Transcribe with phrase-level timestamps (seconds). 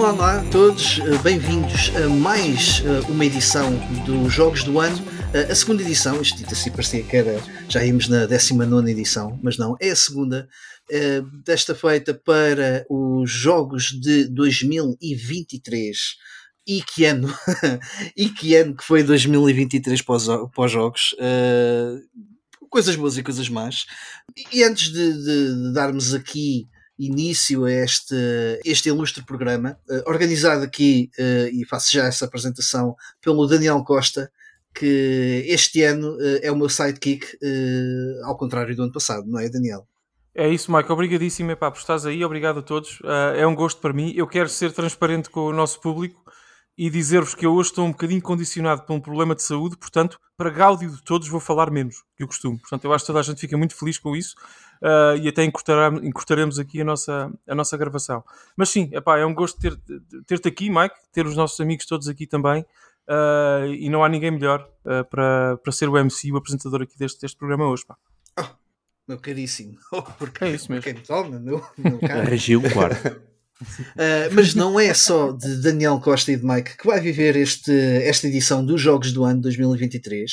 [0.00, 3.72] Olá, a todos, eh, bem-vindos a mais eh, uma edição
[4.06, 4.98] dos Jogos do Ano.
[5.34, 9.38] Eh, A segunda edição, isto dito assim parecia que era, já íamos na 19 edição,
[9.42, 10.48] mas não, é a segunda,
[10.90, 16.16] eh, desta feita para os Jogos de 2023.
[16.66, 17.34] E que ano,
[18.16, 21.14] e que ano que foi 2023 para os, para os Jogos.
[21.18, 21.96] eh,
[22.70, 23.86] coisas boas e coisas más.
[24.52, 26.68] E antes de, de- de darmos aqui
[26.98, 28.14] início a este,
[28.64, 31.08] este ilustre programa, organizado aqui,
[31.52, 34.30] e faço já essa apresentação, pelo Daniel Costa,
[34.78, 39.38] que este ano eh, é o meu sidekick, eh, ao contrário do ano passado, não
[39.38, 39.86] é, Daniel?
[40.34, 40.92] É isso, Mike.
[40.92, 42.24] Obrigadíssimo epá, por estás aí.
[42.24, 43.00] Obrigado a todos.
[43.04, 44.12] Ah, é um gosto para mim.
[44.14, 46.22] Eu quero ser transparente com o nosso público
[46.76, 50.16] e dizer-vos que eu hoje estou um bocadinho condicionado por um problema de saúde, portanto,
[50.36, 52.56] para gáudio de todos, vou falar menos que o costume.
[52.60, 54.36] Portanto, eu acho que toda a gente fica muito feliz com isso
[54.80, 58.22] ah, e até encurtaremos aqui a nossa, a nossa gravação.
[58.56, 59.76] Mas sim, epá, é um gosto ter-
[60.24, 62.64] ter-te aqui, Mike, ter os nossos amigos todos aqui também.
[63.08, 66.98] Ah, e não há ninguém melhor ah, para, para ser o MC, o apresentador aqui
[66.98, 67.84] deste, deste programa hoje.
[67.86, 67.96] Pá.
[69.08, 69.78] Meu caríssimo.
[69.90, 70.84] Oh, porque, É isso mesmo.
[70.84, 72.28] Quem me toma, meu, meu caro.
[72.28, 73.08] Regiu o quarto.
[73.08, 77.72] Uh, mas não é só de Daniel Costa e de Mike que vai viver este,
[77.72, 80.30] esta edição dos Jogos do Ano 2023.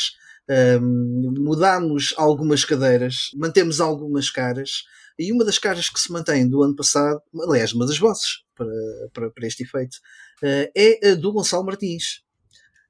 [0.82, 4.84] Um, mudámos algumas cadeiras, mantemos algumas caras,
[5.18, 8.68] e uma das caras que se mantém do ano passado, aliás, uma das vozes para,
[9.12, 9.96] para, para este efeito,
[10.44, 12.25] uh, é a do Gonçalo Martins.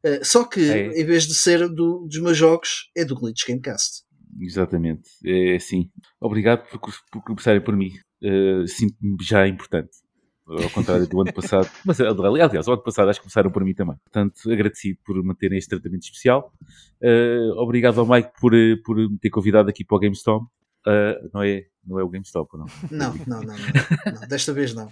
[0.06, 1.02] Uh, só que, É.
[1.02, 4.04] em vez de ser do- dos meus jogos, é do Glitch Gamecast.
[4.40, 5.10] Exatamente.
[5.26, 5.90] É assim.
[6.22, 6.80] Obrigado por,
[7.12, 7.92] por começarem por mim.
[8.22, 9.90] Eh, Sinto-me já importante.
[10.48, 11.70] Ao contrário do ano passado.
[11.86, 13.96] Mas, aliás, o ano passado acho que começaram por mim também.
[14.04, 16.54] Portanto, agradecido por manterem este tratamento especial.
[17.02, 20.46] Eh, obrigado ao Mike por, eh, por me ter convidado aqui para o GameStop.
[20.86, 22.66] Eh, não, é, não é o GameStop, não.
[22.92, 24.92] Não, não, não, não, não, desta vez não.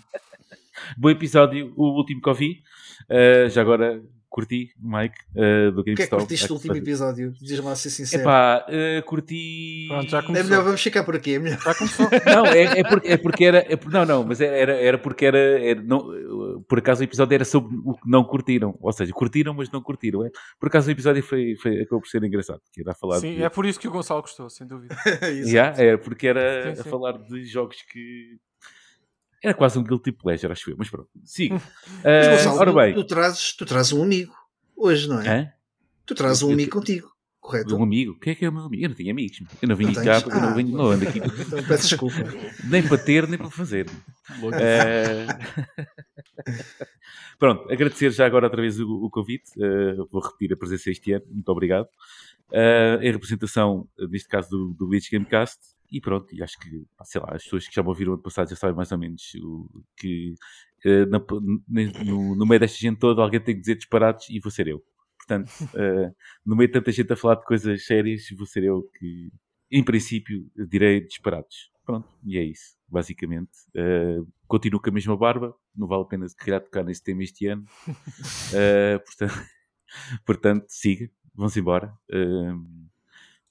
[0.97, 2.61] Bom episódio, o último que ouvi.
[3.09, 4.01] Eh, já agora
[4.33, 6.21] curti, Mike, eh, do O que é que GameStop.
[6.23, 7.31] curtiste do último episódio?
[7.39, 8.23] Diz-me lá ser sincero.
[8.23, 9.85] Epá, eh, curti.
[9.87, 10.49] Pronto, já É começou.
[10.49, 11.35] melhor, vamos ficar por aqui.
[11.35, 11.59] É melhor.
[11.61, 12.07] Já começou.
[12.25, 13.57] Não, é, é, porque, é porque era.
[13.71, 15.37] é por- não, não, mas era, era, porque era.
[15.37, 18.75] era não, por acaso o episódio era sobre o que não curtiram.
[18.81, 20.25] Ou seja, curtiram, mas não curtiram.
[20.25, 20.31] É?
[20.59, 22.59] Por acaso o episódio foi, foi, acabou por ser engraçado.
[22.73, 23.43] Que era a falar Sim, de.
[23.43, 24.95] é por isso que o Gonçalo gostou, sem dúvida.
[25.45, 26.89] Yeah, é, porque era Sim, a sim.
[26.89, 28.37] falar de jogos que.
[29.43, 30.75] Era quase um guilty pleasure, acho eu.
[30.77, 31.55] Mas pronto, siga.
[32.03, 32.93] Mas, Ah, Gonçalo, ora tu- bem.
[32.93, 34.33] Tu, trazes, tu trazes um amigo
[34.75, 35.27] hoje, não é?
[35.29, 35.51] Hã?
[36.05, 37.11] Tu trazes um Eu- amigo contigo,
[37.41, 37.75] correto?
[37.75, 38.17] Um amigo?
[38.19, 38.83] Quem é que é o meu amigo?
[38.85, 39.43] Eu não tenho amigos.
[39.61, 40.23] Eu não vim Não cá, tens?
[40.33, 42.15] eu não, Ah, venho, não ando aqui Então peço desculpa.
[42.63, 43.85] nem para ter, nem para fazer.
[44.59, 45.27] Eh,
[47.37, 49.51] Pronto, agradecer já agora outra vez o, o convite.
[49.61, 51.87] Eh, vou repetir a presença este ano, muito obrigado.
[52.51, 55.57] Eh, em representação, neste caso, do, do Glitch Gamecast.
[55.93, 58.49] E pronto, e acho que, sei lá, as pessoas que já me ouviram ano passado
[58.49, 60.33] já sabem mais ou menos o, que
[60.85, 61.19] eh, na-
[62.03, 64.83] no, no meio desta gente toda alguém tem que dizer disparados e vou ser eu.
[65.17, 66.11] Portanto, eh,
[66.45, 69.31] no meio de tanta gente a falar de coisas sérias, vou ser eu que,
[69.71, 71.71] em princípio, direi disparados.
[71.85, 73.51] Pronto, e é isso, basicamente.
[73.75, 77.23] Eh, continuo com a mesma barba, não vale a pena se calhar tocar nesse tema
[77.23, 77.65] este ano.
[78.55, 79.33] Eh, portanto,
[80.25, 81.93] portanto, siga, vamos embora.
[82.11, 82.53] Eh,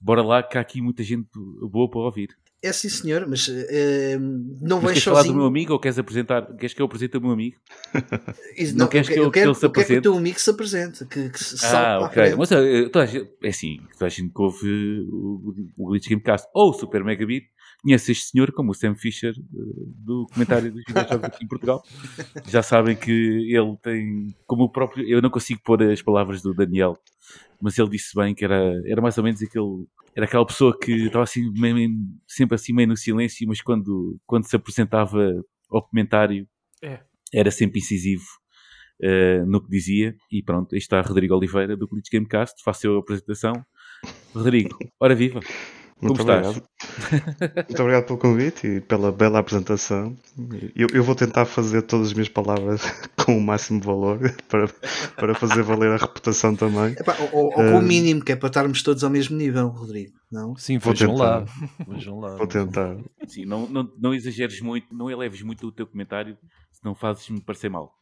[0.03, 1.29] bora lá, que há aqui muita gente
[1.71, 2.29] boa para ouvir.
[2.65, 4.17] É sim, senhor, mas eh,
[4.61, 5.47] não Mas vais queres falar do meu sozinho.
[5.49, 6.47] amigo ou queres apresentar?
[6.57, 7.57] Queres que eu apresente o meu amigo?
[8.57, 10.03] Isso, não queres que eu- que quero, ele se eu quero que o apresente?
[10.03, 12.35] teu amigo se apresente, que, que se Ah, ok.
[12.37, 16.09] Mas eh, toda a gente, é assim, toda a gente que ouve o, o Glitch
[16.09, 17.47] Gamecast ou o Super Megabit
[17.83, 19.43] conhece este senhor como o Sam Fisher eh,
[20.05, 21.83] do comentário dos videojogos aqui em Portugal.
[22.47, 26.55] Já sabem que ele tem, como o próprio, eu não consigo pôr as palavras do
[26.55, 26.97] Daniel,
[27.61, 30.93] mas ele disse bem que era, era mais ou menos aquele, era aquela pessoa que
[31.07, 31.91] estava assim, meio-
[32.27, 36.47] sempre assim meio no silêncio, mas quando, quando se apresentava ao comentário
[36.83, 37.01] É.
[37.33, 38.25] era sempre incisivo
[39.03, 40.15] eh, no que dizia.
[40.31, 43.53] E pronto, aí está Rodrigo Oliveira do Glitch Gamecast, faço eu a apresentação.
[44.35, 45.41] Rodrigo, ora viva!
[46.03, 46.47] Como Muito estás?
[46.49, 46.69] obrigado.
[47.69, 50.17] Muito obrigado pelo convite e pela bela apresentação.
[50.75, 52.83] Eu, eu vou tentar fazer todas as minhas palavras
[53.25, 54.19] com o máximo valor
[54.49, 54.67] para,
[55.17, 56.93] para fazer valer a reputação também.
[56.99, 60.13] Epá, ou, ou- com o mínimo, que é para estarmos todos ao mesmo nível, Rodrigo.
[60.31, 60.57] Não?
[60.57, 61.25] Sim, Vou vejam tentar.
[61.25, 61.45] lá.
[61.89, 62.37] Vejam lá.
[62.37, 62.97] Vou tentar.
[63.29, 66.37] Sim, não, não, não exageres muito, não eleves muito o teu comentário,
[66.83, 67.97] senão fazes-me parecer mal.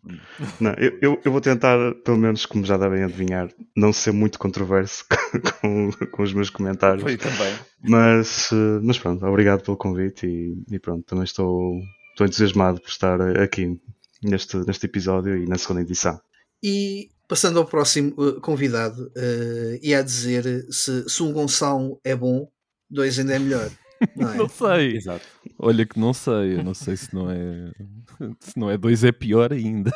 [0.59, 4.39] Não, eu, eu, eu vou tentar, pelo menos como já devem adivinhar, não ser muito
[4.39, 5.05] controverso
[5.61, 7.03] com, com os meus comentários.
[7.03, 7.55] Foi também.
[7.83, 11.79] Mas, eh, mas pronto, obrigado pelo convite e, e pronto, também estou,
[12.13, 13.79] estou entusiasmado por estar aqui
[14.23, 16.19] neste, neste episódio e na segunda edição.
[16.63, 22.17] E passando ao próximo uh, convidado, uh, e a dizer se, se um Gonçalo é
[22.17, 22.51] bom,
[22.89, 23.71] dois ainda é melhor.
[24.17, 24.37] Não é?
[24.37, 24.97] Não sei.
[24.97, 25.27] Exato.
[25.59, 26.55] Olha que não sei.
[26.57, 27.73] Eu não sei se não é.
[28.41, 29.91] Se não é dois é pior ainda.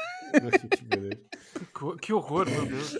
[1.74, 2.98] Que, que horror, meu Deus.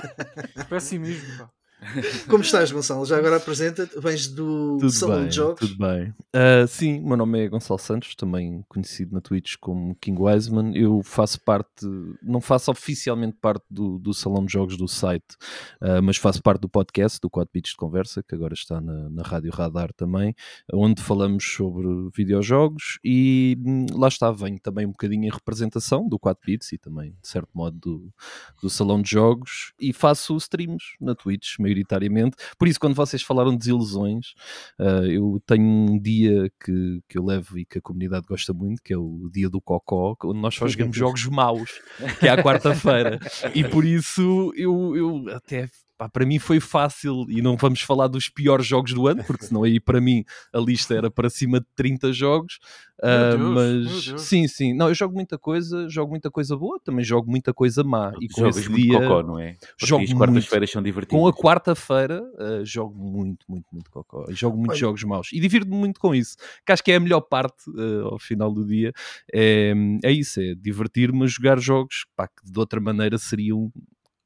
[0.68, 1.50] Pessimismo, pá.
[2.28, 3.04] Como estás, Gonçalo?
[3.04, 5.60] Já agora apresenta-te, vens do Tudo Salão bem, de Jogos.
[5.60, 6.14] tudo bem.
[6.32, 10.72] Ah, sim, o meu nome é Gonçalo Santos, também conhecido na Twitch como King Wiseman.
[10.74, 11.86] Eu faço parte,
[12.22, 15.36] não faço oficialmente parte do, do Salão de Jogos do site,
[15.80, 19.10] ah, mas faço parte do podcast, do 4 Bits de Conversa, que agora está na,
[19.10, 20.34] na Rádio Radar também,
[20.72, 21.86] onde falamos sobre
[22.16, 26.78] videojogos e hum, lá está, venho também um bocadinho em representação do 4 Bits e
[26.78, 28.14] também, de certo modo, do,
[28.62, 32.36] do Salão de Jogos e faço streams na Twitch, maioritariamente.
[32.58, 34.34] Por isso, quando vocês falaram de desilusões,
[34.78, 38.80] ah, eu tenho um dia que, que eu levo e que a comunidade gosta muito,
[38.82, 41.80] que é o dia do Cocó, onde nós só jogamos jogos maus,
[42.20, 43.18] que é à quarta-feira.
[43.54, 45.68] E por isso eu, eu até.
[45.96, 49.46] Pá, para mim foi fácil, e não vamos falar dos piores jogos do ano, porque
[49.46, 52.58] senão aí para mim a lista era para cima de 30 jogos.
[53.02, 57.04] ah, Deus, mas sim, sim, não, eu jogo muita coisa, jogo muita coisa boa, também
[57.04, 58.12] jogo muita coisa má.
[58.20, 59.54] E com Jogas esse muito dia, cocó, não é?
[59.54, 61.20] Porque jogo as quartas-feiras são divertidas.
[61.20, 64.26] com a quarta-feira uh, jogo muito, muito, muito cocó.
[64.28, 64.80] E jogo muitos Olha.
[64.80, 65.28] jogos maus.
[65.32, 66.36] E divirto-me muito com isso.
[66.64, 68.92] Que acho que é a melhor parte uh, ao final do dia.
[69.32, 73.72] É, é isso, é divertir-me a jogar jogos pá, que de outra maneira seriam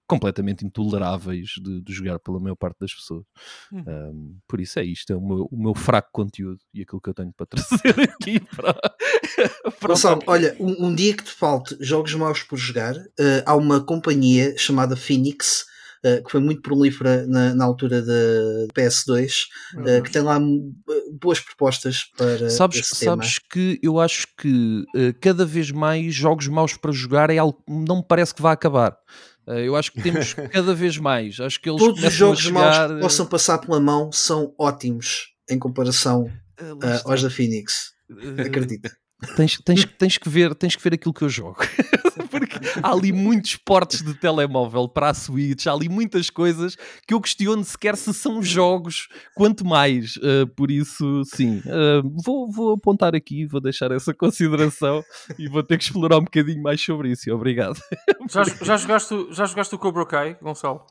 [0.09, 3.25] completamente intoleráveis de, de jogar pela maior parte das pessoas.
[3.71, 3.85] Hum.
[3.87, 7.11] Um, por isso é isto, é o meu, o meu fraco conteúdo e aquilo que
[7.11, 8.73] eu tenho para trazer aqui para,
[9.79, 13.55] para Gonçalo, olha, um, um dia que te falte jogos maus por jogar, eh, há
[13.55, 15.67] uma companhia chamada Phoenix,
[16.03, 19.47] eh, que foi muito prolífera na, na altura da PS2,
[19.85, 20.39] eh, que tem lá
[21.21, 23.23] boas propostas para Sabes, esse tema.
[23.23, 27.63] sabes que eu acho que eh, cada vez mais jogos maus para jogar é algo
[27.67, 28.97] que não me parece que vai acabar.
[29.49, 31.41] Eh, eu acho que temos cada vez mais.
[31.41, 35.33] Acho que eles Todos os jogos chegar, maus que possam passar pela mão são ótimos
[35.49, 37.11] em comparação eh, eh, está.
[37.11, 37.93] aos da Phoenix.
[38.11, 38.95] Eh, Acredita.
[39.35, 41.56] Tens, tens, tens, que ver, tens que ver aquilo que eu jogo.
[42.31, 46.76] Porque há ali muitos portes de telemóvel para a Switch, há ali muitas coisas
[47.06, 50.17] que eu questiono sequer se são jogos, quanto mais.
[50.17, 55.03] Uh, por isso, sim, uh, vou, vou apontar aqui, vou deixar essa consideração
[55.37, 57.29] e vou ter que explorar um bocadinho mais sobre isso.
[57.32, 57.81] Obrigado.
[58.31, 60.85] Já, já, jogaste, já jogaste o Cobra Kai, Gonçalo?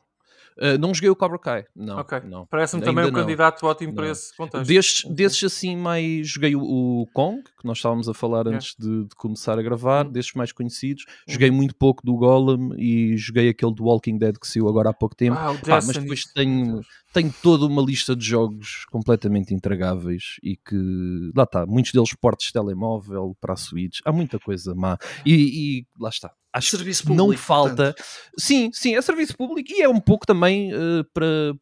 [0.60, 1.98] Uh, não joguei o Cobra Kai, não.
[1.98, 2.20] ok.
[2.24, 2.44] não.
[2.46, 4.66] Parece-me também um candidato ótimo para esse contexto.
[4.66, 8.54] Desses, desses assim mais joguei o, o Kong, que nós estávamos a falar É.
[8.54, 10.12] antes de, de começar a gravar, Uhum.
[10.12, 11.04] desses mais conhecidos.
[11.28, 14.92] Joguei muito pouco do Golem e joguei aquele do Walking Dead que saiu agora há
[14.92, 15.36] pouco tempo.
[15.38, 16.80] Ah, o Pá, mas depois tenho,
[17.18, 22.46] tenho toda uma lista de jogos completamente intragáveis e que lá está, muitos deles portes
[22.46, 24.96] de telemóvel para a Switch, há muita coisa má.
[25.26, 26.32] E, e lá está.
[26.52, 27.94] Acho Serviço que não público, falta.
[28.38, 31.54] Sim, sim, é serviço público e é um pouco também eh, para.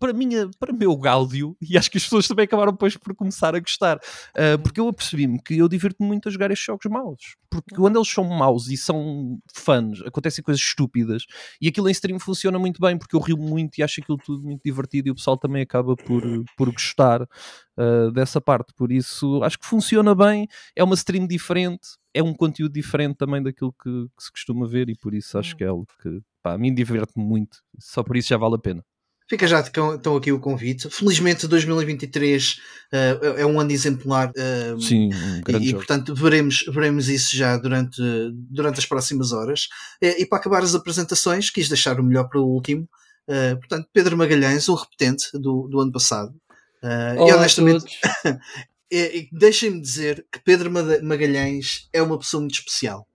[0.00, 3.54] Para, minha, para meu gáudio, e acho que as pessoas também acabaram depois por começar
[3.54, 4.00] a gostar,
[4.30, 7.36] Uh, porque eu apercebi-me que eu divirto-me muito a jogar estes jogos maus.
[7.50, 11.24] Porque quando eles são maus e são fãs, acontecem coisas estúpidas,
[11.60, 14.42] e aquilo em stream funciona muito bem, porque eu rio muito e acho aquilo tudo
[14.42, 16.22] muito divertido, e o pessoal também acaba por,
[16.56, 18.72] por gostar uh, dessa parte.
[18.74, 23.42] Por isso, acho que funciona bem, é uma stream diferente, é um conteúdo diferente também
[23.42, 26.54] daquilo que, que se costuma ver, e por isso acho que é algo que, pá,
[26.54, 28.84] a mim diverte-me muito, só por isso já vale a pena.
[29.30, 29.60] Fica já
[29.94, 30.90] então aqui o convite.
[30.90, 32.56] Felizmente 2023
[32.90, 34.32] eh, é um ano exemplar.
[34.36, 35.84] eh, Sim, um grande e, e, jogo.
[35.86, 38.02] portanto veremos, veremos isso já durante,
[38.50, 39.68] durante as próximas horas.
[40.02, 42.88] Eh, E para acabar as apresentações, quis deixar o melhor para o último.
[43.28, 46.34] Eh, portanto, Pedro Magalhães, um repetente do, do ano passado.
[46.82, 47.84] E Olá a honestamente,
[48.90, 50.72] e deixem-me dizer que Pedro
[51.04, 53.06] Magalhães é uma pessoa muito especial.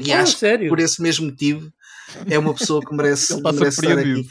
[0.00, 0.68] E Ah, acho que sério?
[0.70, 1.70] por esse mesmo motivo
[2.28, 4.26] é uma pessoa que merece, merece estar aqui.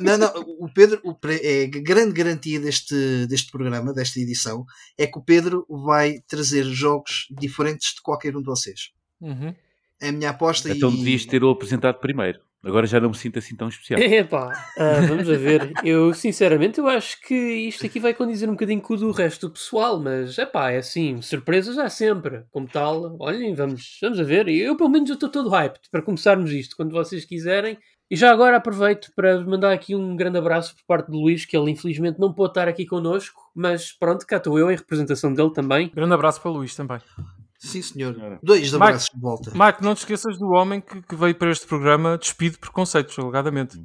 [0.00, 0.28] Não, não,
[0.60, 4.64] o Pedro, o, é, a grande garantia deste, deste programa, desta edição,
[4.96, 8.90] é que o Pedro vai trazer jogos diferentes de qualquer um de vocês.
[9.20, 9.54] Uhum.
[10.00, 10.96] É a minha aposta Então e.
[10.96, 12.40] devias ter-o apresentado primeiro.
[12.64, 14.00] Agora já não me sinto assim tão especial.
[14.02, 15.72] Epá, ah, vamos a ver.
[15.84, 19.46] Eu, sinceramente, eu acho que isto aqui vai condizer um bocadinho com o do resto
[19.46, 22.44] do pessoal, mas, epá, é assim, surpresas há sempre.
[22.50, 24.48] Como tal, olhem, vamos, vamos a ver.
[24.48, 27.78] Eu, pelo menos, eu estou todo hyped para começarmos isto, quando vocês quiserem.
[28.10, 31.56] E já agora aproveito para mandar aqui um grande abraço por parte de Luís, que
[31.56, 35.52] ele infelizmente não pôde estar aqui connosco, mas pronto, cá estou eu em representação dele
[35.52, 35.90] também.
[35.94, 37.00] Grande abraço para o Luís também.
[37.58, 38.38] Sim, senhor.
[38.42, 39.50] Dois Mike- abraços de volta.
[39.52, 43.76] Mike, não te esqueças do homem que, que veio para este programa despido preconceitos, alegadamente.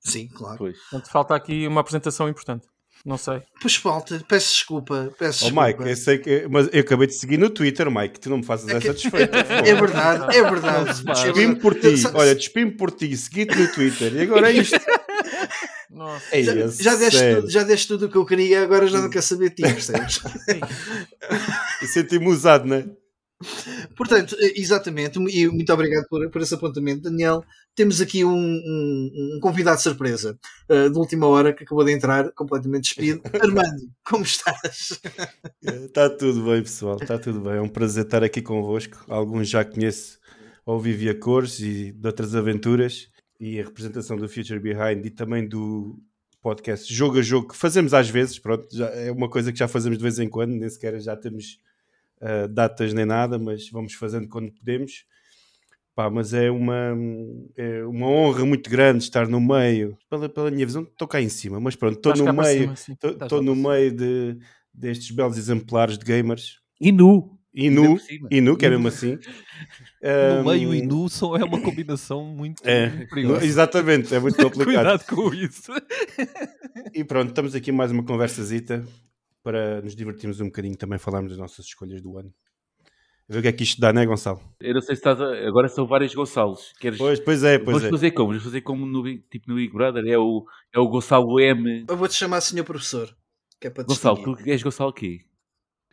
[0.00, 0.58] Sim, claro.
[0.58, 0.78] Pois.
[0.90, 2.66] Portanto, falta aqui uma apresentação importante.
[3.04, 3.40] Não sei.
[3.60, 5.12] Pois falta, peço desculpa.
[5.18, 5.66] Peço Oh, desculpa.
[5.68, 6.48] Mike, eu sei que.
[6.50, 8.18] Mas eu acabei de seguir no Twitter, Mike.
[8.20, 9.38] Tu não me fazes essa desfeita.
[9.64, 11.02] É verdade, é verdade.
[11.08, 11.94] É Despimo por ti.
[12.14, 13.16] Olha, despimo por ti.
[13.16, 14.14] Segui-te no Twitter.
[14.14, 14.78] E agora é isto.
[15.90, 16.24] Nossa.
[16.36, 19.00] É já, isso, já, deste tudo, já deste tudo o que eu queria, agora já
[19.00, 20.20] não quero saber de ti, percebes?
[21.80, 22.86] Eu Senti-me usado, não é?
[23.96, 27.44] Portanto, exatamente, e muito obrigado por, por esse apontamento, Daniel.
[27.74, 30.38] Temos aqui um, um- um convidado surpresa
[30.68, 33.20] eh, de última hora que acabou de entrar, completamente despido.
[33.40, 34.98] Armando, como estás?
[35.62, 36.96] Está tudo bem, pessoal.
[37.00, 37.54] Está tudo bem.
[37.54, 38.96] É um prazer estar aqui convosco.
[39.08, 40.18] Alguns já conheço
[40.64, 43.08] ao vivo e a cores e de outras aventuras.
[43.38, 45.98] E a representação do Future Behind e também do
[46.40, 48.38] podcast Jogo a Jogo, que fazemos às vezes.
[48.38, 50.52] Pronto, já é uma coisa que já fazemos de vez em quando.
[50.52, 51.58] Nem sequer já temos
[52.20, 55.04] ah, datas nem nada, mas vamos fazendo quando podemos.
[55.94, 56.94] Pá, mas é uma,
[57.56, 59.96] é uma honra muito grande estar no meio.
[60.10, 62.74] Pela, pela minha visão, estou cá em cima, mas pronto, estou no meio.
[62.74, 64.38] Estou no meio de,
[64.74, 66.60] destes belos exemplares de gamers.
[66.78, 67.32] E nu.
[67.54, 67.96] E nu,
[68.30, 69.18] e nu, que é mesmo assim.
[70.02, 70.08] No
[70.40, 73.44] Ahm, meio e nu são, é uma combinação muito É, perigosa.
[73.46, 75.00] exatamente, é muito complicado.
[75.00, 75.72] Cuidado com isso.
[76.92, 78.84] E pronto, estamos aqui mais uma conversazita
[79.46, 82.34] para nos divertirmos um bocadinho também falarmos das nossas escolhas do ano.
[83.28, 84.40] Ver o que é que isto dá, não é, Gonçalo?
[84.60, 85.46] Eu não sei se estás a...
[85.46, 86.72] Agora são vários Gonçalos.
[86.80, 86.98] Queres...
[86.98, 87.90] Pois, pois é, pois Vamos é.
[87.90, 88.28] fazer como?
[88.30, 90.04] Vamos fazer como no, Big- tipo no Big Brother?
[90.04, 91.84] É o, é o Gonçalo M.
[91.88, 93.08] Eu vou-te chamar senhor professor,
[93.60, 94.44] que é para Gonçalo, distinguir.
[94.44, 95.20] tu és Gonçalo quê?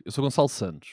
[0.04, 0.88] Eu sou Gonçalo Santos.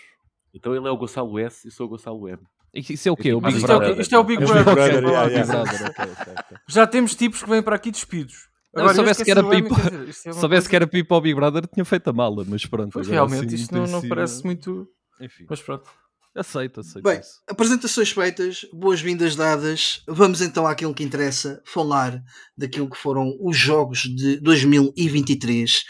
[0.54, 2.40] Então ele é o Gonçalo S e eu sou o Gonçalo M.
[2.76, 3.34] Isso é o quê?
[3.34, 3.96] O Mas Big isto é o, Brother?
[3.96, 4.02] quê?
[4.04, 5.04] Isto é o Big Brother.
[6.70, 8.51] Já temos tipos que vêm para aqui despidos.
[8.74, 10.70] Não, se soubesse que era o M, pipa- quer dizer, isto uma Se soubesse coisa-
[10.70, 12.92] que era pipa ao Big Brother, tinha feito a mala, mas pronto.
[12.94, 14.88] Pois, agora realmente, assim, isto não, não sido- parece muito.
[15.20, 15.90] Enfim, Mas pronto.
[16.36, 17.42] aceito, aceito Bem, isso.
[17.50, 20.02] apresentações feitas, boas-vindas dadas.
[20.08, 22.22] Vamos então àquilo que interessa, falar
[22.58, 25.84] daquilo que foram os jogos de 2023.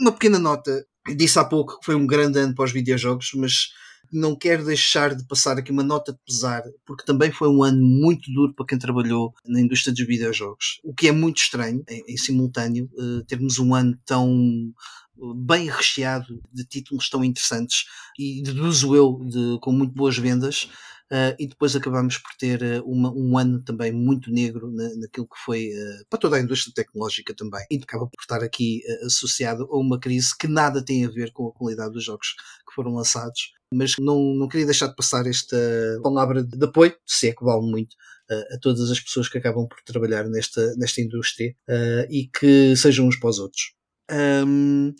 [0.00, 0.84] Uma pequena nota,
[1.16, 3.68] disse há pouco que foi um grande ano para os videojogos, mas
[4.14, 7.82] não quero deixar de passar aqui uma nota de pesar, porque também foi um ano
[7.84, 10.80] muito duro para quem trabalhou na indústria dos videojogos.
[10.84, 14.72] O que é muito estranho, em, em simultâneo, eh, termos um ano tão
[15.18, 17.84] eh, bem recheado de títulos tão interessantes
[18.18, 20.68] e deduzo eu de, com muito boas vendas
[21.12, 25.28] Uh, e depois acabamos por ter uh, uma- um ano também muito negro na- naquilo
[25.28, 27.62] que foi uh, para toda a indústria tecnológica também.
[27.70, 31.30] E acaba por estar aqui uh, associado a uma crise que nada tem a ver
[31.32, 32.28] com a qualidade dos jogos
[32.66, 33.52] que foram lançados.
[33.74, 35.56] Mas não, não queria deixar de passar esta
[36.02, 37.96] palavra de apoio, se é que vale muito,
[38.30, 43.06] a todas as pessoas que acabam por trabalhar nesta, nesta indústria uh, e que sejam
[43.06, 43.74] uns para os outros.
[44.10, 44.94] Um,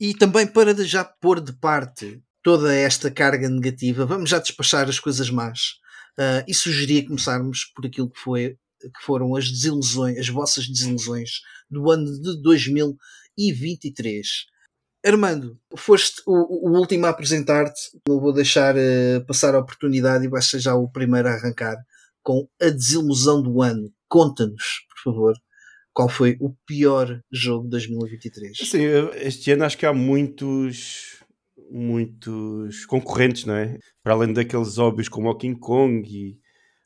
[0.00, 5.00] e também para já pôr de parte toda esta carga negativa, vamos já despachar as
[5.00, 5.76] coisas más
[6.18, 11.40] uh, e sugeria começarmos por aquilo que, foi, que foram as desilusões, as vossas desilusões
[11.70, 14.26] do ano de 2023.
[15.06, 20.28] Armando, foste o, o último a apresentar-te, não vou deixar uh, passar a oportunidade e
[20.28, 21.76] vais ser já o primeiro a arrancar
[22.22, 23.88] com a desilusão do ano.
[24.08, 25.34] Conta-nos, por favor,
[25.92, 28.58] qual foi o pior jogo de 2023.
[28.60, 28.80] Assim,
[29.14, 31.16] este ano acho que há muitos
[31.70, 33.78] muitos concorrentes, não é?
[34.02, 36.38] Para além daqueles óbvios como o King Kong e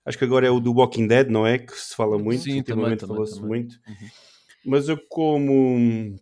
[0.05, 1.59] acho que agora é o do Walking Dead, não é?
[1.59, 3.75] Que se fala muito, Sim, ultimamente falou-se muito.
[3.87, 4.09] Uhum.
[4.67, 6.17] Mas eu como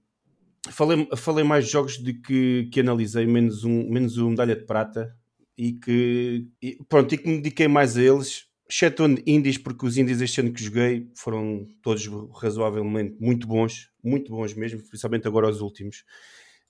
[0.71, 4.65] falei, falei mais de jogos de que, que analisei, menos um, menos um medalha de
[4.65, 5.15] prata
[5.57, 9.97] e que e, pronto, e que me dediquei mais a eles, exceto indies, porque os
[9.97, 12.09] indies este ano que joguei foram todos
[12.41, 16.05] razoavelmente muito bons, muito bons mesmo, principalmente agora os últimos.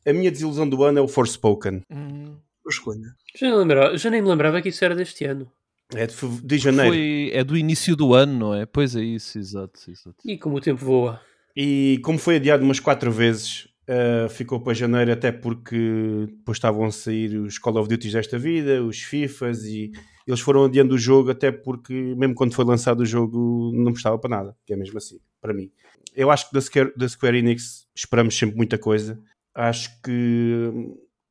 [0.07, 1.83] A minha desilusão do ano é o Forspoken.
[1.91, 2.37] Hum,
[2.69, 3.15] escolha.
[3.37, 5.51] Já nem, lembrava, já nem me lembrava que isso era deste ano.
[5.95, 6.91] É de, de janeiro.
[6.91, 8.67] Foi, é do início do ano, não é?
[8.67, 9.81] Pois é isso, exato.
[9.91, 10.17] exato.
[10.25, 11.21] E como o tempo voa.
[11.57, 16.85] E como foi adiado umas quatro vezes, uh, ficou para janeiro, até porque depois estavam
[16.85, 19.91] a sair os Call of Duty desta vida, os FIFAs, e
[20.27, 24.19] eles foram adiando o jogo, até porque, mesmo quando foi lançado o jogo, não prestava
[24.19, 25.71] para nada, que é mesmo assim, para mim.
[26.15, 29.19] Eu acho que da Square, da Square Enix esperamos sempre muita coisa.
[29.55, 30.71] Acho que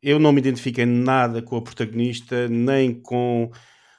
[0.01, 3.51] eu não me identifiquei nada com a protagonista, nem com,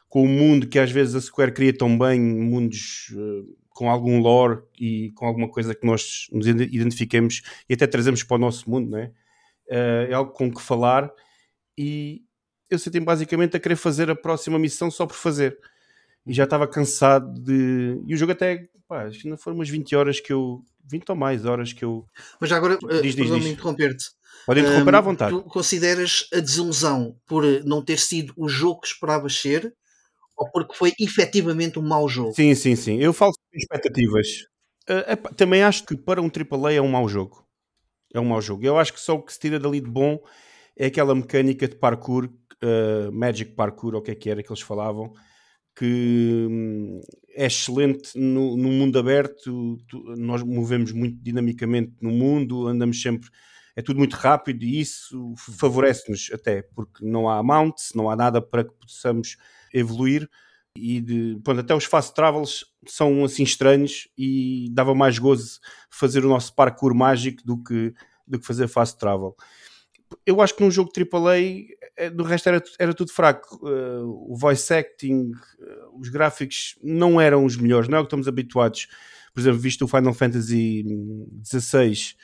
[0.08, 4.18] com o mundo que às vezes a Square cria tão bem, mundos uh, com algum
[4.20, 8.68] lore e com alguma coisa que nós nos identifiquemos e até trazemos para o nosso
[8.68, 9.12] mundo, não é?
[9.70, 11.08] Uh, é algo com que falar
[11.78, 12.23] e
[12.68, 15.56] eu senti basicamente a querer fazer a próxima missão só por fazer.
[16.26, 18.02] E já estava cansado de.
[18.04, 18.68] E o jogo até.
[18.88, 20.61] Pá, acho que ainda foram umas 20 horas que eu.
[20.90, 22.04] 20 ou mais horas que eu.
[22.40, 23.52] Mas já agora, Diz, diz, perdão-me diz.
[23.52, 24.06] interromper-te.
[24.44, 25.30] Podem interromper à vontade.
[25.30, 29.73] Tu consideras a desilusão por eh, não ter sido o jogo que esperavas ser
[30.37, 32.32] ou porque foi efetivamente um mau jogo?
[32.35, 32.99] Sim, sim, sim.
[32.99, 34.26] Eu falo expectativas.
[34.88, 37.47] Uh, também acho que para um AAA é um mau jogo.
[38.14, 38.64] É um mau jogo.
[38.64, 40.21] Eu acho que só o que se tira dali de bom
[40.76, 42.26] é aquela mecânica de parkour,
[42.64, 45.12] uh, Magic Parkour, ou o que é que era que eles falavam,
[45.76, 47.00] que hum,
[47.31, 49.78] é excelente no, no mundo aberto.
[49.88, 53.31] tu- nós movemos muito dinamicamente no mundo, andamos sempre.
[53.76, 58.43] É tudo muito rápido e isso favorece-nos até, porque não há mounts, não há nada
[58.43, 59.37] para que possamos
[59.73, 60.28] evoluir.
[60.76, 65.58] E de, pronto, até os fast travels são assim estranhos e dava mais gozo
[65.90, 67.92] fazer o nosso parkour mágico do que,
[68.26, 69.37] do que fazer fast travel.
[70.25, 71.38] Eu acho que num jogo AAA,
[71.96, 73.60] eh, do resto era, era tudo fraco.
[73.68, 78.08] Eh, o voice acting, eh, os gráficos não eram os melhores, não é o que
[78.08, 78.87] estamos habituados.
[79.34, 80.84] Por exemplo, visto o Final Fantasy
[81.44, 82.14] XVI,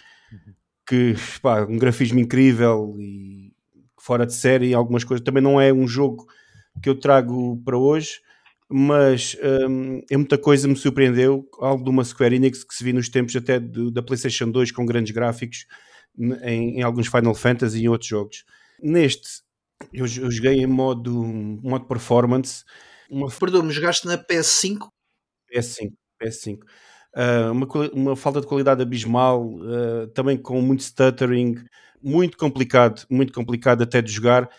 [0.86, 3.52] que pá, um grafismo incrível e
[3.98, 5.24] fora de série, algumas coisas.
[5.24, 6.26] Também não é um jogo
[6.82, 8.20] que eu trago para hoje,
[8.76, 9.36] mas
[9.70, 11.48] hum, é muita coisa me surpreendeu.
[11.60, 14.72] Algo de uma Square Enix que se viu nos tempos até de- da PlayStation 2
[14.72, 15.64] com grandes gráficos
[16.18, 18.44] em, em alguns Final Fantasy e em outros jogos.
[18.82, 19.42] Neste,
[19.92, 21.12] eu, eu joguei em modo,
[21.62, 22.64] modo performance,
[23.08, 24.88] uma Perdoa-me, jogaste na PS5?
[25.48, 26.66] PS5, PS5.
[27.14, 31.54] Ah, uma, uma falta de qualidade abismal, ah, também com muito stuttering,
[32.02, 34.50] muito complicado, muito complicado até de jogar,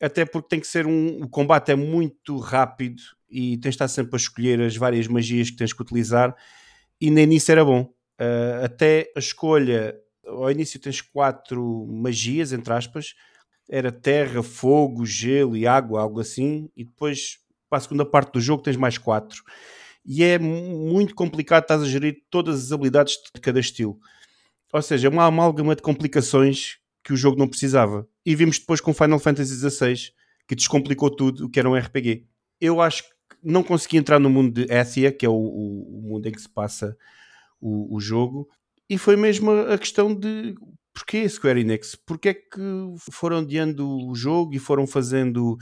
[0.00, 1.22] até porque tem que ser um.
[1.24, 3.02] O combate é muito rápido
[3.36, 6.34] e tens de estar sempre a escolher as várias magias que tens que utilizar,
[7.00, 7.92] e nem nisso era bom.
[8.18, 9.94] Ah, até a escolha,
[10.26, 13.14] ao início tens quatro magias, entre aspas,
[13.68, 17.38] era terra, fogo, gelo e água, algo assim, e depois
[17.68, 19.42] para a segunda parte do jogo tens mais quatro
[20.04, 23.98] e é mu- muito complicado estás a gerir todas as habilidades de cada estilo.
[24.72, 28.06] Ou seja, é uma amálgama de complicações que o jogo não precisava.
[28.24, 30.12] E vimos depois com Final Fantasy XVI,
[30.46, 32.24] que descomplicou tudo o que era um RPG.
[32.60, 33.02] Eu acho
[33.46, 36.48] não consegui entrar no mundo de Athia, que é o, o- mundo em que se
[36.48, 36.96] passa
[37.60, 38.48] o, o jogo,
[38.90, 40.54] e foi mesmo a questão de
[40.92, 41.94] porquê Square Enix?
[41.94, 42.60] Porquê é que
[43.12, 45.56] foram adiando o jogo e foram fazendo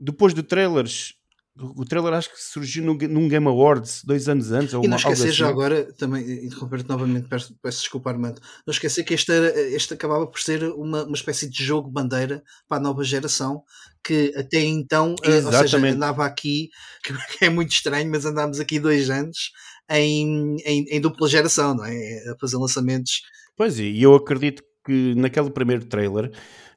[0.00, 1.14] depois de trailers
[1.56, 4.96] o trailer acho que surgiu num, num Game Awards dois anos antes ou E não
[4.96, 5.52] esquecer já assim.
[5.52, 8.40] agora, também interromper-te novamente, peço, peço desculpa, Armando.
[8.66, 12.42] Não esquecer que este, era, este acabava por ser uma, uma espécie de jogo bandeira
[12.66, 13.62] para a nova geração
[14.04, 15.96] que até então, eh, ou seja, Exatamente.
[15.96, 16.70] andava aqui,
[17.38, 19.50] que é muito estranho, mas andámos aqui dois anos
[19.90, 22.30] em, em, em dupla geração, não é?
[22.30, 23.22] A fazer lançamentos.
[23.56, 26.30] Pois é, e eu acredito que naquele primeiro trailer,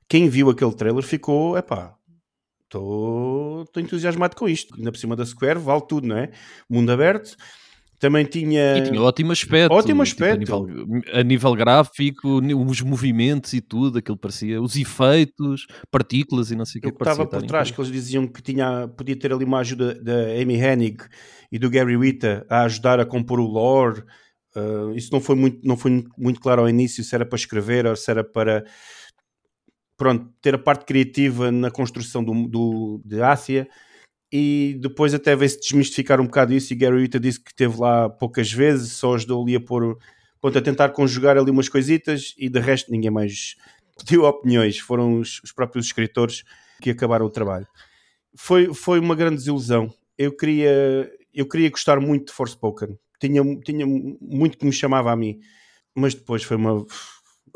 [0.08, 1.98] quem viu aquele trailer ficou, epá,
[2.64, 4.76] estou entusiasmado com isto.
[4.76, 6.32] Ainda por cima da Square, vale tudo, não é?
[6.70, 7.36] Mundo aberto.
[8.00, 8.78] Também tinha.
[8.78, 9.74] E tinha ótimo aspecto.
[9.74, 10.56] Ótimo tipo, aspecto.
[10.56, 16.56] a, nível, a nível gráfico, os movimentos e tudo, aquilo parecia, os efeitos, partículas e
[16.56, 19.18] não sei o que o que estava por trás, que eles diziam que tinha, podia
[19.18, 21.04] ter ali uma ajuda da Amy Hennig
[21.52, 24.04] e do Gary Whitta a ajudar a compor o lore.
[24.56, 27.86] Uh, isso não foi, muito, não foi muito claro ao início se era para escrever
[27.88, 28.64] ou se era para
[29.96, 33.68] pronto, ter a parte criativa na construção do, do, de Ásia
[34.32, 38.10] e depois até veio-se desmistificar um bocado isso e Gary Whitta disse que esteve lá
[38.10, 39.98] poucas vezes, só ajudou ali a pôr
[40.42, 43.56] pronto, a tentar conjugar ali umas coisitas e de resto ninguém mais
[43.98, 46.44] pediu opiniões, foram os, os próprios escritores
[46.82, 47.68] que acabaram o trabalho.
[48.36, 49.92] Foi, foi uma grande desilusão.
[50.18, 52.98] Eu queria, eu queria gostar muito de Forspoken.
[53.20, 55.40] Tinha, tinha muito que me chamava a mim,
[55.96, 56.86] mas depois foi uma.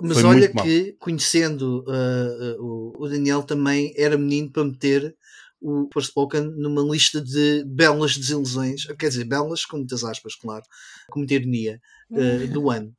[0.01, 0.65] Mas foi olha muito mal.
[0.65, 5.15] que, conhecendo uh, uh, o Daniel, também era menino para meter
[5.61, 10.63] o Forspoken numa lista de belas desilusões, quer dizer, belas com muitas aspas, claro,
[11.09, 12.91] com muita ironia, uh, do ano.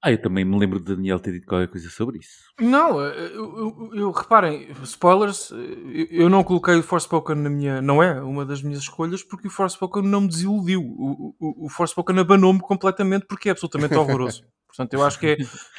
[0.00, 2.44] Ah, eu também me lembro de Daniel ter dito qualquer coisa sobre isso.
[2.60, 7.82] Não, eu, eu- eu- reparem, spoilers, eu, eu não coloquei o Forspoken na minha.
[7.82, 10.80] Não é uma das minhas escolhas porque o Forspoken não me desiludiu.
[10.82, 14.44] O, o, o Forspoken abanou-me completamente porque é absolutamente horroroso.
[14.68, 15.36] Portanto, eu acho que é,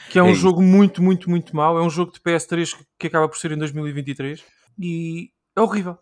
[0.09, 1.77] que é um É jogo muito, muito, muito mau.
[1.77, 4.43] É um jogo de PS3 que acaba por ser em 2023
[4.77, 5.97] e é horrível.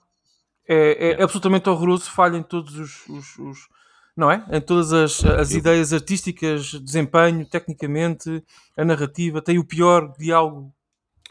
[0.67, 3.67] É, é absolutamente horroroso, falha em todos os, os- os-
[4.15, 4.45] não é?
[4.51, 8.43] Em todas as, as ideias artísticas, desempenho, tecnicamente,
[8.75, 10.73] a narrativa, tem o pior diálogo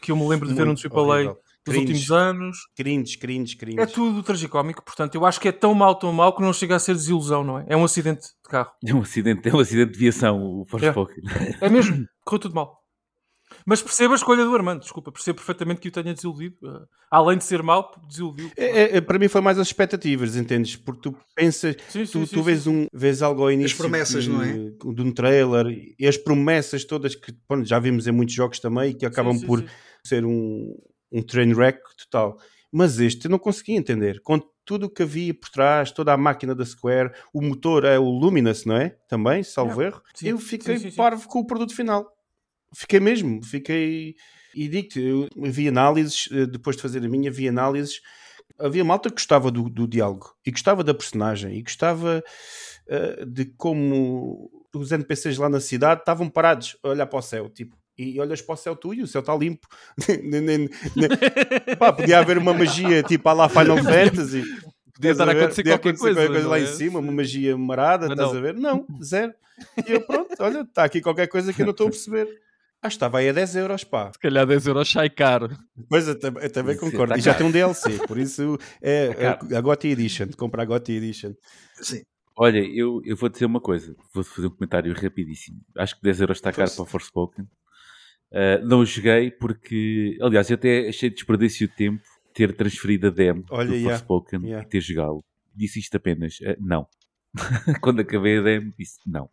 [0.01, 1.37] que eu me lembro de ver num Muito AAA horrível.
[1.65, 2.57] dos últimos anos.
[2.75, 3.79] Cringe, cringe, cringe.
[3.79, 6.75] É tudo tragicómico, portanto, eu acho que é tão mau, tão mau que não chega
[6.75, 7.65] a ser desilusão, não é?
[7.67, 8.71] É um acidente de carro.
[8.85, 11.23] É um acidente, é um acidente de viação, o Forspoken.
[11.59, 12.76] É mesmo, correu tudo mal.
[13.69, 16.55] Mas percebo a escolha do Armando, desculpa, percebo perfeitamente que o tenha desiludido.
[16.63, 18.49] Uh, além de ser mau, desiludiu.
[18.55, 20.77] É, é, é, para mim foi mais as expectativas, entendes?
[20.77, 22.69] Porque tu pensas, Sim, sim, tu, sim, tu vês, sim.
[22.69, 24.53] um, vês algo ao início promessas, que- não é?
[24.53, 28.95] de um trailer e as promessas todas que pronto, já vimos em muitos jogos também
[28.95, 29.67] que acabam Sim, sim, por sim.
[30.01, 30.73] ser um,
[31.11, 32.37] um train wreck total.
[32.71, 34.21] Mas este eu não consegui entender.
[34.21, 37.99] Com tudo o que havia por trás, toda a máquina da Square, o motor é
[37.99, 38.95] o Luminous, não é?
[39.09, 40.01] Também, salvo erro.
[40.13, 40.95] Sim, Eu sim, fiquei sim, sim.
[40.95, 42.05] parvo com o produto final.
[42.73, 44.15] Fiquei mesmo, fiquei.
[44.55, 48.01] E digo-te, eu vi análises, eh, depois de fazer a minha, vi análises.
[48.59, 52.23] Havia malta que gostava do, do diálogo e gostava da personagem e gostava
[52.87, 57.49] eh, de como os NPCs lá na cidade estavam parados a olhar para o céu,
[57.49, 59.67] tipo, e olhas para o céu tu e o céu está limpo.
[61.79, 64.43] Pá, podia haver uma magia tipo à lá Final Fantasy.
[64.93, 65.39] Podia estar a ver?
[65.43, 66.73] acontecer qualquer acontecer coisa, lá não em é?
[66.73, 68.39] cima, uma magia marada, Mas estás não.
[68.39, 68.53] a ver?
[68.55, 69.33] Não, zero.
[69.87, 72.27] E eu, pronto, olha, está aqui qualquer coisa que eu não estou a perceber.
[72.81, 74.11] Ah, estava aí a 10 euros, pá.
[74.13, 75.49] Se calhar 10 euros sai caro.
[75.89, 77.13] Pois eu, eu também Isso concordo.
[77.13, 80.27] tá e já tem um DLC, por isso é, Tá é a GOTY Edition.
[80.37, 81.33] Compra a GOTY Edition.
[81.81, 82.03] Sim.
[82.39, 85.59] Olha, eu, eu vou dizer uma coisa, vou fazer um comentário rapidíssimo.
[85.75, 87.45] Acho que 10 euros está caro para o Forspoken.
[88.31, 93.09] Uh, não o joguei porque, aliás, eu até achei desperdício de tempo ter transferido a
[93.09, 94.63] demo Olha, do yeah, Forspoken yeah.
[94.63, 95.25] e ter jogá-lo.
[95.55, 96.87] Disse isto apenas, uh, não.
[97.81, 99.27] Quando acabei a demo, disse não.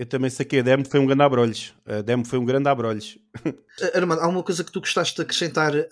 [0.00, 1.74] Eu também saquei a demo, foi um grande abrolhos.
[1.84, 3.18] A demo foi um grande abrolhos.
[3.44, 3.52] Uh,
[3.94, 5.86] Armando, há uma coisa que tu gostaste de acrescentar uh,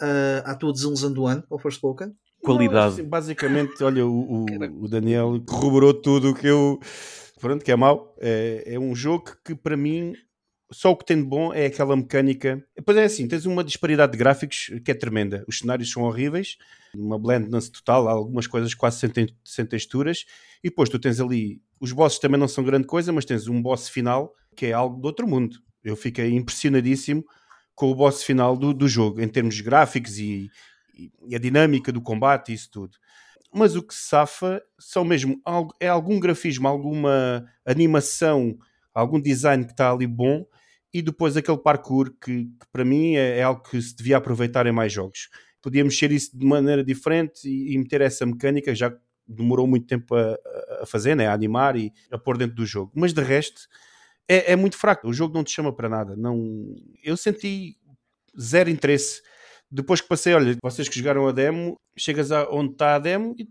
[0.46, 2.14] à tua desilusão do ano, ao Forspoken?
[2.42, 2.72] Qualidade.
[2.86, 6.80] Não, assim, basicamente, olha, o, o- o Daniel corroborou tudo o que eu.
[7.38, 8.14] Pronto, que é mau.
[8.18, 10.14] É, é um jogo que, para mim,
[10.70, 12.62] só o que tem de bom é aquela mecânica.
[12.76, 15.44] Depois é assim: tens uma disparidade de gráficos que é tremenda.
[15.48, 16.56] Os cenários são horríveis,
[16.94, 19.10] uma blendness total, há algumas coisas quase sem,
[19.44, 20.24] sem texturas.
[20.62, 21.60] E depois tu tens ali.
[21.80, 25.00] Os bosses também não são grande coisa, mas tens um boss final que é algo
[25.00, 25.56] de outro mundo.
[25.82, 27.24] Eu fiquei impressionadíssimo
[27.74, 30.50] com o boss final do, do jogo, em termos gráficos e,
[31.24, 32.96] e- a dinâmica do combate e isso tudo.
[33.54, 35.40] Mas o que se safa são mesmo
[35.80, 38.58] é algum grafismo, alguma animação,
[38.92, 40.44] algum design que está ali bom
[40.92, 44.66] e depois aquele parkour que, que para mim é, é algo que se devia aproveitar
[44.66, 45.28] em mais jogos.
[45.60, 48.94] Podia mexer isso de maneira diferente e, e meter essa mecânica, já
[49.26, 50.38] demorou muito tempo a-
[50.82, 51.26] a fazer, né?
[51.26, 52.90] a animar e a pôr dentro do jogo.
[52.94, 53.62] Mas de resto
[54.26, 55.08] é, é muito fraco.
[55.08, 56.16] O jogo não te chama para nada.
[56.16, 56.74] Não...
[57.02, 57.76] Eu senti
[58.40, 59.20] zero interesse.
[59.70, 63.34] Depois que passei, olha, vocês que jogaram a demo, chegas a onde está a demo
[63.38, 63.46] e,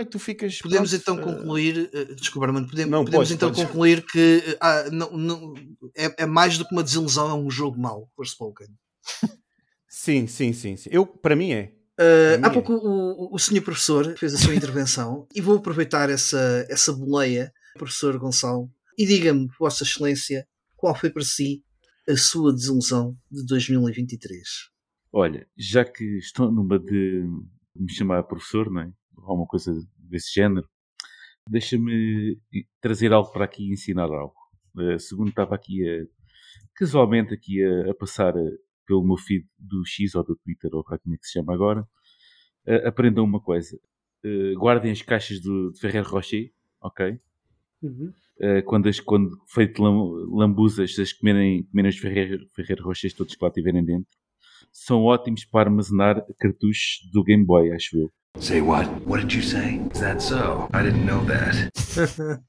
[0.00, 0.58] e tu ficas.
[0.58, 3.64] Podemos pronto, então eh, concluir, uh, desculpa, Armando, podemos, Não, podemos podes, então podes.
[3.64, 5.54] concluir que uh, ah, não, não-
[5.96, 8.68] é, é mais do que uma desilusão, é um jogo mau, Forspoken.
[9.88, 10.90] Sim, sim, sim, sim.
[10.92, 11.72] Eu, para mim é.
[11.92, 12.50] Uh, Para há mim é.
[12.50, 16.92] pouco o, o, o senhor professor fez a sua intervenção e vou aproveitar essa, essa
[16.92, 18.68] boleia, professor Gonçalo,
[18.98, 21.62] e diga-me, Vossa Excelência, qual foi para si
[22.08, 24.42] a sua desilusão de 2023?
[25.12, 27.24] Olha, já que estou numa de
[27.76, 28.92] me chamar professor, não é?
[29.16, 30.68] Ou uma coisa desse género,
[31.48, 32.40] deixa-me
[32.80, 34.34] trazer algo para aqui e ensinar algo.
[34.78, 36.06] Eh, segundo estava aqui a,
[36.74, 40.84] casualmente aqui a, a passar eh, pelo meu feed do X ou do Twitter, ou
[40.88, 41.86] lá como é que se chama agora,
[42.66, 43.78] eh, aprendam uma coisa.
[44.24, 47.20] Eh, guardem as caixas do, de Ferrer Rocher, ok?
[47.82, 48.12] Uhum.
[48.40, 53.36] Uh, quando, as, quando feito lam- lambuzas, as comerem, comerem os Ferreiro, Ferreiro Rochers todos
[53.36, 54.10] que lá tiverem dentro,
[54.72, 58.12] são ótimos para armazenar cartuchos do Game Boy, acho eu.
[58.38, 58.86] Say what?
[59.06, 59.80] What did you say?
[59.94, 60.68] Is that so?
[60.74, 61.70] I didn't know that.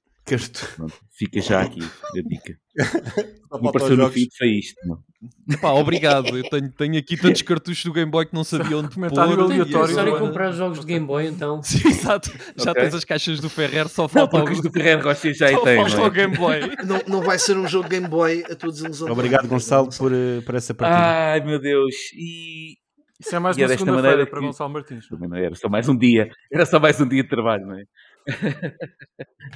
[1.17, 2.57] Fica já aqui a dica.
[3.47, 4.75] Só Me os no feed, foi isto.
[4.87, 5.57] Não.
[5.61, 6.35] Pá, obrigado.
[6.35, 9.43] Eu tenho, tenho aqui tantos cartuchos do Game Boy que não sabia onde Comentário pôr.
[9.43, 9.97] aleatório.
[9.97, 10.19] Olha.
[10.19, 11.61] comprar jogos de Game Boy então.
[11.63, 12.31] Sim, exato.
[12.57, 12.81] Já Ok.
[12.81, 15.63] tens as caixas do Ferrer, só Não, falta porque os do Ferreiro Rocher já só
[15.63, 16.09] tem, falta não o é?
[16.09, 16.59] Game Boy.
[16.83, 19.05] Não, não vai ser um jogo Game Boy a tua desilusão.
[19.07, 20.99] do Obrigado, Gonçalo, por, eh, por essa partida.
[20.99, 21.93] Ai, meu Deus.
[22.17, 22.73] E
[23.19, 25.07] Isso é mais E é uma segunda-feira para Gonçalo Martins.
[25.07, 26.29] também não era só mais um dia.
[26.51, 27.85] Era só mais um dia de trabalho, não é?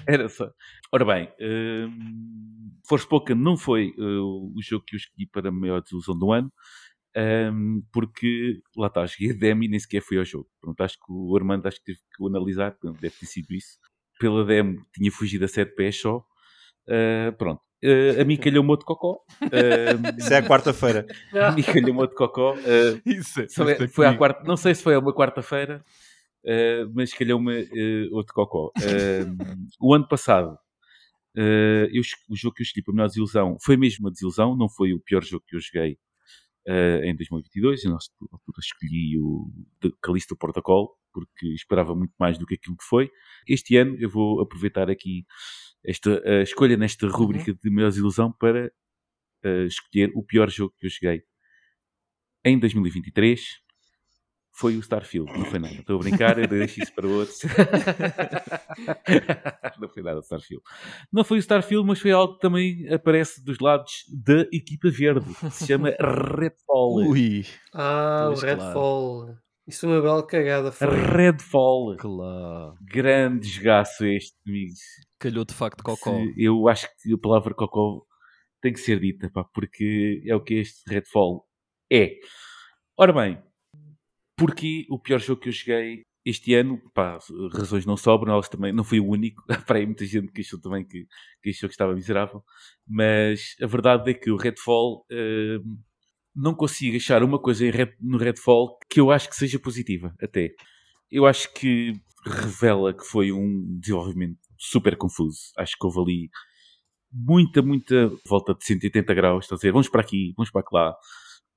[0.08, 0.50] era só.
[0.92, 5.82] Ora bem, hum, Forspoken não foi uh, o jogo que eu escolhi para a maior
[5.82, 6.52] desilusão do ano.
[7.52, 10.48] hum, porque lá está, cheguei a demo e nem sequer fui ao jogo.
[10.62, 13.78] Pronto, acho que o Armando acho que teve que analisar, deve ter sido isso.
[14.20, 16.24] Pela demo tinha fugido a sete pés só.
[16.88, 19.24] Uh, pronto, Uh, a mim calhou-me outro cocó.
[19.42, 19.48] Uh,
[20.20, 21.06] Isso é a quarta-feira.
[21.34, 22.54] a mim calhou-me outro cocó.
[22.56, 25.84] Uh, Isso, só é- foi à quarta, não sei se foi a uma quarta-feira,
[26.94, 27.70] mas calhou-me
[28.12, 28.72] outro cocó.
[29.80, 30.58] O ano passado,
[31.36, 34.68] eu o jogo que eu escolhi para a melhor desilusão foi mesmo uma desilusão, não
[34.70, 35.98] foi o pior jogo que eu joguei
[37.04, 37.84] em 2022.
[37.86, 39.50] Eu, na altura, escolhi o
[39.82, 43.10] de Callisto Protocol, porque esperava muito mais do que aquilo que foi.
[43.48, 45.26] Este ano eu vou aproveitar aqui
[45.84, 48.72] esta a escolha nesta rúbrica de melhor desilusão para
[49.44, 51.24] eh, escolher o pior jogo que eu joguei
[52.44, 53.42] em 2023
[54.52, 55.76] foi o Starfield, não foi nada.
[55.76, 57.40] Estou a brincar, eu deixo isso para outros.
[59.80, 60.62] não foi nada o Starfield.
[61.14, 65.34] Não foi o Starfield, mas foi algo que também aparece dos lados da equipa verde.
[65.34, 65.92] que Se chama
[66.38, 67.08] Redfall.
[67.08, 69.38] Ui, Ah, o Redfall.
[69.70, 70.72] Isso foi uma bela cagada.
[70.72, 70.88] Foi.
[70.88, 71.96] Redfall.
[71.98, 72.76] claro.
[72.82, 74.80] Grande jogaço este, amigos.
[75.20, 76.12] Calhou de facto cocó.
[76.18, 78.02] Se- Eu acho que a palavra cocó
[78.62, 81.46] tem que ser dita, pá, porque é o que este Redfall
[81.92, 82.16] é.
[82.98, 83.42] Ora bem,
[84.38, 87.18] porque o pior jogo que eu cheguei este ano, pá,
[87.54, 90.60] razões não sobram, elas também, não fui o único, para aí muita gente que achou
[90.60, 91.06] também que,
[91.42, 92.44] que achou que estava miserável,
[92.88, 95.58] mas a verdade é que o Redfall eh,
[96.40, 97.66] não consigo achar uma coisa
[98.00, 100.54] no Redfall que eu acho que seja positiva, até.
[101.12, 101.94] Eu acho que
[102.26, 105.40] revela que foi um desenvolvimento super confuso.
[105.58, 106.30] Acho que houve ali
[107.12, 110.96] muita, muita volta de 180 graus, estás a dizer, vamos para aqui, vamos para lá.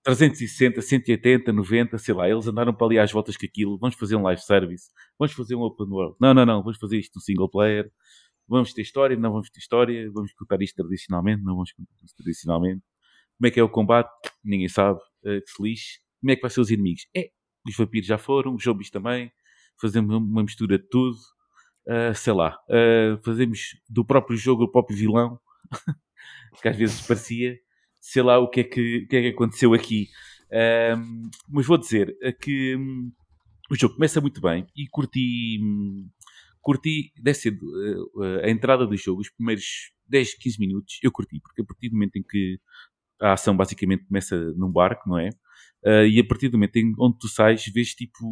[0.04, 4.16] 360, 180, 90, sei lá, eles andaram para ali às voltas com aquilo, vamos fazer
[4.16, 6.16] um live service, vamos fazer um open world.
[6.20, 7.88] Não, não, não, vamos fazer isto no single player,
[8.48, 12.16] vamos ter história, não vamos ter história, vamos contar isto tradicionalmente, não vamos contar isto
[12.16, 12.82] tradicionalmente.
[13.42, 14.08] Como é que é o combate?
[14.44, 15.98] Ninguém sabe, eh, que se lixe.
[16.20, 17.08] Como é que vai ser os inimigos?
[17.12, 17.30] É,
[17.66, 19.32] os vampiros já foram, os zombies também,
[19.80, 21.16] fazemos uma mistura de tudo,
[21.88, 25.40] Ah, sei lá, ah, fazemos do próprio jogo o próprio vilão,
[26.62, 27.58] que às vezes parecia,
[28.00, 30.08] sei lá o que é que, que, é que aconteceu aqui.
[30.52, 33.12] Ahm, mas vou dizer que hum,
[33.70, 36.08] o jogo começa muito bem e curti, hum,
[36.60, 37.58] curti deve ser
[38.44, 41.94] a entrada do jogo, os primeiros 10, 15 minutos, eu curti, porque a partir do
[41.94, 42.60] momento em que
[43.22, 45.30] a ação basicamente começa num barco, não é?
[45.84, 48.26] Ah, e a partir do momento em onde tu sais, vês tipo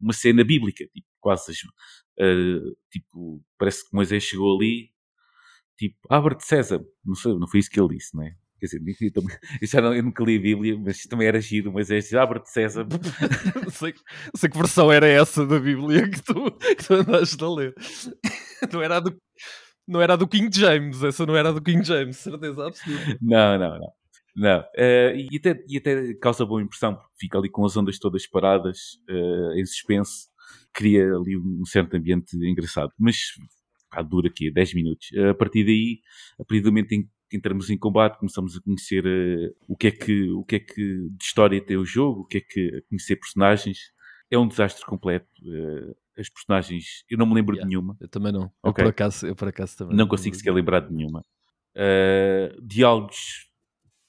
[0.00, 1.52] uma cena bíblica, tipo, quase
[2.20, 2.24] ah,
[2.90, 4.90] tipo, parece que Moisés chegou ali,
[5.78, 8.34] tipo, abre-te César, não sei, não foi isso que ele disse, não é?
[8.60, 11.40] Quer dizer, eu, também- eu já não, eu nunca li a Bíblia, mas também era
[11.40, 12.86] giro, Moisés diz, abre-te César,
[13.64, 17.42] não, sei, não sei que versão era essa da Bíblia que tu, que tu andaste
[17.42, 17.74] a ler.
[18.72, 19.16] Não era a do,
[19.88, 23.18] não era a do King James, essa não era a do King James, certeza absoluta.
[23.20, 23.92] Não, não, não.
[24.34, 24.64] Não.
[24.74, 28.26] Eh, e, até, e até causa boa impressão, porque fica ali com as ondas todas
[28.26, 30.28] paradas, eh, em suspense,
[30.72, 32.90] cria ali um certo ambiente engraçado.
[32.98, 33.16] Mas
[33.90, 35.08] pá, dura aqui 10 minutos.
[35.14, 36.00] Eh, a partir daí,
[36.40, 39.04] a partir do momento em que entramos em combate, começamos a conhecer
[39.68, 42.38] o, que é que, o que é que de história tem o jogo, o que
[42.38, 43.78] é que a conhecer personagens.
[44.30, 45.28] É um desastre completo.
[46.18, 47.66] As personagens, eu não me lembro Yeah.
[47.66, 47.96] de nenhuma.
[48.00, 48.42] Eu também não.
[48.44, 48.84] Eu, Ok.
[48.84, 51.22] por acaso, eu por acaso também Não consigo sequer lembrar de nenhuma.
[51.74, 53.50] Uh, diálogos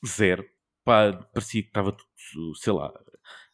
[0.06, 0.46] zero.
[0.84, 2.92] Pá, parecia que estava tudo, sei lá.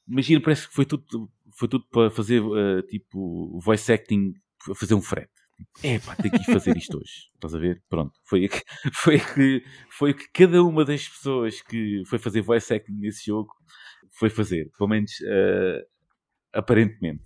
[0.07, 4.33] Imagina, parece que foi tudo, foi tudo para fazer uh, tipo voice acting,
[4.75, 5.31] fazer um frete.
[5.83, 7.29] É pá, tenho que ir fazer isto hoje.
[7.35, 7.83] Estás a ver?
[7.89, 8.13] Pronto.
[8.25, 12.73] Foi, o que- foi, que, foi que cada uma das pessoas que foi fazer voice
[12.73, 13.51] acting nesse jogo
[14.11, 14.71] foi fazer.
[14.77, 15.85] Pelo menos uh,
[16.53, 17.23] aparentemente.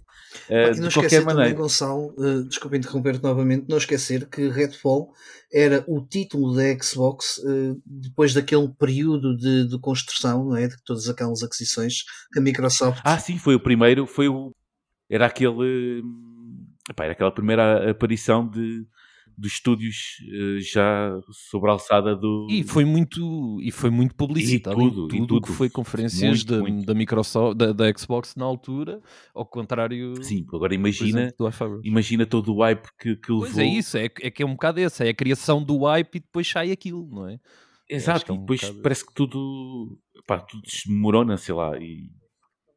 [0.49, 1.57] Uh, e não de esquecer qualquer também, maneira.
[1.57, 5.11] Gonçalo, eh, desculpa interromper-te novamente, não esquecer que Redfall
[5.53, 10.67] era o título da Xbox eh, depois daquele período de, de construção, não é?
[10.67, 13.01] De todas aquelas aquisições que a Microsoft.
[13.03, 14.51] Ah, sim, foi o primeiro, foi o.
[15.09, 16.01] Era aquele.
[16.03, 18.85] hum, epá, era aquela primeira aparição de,
[19.37, 22.47] dos estúdios eh, já sobre a alçada do.
[22.49, 25.41] E foi muito, e foi muito publicitado E tudo, tudo, e tudo.
[25.47, 26.85] que foi conferências Muito, da, muito.
[26.85, 29.01] da Microsoft, da, da Xbox na altura,
[29.33, 33.39] ao contrário Sim, agora imagina, exemplo, imagina todo o hype que, que levou.
[33.47, 36.15] Pois é isso, é, é que é um bocado esse, é a criação do hype
[36.15, 37.39] e depois sai aquilo, não é?
[37.89, 42.09] Exato, é e um depois bocado- parece que tudo, pá, tudo desmorona, sei lá, e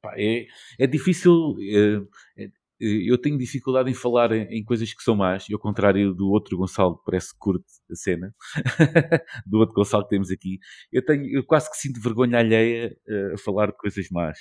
[0.03, 0.47] pá, é,
[0.79, 2.01] é difícil, é-
[2.45, 6.29] é- eu tenho dificuldade em falar em, coisas que são más, e ao contrário do
[6.29, 8.35] outro Gonçalo que parece que curte a cena,
[9.47, 10.59] do outro Gonçalo que temos aqui,
[10.93, 14.39] eu, tenho, eu quase que sinto vergonha alheia eh, a falar de coisas más.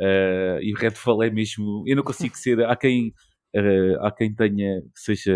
[0.00, 3.14] Eh, e o Redfall é mesmo, eu não consigo ser, há quem,
[3.54, 5.32] eh, há quem tenha, que seja,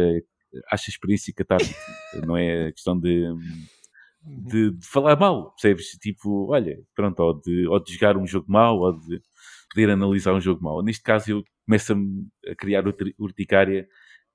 [0.71, 1.79] acha experiência catártica,
[2.27, 3.25] não é questão de
[4.27, 5.91] de, de falar mal, percebes?
[6.01, 9.21] Tipo, olha, pronto, ou de, ou de jogar um jogo mau, ou de
[9.75, 10.83] poder analisar um jogo mau.
[10.83, 13.89] Neste caso, eu começo-me a criar urti- urticária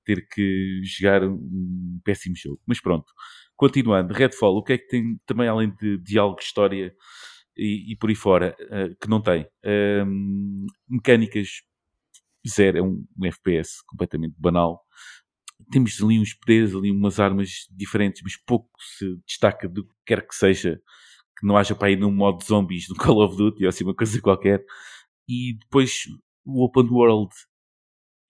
[0.06, 2.60] ter que jogar um péssimo jogo.
[2.68, 3.06] Mas pronto,
[3.58, 6.94] continuando, Redfall, o que é que tem também além de diálogo, história
[7.58, 9.48] e, e por aí fora, eh, que não tem?
[9.66, 11.62] Ahm, mecânicas
[12.48, 14.82] zero, é um, um FPS completamente banal
[15.72, 20.28] temos ali uns poderes, ali umas armas diferentes, mas pouco se destaca do que quer
[20.28, 20.82] que seja,
[21.40, 23.96] que não haja para aí num modo zombies do Call of Duty ou assim uma
[23.96, 24.64] coisa qualquer.
[25.30, 26.06] E depois
[26.44, 27.30] o Open World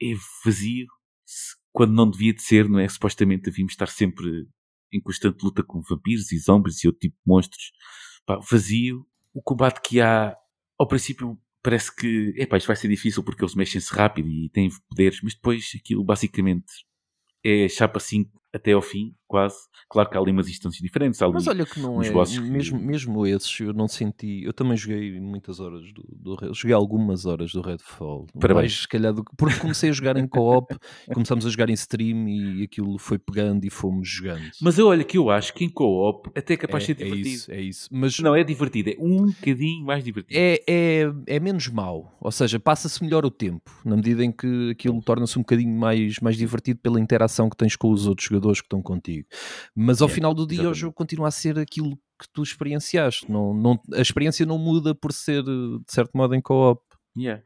[0.01, 0.87] é vazio,
[1.71, 2.89] quando não devia de ser, não é?
[2.89, 4.45] Supostamente devíamos estar sempre
[4.91, 7.71] em constante luta com vampiros e zombies e outro tipo de monstros.
[8.25, 9.07] Pá, vazio.
[9.33, 10.35] O combate que há,
[10.77, 14.69] ao princípio, parece que, epá, isto vai ser difícil porque eles mexem-se rápido e têm
[14.89, 16.67] poderes, mas depois aquilo basicamente
[17.45, 19.15] é chapa 5 até ao fim.
[19.29, 19.55] Quase.
[19.89, 21.21] Claro que há ali umas instâncias diferentes.
[21.21, 24.51] Ali Mas olha que não é, bosses que- mesmo, mesmo esses, eu não senti, eu
[24.51, 28.55] também joguei muitas horas do, do joguei algumas horas do Redfall, Parabéns.
[28.71, 30.75] mais se calhar do que, porque comecei a jogar em co-op,
[31.13, 34.49] começamos a jogar em stream e aquilo foi pegando e fomos jogando.
[34.61, 37.01] Mas eu olha que eu acho que em co-op até é capaz de é, ser
[37.01, 37.29] é divertido.
[37.35, 37.87] isso, é isso.
[37.91, 40.37] Mas Não, é divertido, é um bocadinho mais divertido.
[40.39, 44.71] é, é, é menos mau, ou seja, passa-se melhor o tempo, na medida em que
[44.71, 48.59] aquilo torna-se um bocadinho mais, mais divertido pela interação que tens com os outros jogadores
[48.61, 49.18] que estão contigo.
[49.75, 50.79] Mas ao Yeah, final do dia o exatamente.
[50.79, 53.31] jogo continua a ser aquilo que tu experienciaste.
[53.31, 56.81] Não, não, a experiência não muda por ser, de certo modo, em co-op.
[57.17, 57.41] Yeah.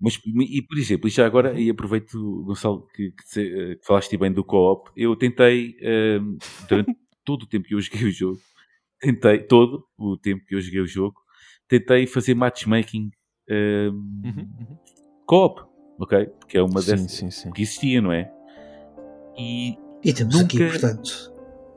[0.00, 3.86] Mas, e por exemplo, e já agora, e aproveito, Gonçalo, que, que, se- eh, que
[3.86, 6.38] falaste bem do co-op, eu tentei, ehm,
[6.68, 8.40] durante todo o tempo que eu joguei o jogo,
[9.00, 11.20] tentei, todo o tempo que eu joguei o jogo,
[11.68, 13.12] tentei fazer matchmaking
[13.48, 14.22] ehm,
[15.24, 15.60] co-op,
[16.00, 16.26] ok?
[16.48, 17.50] Que é uma Sim, dessas sim, sim.
[17.52, 18.28] que existia, não é?
[19.38, 21.32] E, E temos Nunca- aqui, portanto,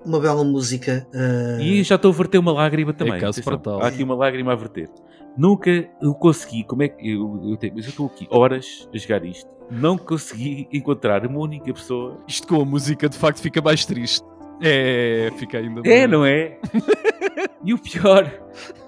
[0.05, 1.07] uma bela música.
[1.13, 3.19] ah, e já estou a verter uma lágrima também.
[3.19, 3.53] caso atenção.
[3.59, 3.81] para tal.
[3.83, 4.89] Há aqui uma lágrima a verter.
[5.37, 5.69] Nunca
[6.01, 9.25] eu consegui, como é que eu, eu tenho, mas eu estou aqui horas a jogar
[9.25, 12.17] isto, não consegui encontrar uma única pessoa.
[12.27, 14.25] Isto com a música de facto fica mais triste.
[14.61, 16.57] É, fica ainda É, não é?
[17.65, 18.31] e o pior,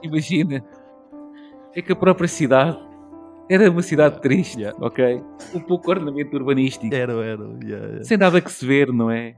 [0.01, 0.63] imagina,
[1.75, 2.79] é que a própria cidade
[3.49, 4.77] era uma cidade triste, Yeah.
[4.85, 5.21] ok?
[5.53, 7.43] Um pouco ornamento urbanístico, Era, era.
[7.63, 8.03] yeah, yeah.
[8.03, 9.35] sem nada que se ver, não é?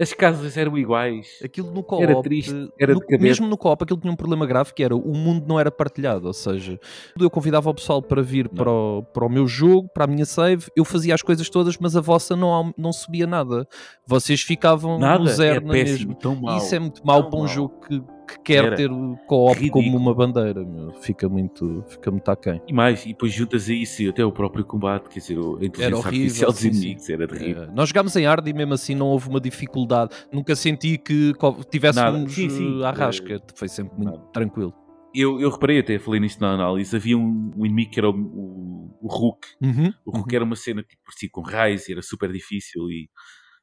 [0.00, 1.26] As casas eram iguais.
[1.44, 4.72] Aquilo no co-op, Era triste, era no- mesmo no co-op, aquilo tinha um problema grave
[4.72, 6.78] que era o mundo não era partilhado, ou seja,
[7.18, 10.24] eu convidava o pessoal para vir para o, para o meu jogo, para a minha
[10.24, 13.66] save, eu fazia as coisas todas, mas a vossa não, não subia nada.
[14.06, 16.14] Vocês ficavam Nada, no zero é na péssimo, mesma.
[16.14, 16.56] tão mau.
[16.58, 18.76] Isso é muito mau tão para um jogo que, que quer Era.
[18.76, 20.92] ter o co-op como uma bandeira, meu.
[21.00, 22.60] Fica muito, fica muito aquém.
[22.68, 25.40] E mais, e depois juntas a isso e até o próprio combate, quer dizer, a
[25.64, 27.62] inteligência horrível, artificial dos inimigos era terrível.
[27.64, 30.14] Eh, nós jogámos em hard e mesmo assim não houve uma dificuldade.
[30.32, 31.32] Nunca senti que
[31.70, 32.32] tivéssemos.
[32.32, 32.82] Sim, sim.
[32.82, 33.40] eh, à rasca.
[33.54, 34.26] Foi sempre muito Nada.
[34.32, 34.74] tranquilo.
[35.14, 38.14] Eu, eu reparei, até falei nisto na análise, havia um, um inimigo que era o,
[38.14, 39.48] o, o Hulk.
[39.62, 43.08] Uhum, O Hulk era uma cena que parecia com raios e era super difícil e...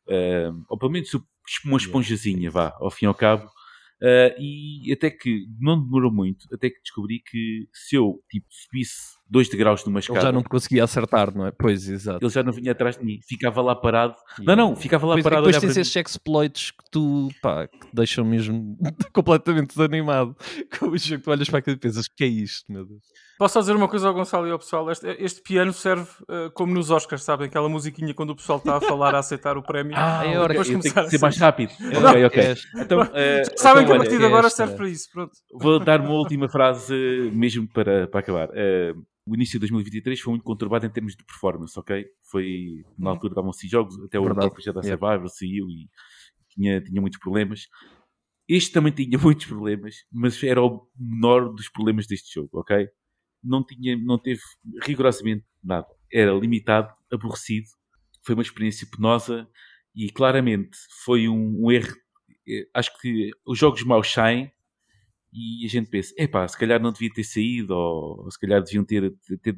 [0.09, 1.09] eh, ou pelo menos
[1.63, 3.47] uma esponjazinha, vá, ao fim e ao cabo.
[4.01, 9.17] Eh, e até que não demorou muito, até que descobri que se eu tipo, subisse
[9.29, 11.51] dois degraus numa Ele escada, já não te conseguia acertar, não é?
[11.51, 12.23] Pois, exato.
[12.23, 14.15] ele já não vinha atrás de mim, ficava lá parado.
[14.39, 17.67] Não, não, ficava lá Pois é, parado a depois tens esses exploits que tu, pá,
[17.67, 18.77] que deixam mesmo
[19.13, 20.35] completamente desanimado
[20.79, 21.23] com o jogo.
[21.23, 23.01] Tu olhas para aquilo e pensas, que é isto, meu Deus?
[23.37, 24.89] Posso só dizer uma coisa ao Gonçalo e ao pessoal?
[24.89, 27.47] Este, este piano serve eh, como nos Oscars, sabem?
[27.47, 29.93] Aquela musiquinha quando o pessoal está a falar a aceitar o prémio.
[29.97, 31.73] Ah, É hora- eu depois tenho que começar ser mais rápido.
[31.81, 32.43] É ok, ok.
[32.43, 35.09] é- Então, eh, Sabem então, que a partir de agora esta- serve para isso.
[35.11, 35.31] Pronto.
[35.53, 36.93] Vou dar uma última frase
[37.33, 38.49] mesmo para, para acabar.
[38.53, 38.93] Eh,
[39.25, 42.05] o início de 2023 foi muito conturbado em termos de performance, ok?
[42.29, 44.83] Foi, na altura estavam-se jogos, até o Jedi Yeah.
[44.83, 45.89] Survivor saiu e
[46.49, 47.67] tinha, tinha muitos problemas.
[48.47, 52.87] Este também tinha muitos problemas, mas era o menor dos problemas deste jogo, ok?
[53.43, 54.41] Não, tinha, não teve
[54.83, 55.87] rigorosamente nada.
[56.11, 57.67] Era limitado, aborrecido,
[58.23, 59.47] foi uma experiência penosa
[59.95, 61.95] e claramente foi um, um erro.
[62.47, 64.51] Eh, Acho que os jogos maus saem
[65.35, 68.83] e a gente pensa, epá, se calhar não devia ter saído, ou se calhar deviam
[68.85, 69.57] ter, ter, ter,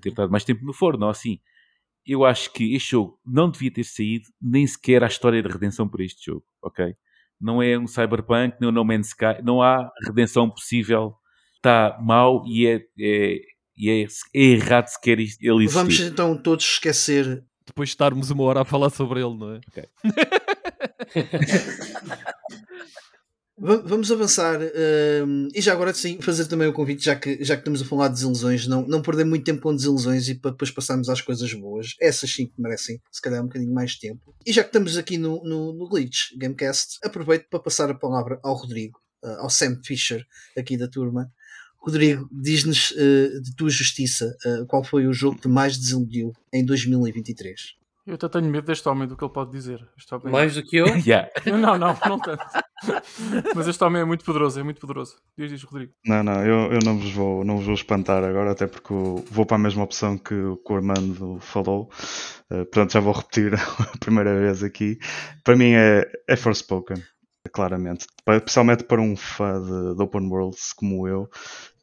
[0.00, 1.38] ter estado mais tempo no forno, ou assim.
[2.06, 5.88] Eu acho que este jogo não devia ter saído, nem sequer há história de redenção
[5.88, 6.94] para este jogo, ok?
[7.40, 11.14] Não é um Cyberpunk, nem um No Man's Sky, não há redenção possível.
[11.56, 13.40] Está mau e é, é,
[13.76, 15.74] e é, é errado sequer isto- ele existir.
[15.78, 17.42] Vamos então todos esquecer.
[17.66, 19.60] Depois de estarmos uma hora a falar sobre ele, não é?
[19.74, 19.88] Va-
[23.66, 24.60] Vamos avançar
[25.26, 27.84] hum, e já agora sim fazer também o convite, já que, já que estamos a
[27.86, 31.22] falar de desilusões, não, não perder muito tempo com desilusões e para depois passarmos às
[31.22, 31.94] coisas boas.
[31.98, 34.34] Essas sim que merecem, se calhar, um bocadinho mais tempo.
[34.44, 38.38] E já que estamos aqui no, no, no Glitch Gamecast, aproveito para passar a palavra
[38.42, 40.26] ao Rodrigo, uh, ao Sam Fisher,
[40.58, 41.32] aqui da turma.
[41.78, 46.62] Rodrigo, diz-nos uh, de tua justiça uh, qual foi o jogo que mais desiludiu em
[46.62, 47.76] 2023.
[48.06, 49.82] Eu até tenho medo deste homem, do que ele pode dizer.
[49.96, 50.30] Este homem...
[50.30, 50.86] Mais do que eu?
[51.06, 51.30] Yeah.
[51.46, 52.44] Não, não, não tanto.
[53.56, 55.16] Mas este homem é muito poderoso, é muito poderoso.
[55.38, 55.92] Diz, diz, Rodrigo.
[56.04, 58.92] Não, não, eu, eu não, vos vou, não vos vou espantar agora, até porque
[59.30, 61.88] vou para a mesma opção que, o- que o Armando falou.
[62.50, 64.98] Uh, portanto, já vou repetir a primeira vez aqui.
[65.42, 67.02] Para mim é, é Forspoken,
[67.52, 68.06] claramente.
[68.28, 71.26] Especialmente para um fã de, de Open Worlds como eu,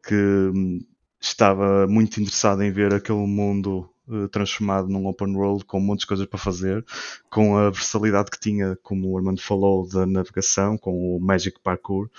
[0.08, 0.80] que hum,
[1.20, 6.26] estava muito interessado em ver aquele mundo eh, transformado num open world com muitas coisas
[6.26, 6.86] para fazer,
[7.30, 12.10] com a versatilidade que tinha, como o Armando falou, da navegação, com o Magic Parkour,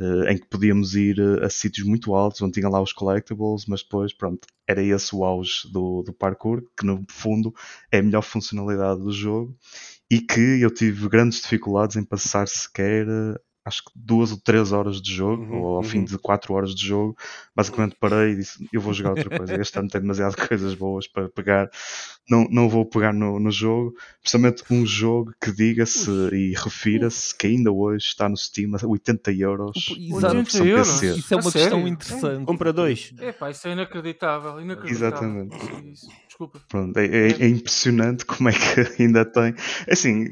[0.00, 3.66] eh, em que podíamos ir eh, a sítios muito altos, onde tinha lá os collectibles,
[3.66, 7.54] mas depois, pronto, era esse o auge do, do parkour, que no fundo
[7.90, 9.56] é a melhor funcionalidade do jogo.
[10.10, 13.06] e que eu tive grandes dificuldades em passar sequer
[13.64, 16.04] acho que duas ou três horas de jogo, Uhum, ou ao fim uhum.
[16.04, 17.16] de quatro horas de jogo,
[17.54, 21.06] basicamente parei e disse, eu vou jogar outra coisa, este ano tem demasiado coisas boas
[21.06, 21.70] para pegar,
[22.28, 27.46] não, não vou pegar no, no jogo, principalmente um jogo que diga-se e refira-se que
[27.46, 30.34] ainda hoje está no Steam a 80 euros, Exato.
[30.34, 30.88] na 80 versão euros?
[31.00, 31.18] PC.
[31.18, 31.68] Isso é A uma sério?
[31.70, 32.44] questão interessante.
[32.46, 33.14] Compra dois.
[33.20, 34.60] Epá, isso é inacreditável.
[34.60, 34.90] inacreditável.
[35.08, 35.56] Exatamente.
[36.26, 36.60] Desculpa.
[36.68, 38.58] Pronto, é, é- é impressionante como é que
[39.02, 39.54] ainda tem.
[39.90, 40.26] Assim,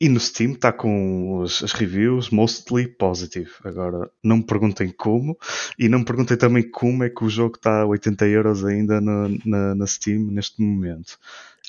[0.00, 3.50] e no Steam está com os- as reviews mostly positive.
[3.64, 5.36] Agora, não me perguntem como,
[5.78, 9.00] e não me perguntem também como é que o jogo está a 80 euros ainda
[9.00, 11.18] na, na, na Steam neste momento.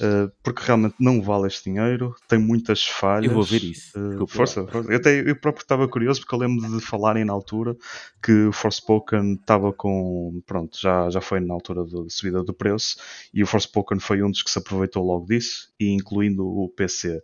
[0.01, 3.25] Uh, porque realmente não vale este dinheiro, tem muitas falhas.
[3.25, 3.99] Eu vou ver isso.
[3.99, 4.89] Uh, força, força.
[4.89, 7.75] Eu, até, eu próprio estava curioso porque eu lembro de falarem na altura
[8.23, 10.41] que o Forspoken estava com.
[10.45, 12.95] Pronto, já, já foi na altura da subida do preço
[13.33, 17.21] e o Forspoken foi um dos que se aproveitou logo disso, e incluindo o PC.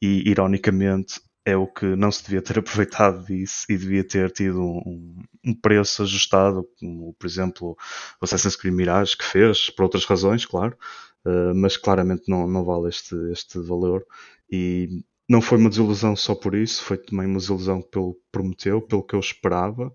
[0.00, 4.60] E ironicamente é o que não se devia ter aproveitado disso e devia ter tido
[4.60, 7.76] um, um preço ajustado, como por exemplo
[8.20, 10.76] o Assassin's Creed Mirage que fez, por outras razões, claro,
[11.24, 14.04] uh, mas claramente não, não vale este, este valor.
[14.50, 18.80] E não foi uma desilusão só por isso, foi também uma desilusão pelo que prometeu,
[18.80, 19.92] pelo que eu esperava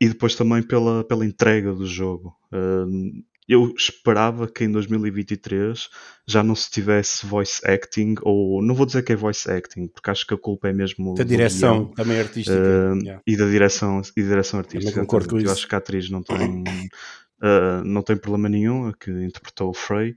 [0.00, 2.36] e depois também pela, pela entrega do jogo.
[2.52, 5.88] Uh, eu esperava que em 2023
[6.26, 10.10] já não se tivesse voice acting, ou não vou dizer que é voice acting, porque
[10.10, 12.56] acho que a culpa é mesmo Da direção guião, também artística.
[12.56, 13.22] uh, Yeah.
[13.26, 14.92] e da direção, e direção artística.
[14.92, 15.46] Também concordo com exatamente.
[15.46, 15.60] Eu isso.
[15.60, 16.64] acho que a atriz não tem,
[17.42, 20.14] uh, não tem problema nenhum, a que interpretou o Frey.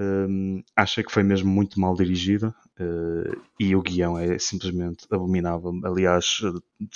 [0.00, 5.72] Um, achei que foi mesmo muito mal dirigida uh, e o guião é simplesmente abominável.
[5.84, 6.38] Aliás,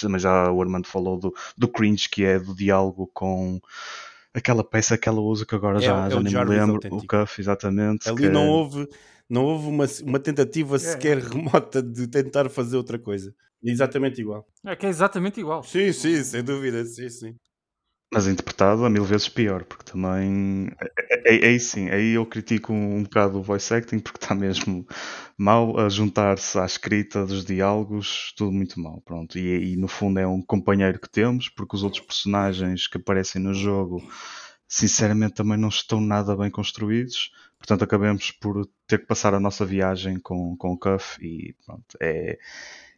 [0.01, 3.61] também já o Armando falou do, do cringe que é do diálogo com
[4.35, 6.75] aquela peça que ela usa que agora É, já, é já o nem me lembro.
[6.75, 6.97] autêntico.
[7.05, 8.09] O Cuff, exatamente.
[8.09, 8.89] Ali que- não houve,
[9.29, 10.79] não houve uma, uma tentativa É.
[10.79, 13.35] sequer remota de tentar fazer outra coisa.
[13.65, 14.47] É exatamente igual.
[14.65, 15.63] É que é exatamente igual.
[15.63, 16.85] Sim, sim, sem dúvida.
[16.85, 17.35] Sim, sim.
[18.13, 20.71] Mas interpretado a mil vezes pior, porque também.
[21.27, 24.87] Aí, aí sim, aí eu critico um bocado o voice acting, porque está mesmo
[25.37, 29.01] mal a juntar-se à escrita dos diálogos, tudo muito mal.
[29.01, 29.39] Pronto.
[29.39, 33.41] E, e no fundo é um companheiro que temos, porque os outros personagens que aparecem
[33.41, 34.03] no jogo,
[34.69, 37.31] sinceramente, também não estão nada bem construídos.
[37.57, 41.97] Portanto, acabamos por ter que passar a nossa viagem com, com o Cuff e pronto,
[42.01, 42.39] é.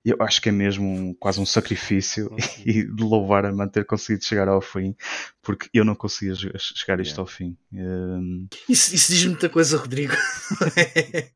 [0.05, 2.31] Eu acho que é mesmo um- quase um sacrifício
[2.67, 4.95] e de louvar a manter conseguido chegar ao fim,
[5.43, 7.21] porque eu não conseguia che- chegar isto Yeah.
[7.23, 7.57] ao fim.
[7.73, 10.13] Hum, Isso, isso diz muita coisa, Rodrigo.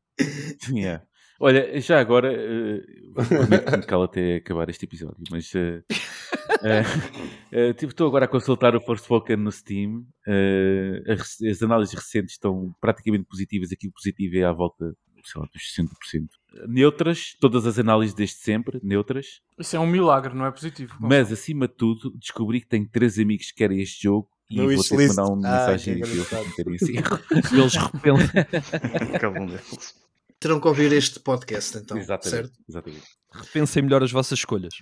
[0.71, 1.03] Yeah.
[1.39, 2.81] Olha, já agora, eh,
[3.29, 5.81] prometo-me calo até acabar este episódio, mas eh,
[6.61, 6.83] eh,
[7.69, 10.05] eh, tipo, estou agora a consultar o Forspoken no Steam.
[10.27, 13.71] eh, as, as análises recentes estão praticamente positivas.
[13.71, 14.93] Aqui o positivo é à volta
[15.31, 16.27] sei lá, dos 60%.
[16.67, 19.41] Neutras, todas as análises desde sempre, neutras.
[19.57, 20.95] Isso é um milagre, não é positivo.
[20.99, 24.63] Mas acima de tudo, descobri que tenho três amigos que querem este jogo e No
[24.73, 26.93] vou ter que mandar uma Ah, mensagem que para eles meterem assim.
[29.19, 29.95] Cada um deles.
[30.39, 31.97] Terão que ouvir este podcast, então.
[31.97, 32.53] exatamente, Certo?
[32.67, 33.03] exatamente.
[33.33, 34.73] repensem melhor as vossas escolhas.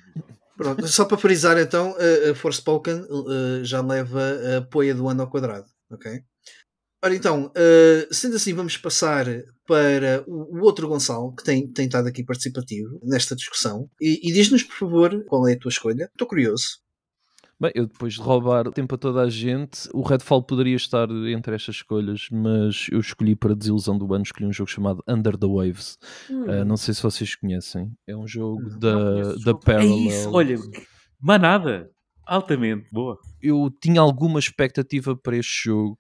[0.55, 4.21] Pronto, só para frisar, então, a, a Forspoken uh, já leva
[4.57, 5.65] a poia do ano ao quadrado.
[5.91, 6.21] Ok?
[7.03, 9.25] Ora então, uh, sendo assim, vamos passar
[9.67, 13.89] para o, outro Gonçalo, que tem, tem estado aqui participativo nesta discussão.
[14.01, 16.05] E, e diz-nos, por favor, qual é a tua escolha.
[16.05, 16.79] Estou curioso.
[17.59, 21.55] Bem, eu depois de roubar tempo a toda a gente, o Redfall poderia estar entre
[21.55, 25.47] estas escolhas, mas eu escolhi para desilusão do ano, escolhi um jogo chamado Under the
[25.47, 25.97] Waves.
[26.29, 29.51] Uh, não sei se vocês conhecem, é um jogo Não, da, não da.
[29.51, 29.97] É Parallel.
[30.07, 30.55] isso, olha,
[31.19, 31.89] manada,
[32.27, 33.17] altamente, boa.
[33.41, 35.97] eu tinha alguma expectativa para este jogo,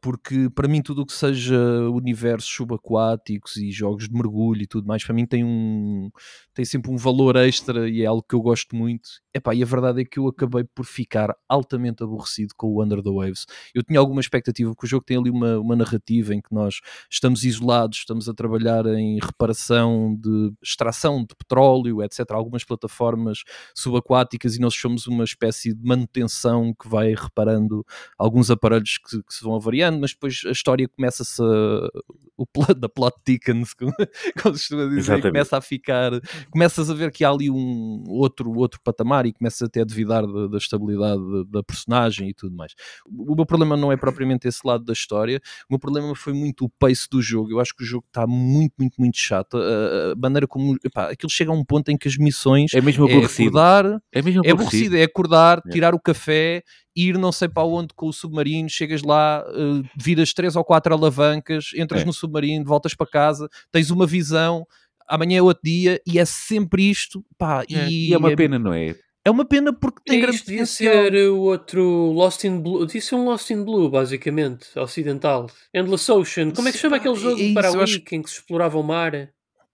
[0.00, 1.58] porque para mim tudo o que seja
[1.90, 6.10] universos subaquáticos e jogos de mergulho e tudo mais, para mim tem um
[6.54, 9.08] tem sempre um valor extra e é algo que eu gosto muito.
[9.34, 13.02] Epá, e a verdade é que eu acabei por ficar altamente aborrecido com o Under
[13.02, 13.46] the Waves.
[13.74, 16.80] Eu tinha alguma expectativa, porque o jogo tem ali uma, uma narrativa em que nós
[17.10, 22.20] estamos isolados, estamos a trabalhar em reparação de extração de petróleo, etc.
[22.30, 23.44] Algumas plataformas
[23.74, 27.84] subaquáticas e nós somos uma espécie de manutenção que vai reparando
[28.18, 31.88] alguns aparelhos que, que se vão avariando, mas depois a história começa-se a,
[32.36, 33.92] o plot, da plot thickens, como,
[34.42, 35.28] como se costuma dizer, Exatamente.
[35.28, 36.12] começa a ficar,
[36.50, 40.26] começas a ver que há ali um outro, outro patamar e começas até a duvidar
[40.26, 42.74] da, da estabilidade da, da personagem e tudo mais.
[43.06, 46.64] O meu problema não é propriamente esse lado da história, o meu problema foi muito
[46.64, 47.50] o pace do jogo.
[47.50, 49.56] Eu acho que o jogo está muito, muito, muito chato.
[49.56, 50.76] A, a maneira como.
[50.84, 53.58] Epá, aquilo chega a um ponto em que as missões É mesmo é aborrecido.
[53.58, 56.62] acordar, É mesmo é aborrecido, é acordar, tirar o café,
[57.06, 60.92] ir não sei para onde com o submarino, chegas lá, uh, viras três ou quatro
[60.94, 62.04] alavancas, entras É.
[62.04, 64.66] no submarino, voltas para casa, tens uma visão.
[65.08, 68.58] amanhã é outro dia e é sempre isto, pá, É, e, E é uma pena,
[68.58, 68.94] não é?
[69.24, 70.92] é uma pena porque tem grande Isto devia potencial.
[71.04, 71.82] ser o outro
[72.12, 72.84] Lost in Blue.
[72.86, 75.50] Devia ser um Lost in Blue, basicamente, ocidental.
[75.74, 76.50] Endless Ocean.
[76.50, 78.36] Como é que se chama aquele jogo é isso, para a Wii em que se
[78.36, 79.12] explorava o mar?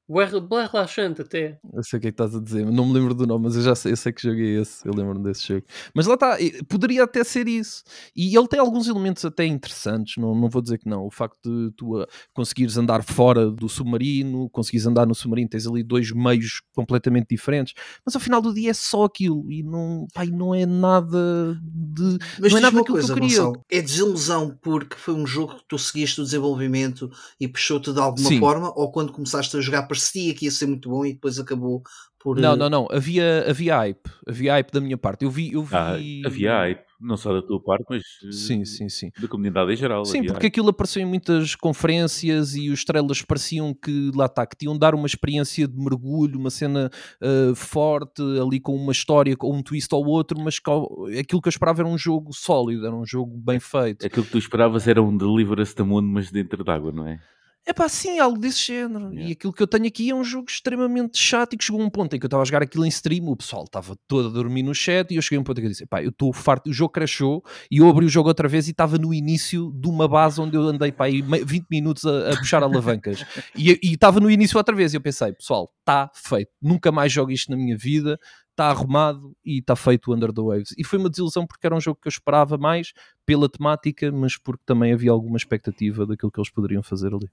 [0.07, 1.59] Bué relaxante até.
[1.73, 3.57] Eu sei o que é que estás a dizer, não me lembro do nome, mas
[3.57, 5.65] eu já sei, eu sei que joguei esse, eu lembro-me desse jogo.
[5.95, 6.37] Mas lá está,
[6.69, 7.83] poderia até ser isso.
[8.15, 11.07] E ele tem alguns elementos até interessantes, não, não vou dizer que não.
[11.07, 15.67] O facto de tu ah, conseguires andar fora do submarino, conseguires andar no submarino, tens
[15.67, 17.73] ali dois meios completamente diferentes,
[18.05, 21.59] mas ao final do dia é só aquilo e não, pá, e não é nada
[21.63, 22.19] de.
[22.39, 23.39] Mas não é nada uma coisa, que eu queria.
[23.39, 28.01] Gonçalo, é desilusão porque foi um jogo que tu seguiste o desenvolvimento e puxou-te de
[28.01, 28.39] alguma Sim.
[28.39, 31.83] forma, ou quando começaste a jogar parecia que ia ser muito bom e depois acabou
[32.19, 32.39] por.
[32.39, 35.25] Não, eh, não, não, havia, havia hype, havia hype da minha parte.
[35.25, 35.53] Eu vi.
[35.53, 35.75] Eu vi...
[35.75, 39.11] Ah, havia hype, não só da tua parte, mas eh, Sim, sim, sim.
[39.21, 40.05] da comunidade em geral.
[40.07, 40.47] Sim, porque hype.
[40.47, 44.81] aquilo apareceu em muitas conferências e os trailers pareciam que lá está, que tinham de
[44.81, 46.91] dar uma experiência de mergulho, uma cena
[47.21, 51.49] uh, forte, ali com uma história, com um twist ao outro, mas co- aquilo que
[51.49, 54.07] eu esperava era um jogo sólido, era um jogo bem feito.
[54.07, 57.21] Aquilo que tu esperavas era um Deliver Us the Moon, mas dentro d'água, não é?
[57.67, 59.07] É pá, sim, algo desse género.
[59.11, 59.29] Yeah.
[59.29, 61.85] E aquilo que eu tenho aqui é um jogo extremamente chato e que chegou a
[61.85, 64.29] um ponto em que eu estava a jogar aquilo em stream, o pessoal estava todo
[64.29, 66.03] a dormir no chat e eu cheguei a um ponto em que eu disse: pá,
[66.03, 68.99] eu estou farto, o jogo crashou e eu abri o jogo outra vez e estava
[68.99, 72.37] no início de uma base onde eu andei pá, aí me- 20 minutos a, a
[72.37, 73.25] puxar alavancas
[73.57, 74.93] e e estava no início outra vez.
[74.93, 78.19] E eu pensei: pessoal, está feito, nunca mais jogo isto na minha vida.
[78.55, 80.75] Está arrumado e está feito o Under the Waves.
[80.79, 82.93] E foi uma desilusão porque era um jogo que eu esperava mais
[83.27, 87.29] pela temática, mas porque também havia alguma expectativa daquilo que eles poderiam fazer ali.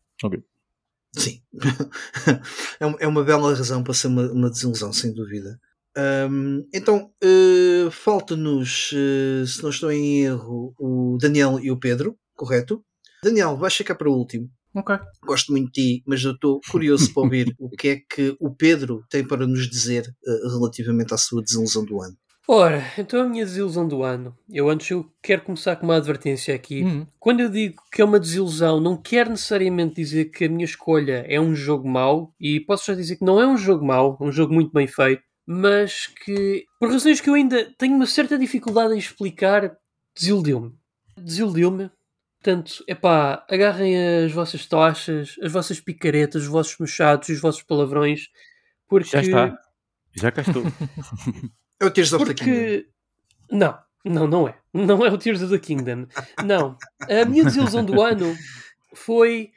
[1.16, 1.42] Sim.
[2.80, 5.60] é, um- é uma bela razão para ser uma, uma desilusão, sem dúvida.
[6.32, 12.18] Hum, então, eh, falta-nos, eh, se não estou em erro, o Daniel e o Pedro,
[12.34, 12.84] correto?
[13.24, 14.50] Daniel, vais ficar para o último.
[14.74, 14.98] Ok.
[15.26, 18.50] Gosto muito de ti, mas eu estou curioso para ouvir o que é que o
[18.54, 22.16] Pedro tem para nos dizer eh, relativamente à sua desilusão do ano.
[22.48, 24.36] Ora, então a minha desilusão do ano.
[24.50, 26.84] Eu antes eu quero começar com uma advertência aqui.
[26.84, 27.06] Hum.
[27.20, 31.26] Quando eu digo que é uma desilusão, não quer necessariamente dizer que a minha escolha
[31.30, 34.24] é um jogo mau, e posso já dizer que não é um jogo mau, é
[34.24, 38.38] um jogo muito bem feito, mas que, por razões que eu ainda tenho uma certa
[38.38, 39.78] dificuldade em explicar,
[40.16, 40.74] desiludiu-me.
[41.18, 41.90] Desiludiu-me.
[42.42, 47.62] Portanto, epá, agarrem as vossas tochas, as vossas picaretas, os vossos mochados e os vossos
[47.62, 48.30] palavrões,
[48.88, 49.10] porque...
[49.10, 49.58] Já está.
[50.16, 50.64] Já cá estou.
[51.80, 52.54] É o Tears of the Kingdom.
[52.54, 52.88] Porque.
[53.52, 54.56] Não, não, não é.
[54.74, 56.08] Não é o Tears of the Kingdom.
[56.44, 56.78] Não.
[57.02, 58.36] A minha desilusão do ano
[58.96, 59.52] foi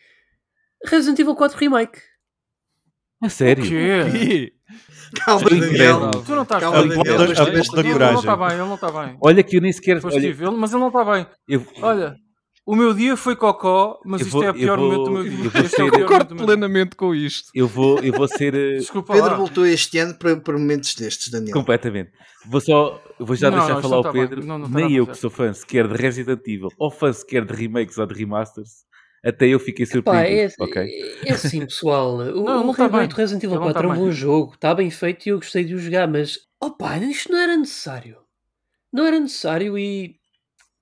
[0.86, 2.00] Resident Evil 4 Remake.
[3.22, 3.64] A sério?
[3.64, 4.52] O quê?
[5.24, 6.10] Calma, Daniel.
[6.24, 7.02] Tu não estás Calma, bem.
[7.02, 8.18] Daniel, tiveste- da Ele não coragem.
[8.20, 9.16] está bem, ele não está bem.
[9.20, 10.00] Olha que eu nem sequer.
[10.00, 11.26] Foste Olha, ele, mas ele não está bem.
[11.48, 12.16] eu, Olha,
[12.66, 15.04] o meu dia foi cocó, mas Eu isto vou- é o eu pior vou- momento
[15.04, 15.36] do meu eu dia.
[15.38, 16.46] vou Este é ser- pior Concordo momento do meu dia.
[16.46, 17.50] plenamente com isto.
[17.54, 18.54] eu, vou, eu vou ser.
[18.54, 19.36] eh, Desculpa Pedro lá.
[19.36, 21.52] voltou este ano para, para momentos destes, Daniel.
[21.54, 22.10] Completamente.
[22.46, 24.12] Vou só, vou já Não, deixar não, falar o tá.
[24.12, 24.44] Pedro.
[24.44, 27.44] Não, não tá Nem eu que sou fã sequer de Resident Evil, ou fã sequer
[27.44, 28.70] de remakes ou de remasters,
[29.24, 30.54] até eu fiquei Pá, é, surpreendido.
[30.60, 30.90] ok?
[31.26, 32.16] é assim, pessoal.
[32.36, 34.10] O, Não, o não tá remake do Resident Evil Ele não 4 é um bom
[34.10, 34.52] jogo.
[34.54, 36.38] Está bem feito e eu gostei de o jogar, mas.
[36.62, 38.16] Opá, isto não era necessário.
[38.92, 40.16] Não era necessário e.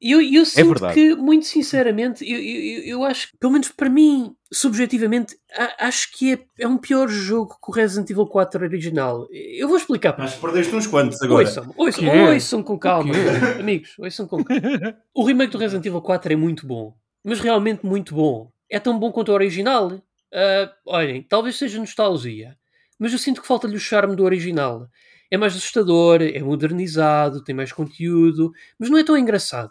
[0.02, 0.94] e Eu, eu sinto verdade.
[0.94, 6.10] que, muito sinceramente, eu, eu, eu acho que, pelo menos para mim, subjetivamente, a- acho
[6.12, 9.28] que é, é um pior jogo que o Resident Evil 4 original.
[9.30, 11.46] Eu vou explicar Mas perdeste uns quantos agora.
[11.46, 13.12] Ouçam, ouçam, ouçam com calma,
[13.60, 14.96] amigos, ouçam com calma.
[15.14, 16.94] O remake do Resident Evil 4 é muito bom,
[17.24, 18.50] mas realmente muito bom.
[18.68, 20.02] É tão bom quanto o original.
[20.34, 22.56] Ah, olhem, talvez seja nostalgia,
[22.98, 24.88] mas eu sinto que falta-lhe o charme do original.
[25.30, 29.70] É mais assustador, é modernizado, tem mais conteúdo, mas não é tão engraçado.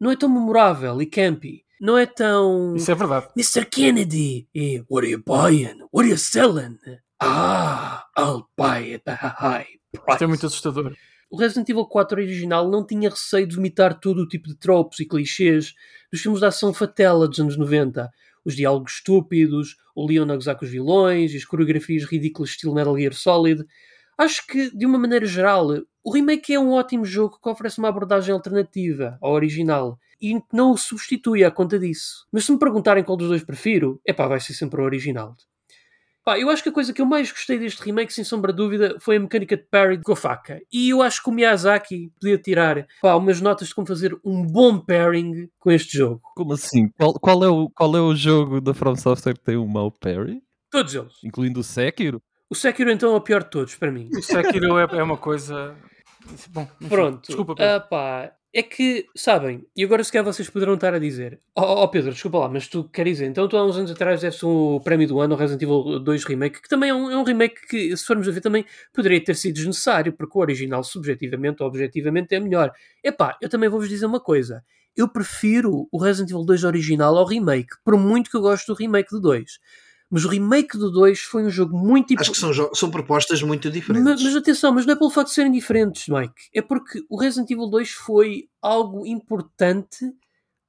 [0.00, 1.64] Não é tão memorável e campy.
[1.80, 2.74] Não é tão.
[2.74, 3.28] Isso é verdade.
[3.36, 3.66] Mr.
[3.66, 5.78] Kennedy, e what are you buying?
[5.92, 6.78] What are you selling?
[7.20, 10.12] Ah, I'll buy it at a high price.
[10.12, 10.96] Isto é muito assustador.
[11.30, 15.00] O Resident Evil 4 original não tinha receio de vomitar todo o tipo de tropos
[15.00, 15.74] e clichês
[16.10, 18.10] dos filmes de ação fatela dos anos 90.
[18.44, 22.74] Os diálogos estúpidos, o Leon a gozar com os vilões e as coreografias ridículas estilo
[22.74, 23.64] Metal Gear Solid.
[24.16, 25.68] Acho que, de uma maneira geral,
[26.06, 30.46] o remake é um ótimo jogo que oferece uma abordagem alternativa ao original e que
[30.52, 32.28] não o substitui à conta disso.
[32.30, 35.34] Mas se me perguntarem qual dos dois prefiro, é pá, vai ser sempre o original.
[36.24, 38.56] Pá, eu acho que a coisa que eu mais gostei deste remake, sem sombra de
[38.56, 40.62] dúvida, foi a mecânica de parry com a faca.
[40.72, 44.46] E eu acho que o Miyazaki podia tirar pá, umas notas de como fazer um
[44.46, 46.20] bom pairing com este jogo.
[46.36, 46.88] Como assim?
[46.96, 49.90] Qual, qual é o, qual é o jogo da From Software que tem um mau
[49.90, 50.40] parry?
[50.70, 51.14] Todos eles.
[51.24, 52.22] Incluindo o Sekiro?
[52.48, 54.08] O Sekiro então é o pior de todos para mim.
[54.16, 55.74] O Sekiro é, é uma coisa.
[56.48, 56.88] Bom, enfim.
[56.88, 57.26] Pronto.
[57.26, 57.72] Desculpa, Pedro.
[57.72, 61.84] Ah, pá, é que, sabem, e agora se calhar vocês poderão estar a dizer, ó
[61.84, 64.46] oh, Pedro, desculpa lá, mas tu queres dizer, então tu há uns anos atrás deste
[64.46, 67.22] o prémio do ano ao Resident Evil 2 Remake, que também é um, é um
[67.22, 68.64] remake que, se formos a ver, também
[68.94, 72.72] poderia ter sido desnecessário, porque o original, subjetivamente ou objetivamente, é melhor.
[73.04, 74.64] Epá, eu também vou-vos dizer uma coisa,
[74.96, 78.78] eu prefiro o Resident Evil 2 original ao remake, por muito que eu gosto do
[78.78, 79.58] remake do 2.
[80.10, 83.68] Mas o remake do 2 foi um jogo muito Acho que são, são propostas muito
[83.70, 84.04] diferentes.
[84.04, 86.48] mas, mas atenção, mas não é pelo facto de serem diferentes, Mike.
[86.54, 90.12] É porque o Resident Evil 2 foi algo importante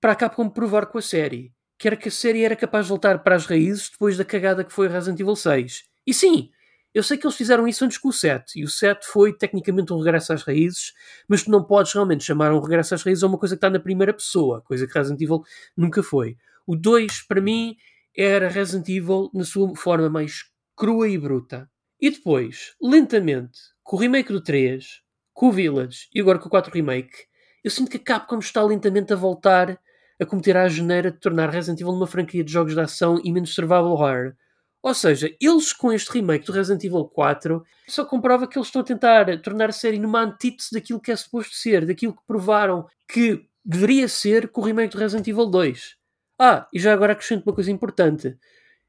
[0.02, 1.54] para a Capcom provar com a série.
[1.78, 4.64] Que era que a série era capaz de voltar para as raízes depois da cagada
[4.64, 5.84] que foi o Resident Evil 6.
[6.08, 6.50] E sim,
[6.98, 8.60] eu sei que eles fizeram isso antes com o 7.
[8.60, 10.94] E o 7 foi tecnicamente um regresso às raízes,
[11.28, 13.70] mas tu não podes realmente chamar um regresso às raízes a uma coisa que está
[13.70, 15.44] na primeira pessoa, coisa que Resident Evil
[15.76, 16.38] nunca foi.
[16.66, 17.76] O 2, para mim,
[18.18, 20.46] era Resident Evil na sua forma mais
[20.76, 21.70] crua e bruta.
[22.02, 25.02] E depois, lentamente, com o remake do 3,
[25.34, 27.26] com o Village e agora com o 4 Remake,
[27.64, 29.80] eu sinto que a Capcom está lentamente a voltar
[30.20, 33.32] a cometer a geneira de tornar Resident Evil uma franquia de jogos de ação e
[33.32, 34.34] menos survival horror.
[34.82, 38.82] Ou seja, eles com este remake do Resident Evil 4 só comprova que eles estão
[38.82, 42.88] a tentar tornar a série numa antítese daquilo que é suposto ser, daquilo que provaram
[43.08, 45.98] que deveria ser com o remake do Resident Evil 2.
[46.40, 48.38] Ah, e já agora acrescento uma coisa importante: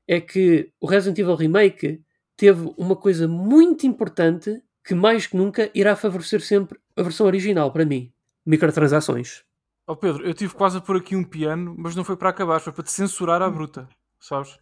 [0.07, 2.03] é que o Resident Evil Remake
[2.37, 7.73] teve uma coisa muito importante que mais que nunca irá favorecer sempre a versão original
[7.73, 8.13] para mim:
[8.45, 9.45] microtransações.
[9.87, 12.61] Ó Pedro, eu tive quase a pôr aqui um piano, mas não foi para acabar,
[12.61, 13.89] foi para te censurar à bruta,
[14.21, 14.59] sabes?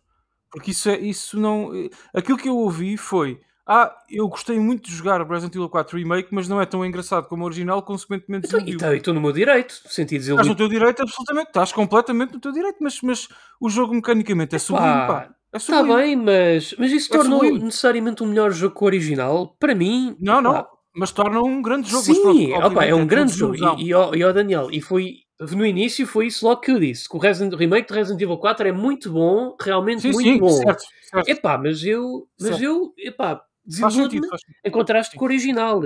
[0.51, 1.75] Porque isso é, isso não.
[1.75, 3.41] eh, Aquilo que eu ouvi foi.
[3.69, 7.27] Ah, eu gostei muito de jogar Resident Evil 4 Remake, mas não é tão engraçado
[7.27, 8.79] como o original, consequentemente Então, desiludiu.
[8.79, 10.57] tá- e estou no meu direito, senti Estás no desiludido.
[10.57, 11.49] teu direito, absolutamente.
[11.49, 13.29] Estás completamente no teu direito, mas, mas
[13.61, 15.31] o jogo mecanicamente é sublime, pá.
[15.53, 17.65] É Está bem, mas, mas isso É tornou sublime.
[17.65, 19.57] necessariamente um melhor jogo que o original?
[19.59, 20.53] Para mim, Não, não.
[20.53, 22.05] pá, Mas torna um grande jogo.
[22.05, 23.57] Sim, pronto, opa, é um tua grande jogo.
[23.57, 26.79] E, e, ó, e ó, Daniel, e foi no início foi isso logo que eu
[26.81, 30.13] disse: que o Resident, o remake de Resident Evil 4 é muito bom, realmente Sim,
[30.13, 30.49] muito sim, bom.
[30.49, 31.29] certo, certo.
[31.29, 32.63] Epá, mas eu, mas Certo.
[32.65, 33.43] eu, epá,
[33.79, 34.61] Faz sentido, desilude-me faz sentido.
[34.65, 35.81] em contraste com o original.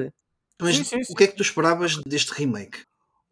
[0.61, 1.13] Mas Sim, sim, sim.
[1.13, 2.83] o que é que tu esperavas deste remake?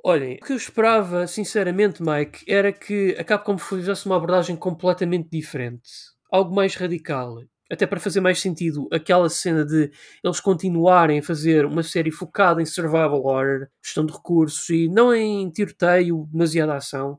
[0.02, 5.28] Olhem, o que eu esperava, sinceramente, Mike, era que a Capcom fizesse uma abordagem completamente
[5.30, 5.90] diferente.
[6.30, 7.42] Algo mais radical.
[7.70, 9.90] Até para fazer mais sentido aquela cena de
[10.24, 15.14] eles continuarem a fazer uma série focada em survival horror, gestão de recursos e não
[15.14, 17.18] em tiroteio, demasiada ação.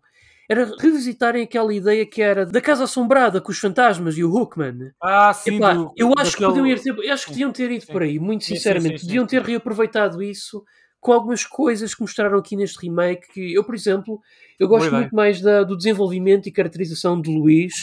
[0.50, 4.92] Era revisitarem aquela ideia que era da Casa Assombrada com os fantasmas e o Hookman.
[5.02, 7.52] Ah, sim, Epá, do- eu acho que daquele- podiam ir, ter- eu acho que podiam
[7.52, 7.92] ter ido Sim.
[7.94, 8.94] por aí, muito sinceramente.
[8.94, 10.64] sim, sim, deviam ter reaproveitado isso
[11.00, 13.32] com algumas coisas que mostraram aqui neste remake.
[13.32, 14.20] Que eu, por exemplo,
[14.60, 15.02] eu gosto ideia.
[15.02, 17.74] muito mais da- do desenvolvimento e caracterização de Luís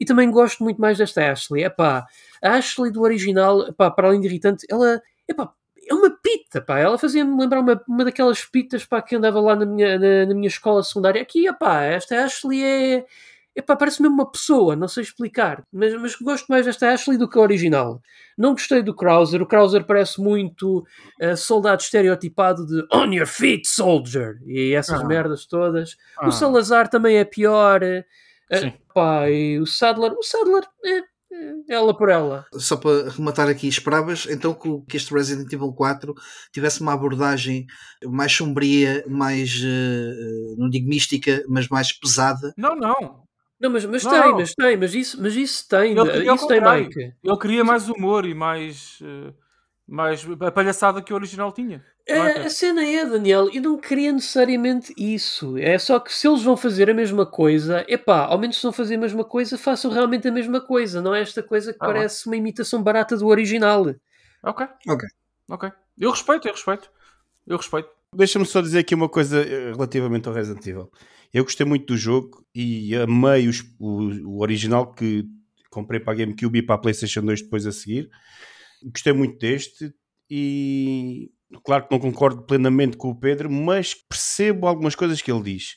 [0.00, 1.64] e também gosto muito mais desta Ashley.
[1.64, 2.06] Epá,
[2.40, 5.52] a Ashley do original, epá, para além de irritante, ela epá,
[5.88, 6.78] é uma pita, pá.
[6.78, 10.34] Ela fazia-me lembrar uma, uma daquelas pitas pá, que andava lá na minha, na, na
[10.34, 11.20] minha escola secundária.
[11.22, 13.04] Aqui, epá, esta Ashley é.
[13.54, 15.62] Epá, parece mesmo uma pessoa, não sei explicar.
[15.70, 18.00] Mas, mas gosto mais desta Ashley do que a original.
[18.38, 19.42] Não gostei do Krauser.
[19.42, 20.86] O Krauser parece muito
[21.20, 24.38] eh, soldado estereotipado de On your feet, soldier.
[24.46, 25.04] E essas Ah.
[25.04, 25.98] merdas todas.
[26.16, 27.82] Ah, O Salazar também é pior.
[28.54, 28.72] Sim.
[28.94, 30.12] pá, e o Sadler.
[30.12, 31.02] O Sadler é
[31.68, 32.46] ela por ela.
[32.54, 36.14] Só para rematar aqui, esperavas então que, este Resident Evil 4
[36.52, 37.66] tivesse uma abordagem
[38.04, 42.52] mais sombria, mais, eh, eh, não digo mística, mas mais pesada.
[42.56, 43.22] Não, não.
[43.60, 44.38] Não, mas, mas Não, tem, não.
[44.38, 45.92] mas tem, mas isso, mas isso tem.
[45.92, 46.60] Ele queria ao isso tem.
[46.60, 47.12] Mike.
[47.22, 49.32] Ele queria mais humor e mais, eh,
[49.88, 51.84] mais a palhaçada que o original tinha.
[52.06, 55.56] É, É, a cena é, Daniel, eu não queria necessariamente isso.
[55.58, 58.72] É só que se eles vão fazer a mesma coisa, epá, ao menos se vão
[58.72, 61.00] fazer a mesma coisa, façam realmente a mesma coisa.
[61.00, 63.94] Não é esta coisa que Ah, parece uma imitação barata do original.
[64.44, 64.66] Ok.
[64.88, 65.08] Ok.
[65.50, 65.70] Ok.
[65.98, 66.90] Eu respeito, eu respeito.
[67.46, 67.88] Eu respeito.
[68.14, 70.90] Deixa-me só dizer aqui uma coisa eh, relativamente ao Resident Evil.
[71.32, 75.24] Eu gostei muito do jogo e amei os- o, o original que
[75.70, 78.10] comprei para a GameCube e para a PlayStation 2 depois a seguir.
[78.90, 79.92] Gostei muito deste
[80.30, 81.30] e
[81.64, 85.76] claro que não concordo plenamente com o Pedro, mas percebo algumas coisas que ele diz.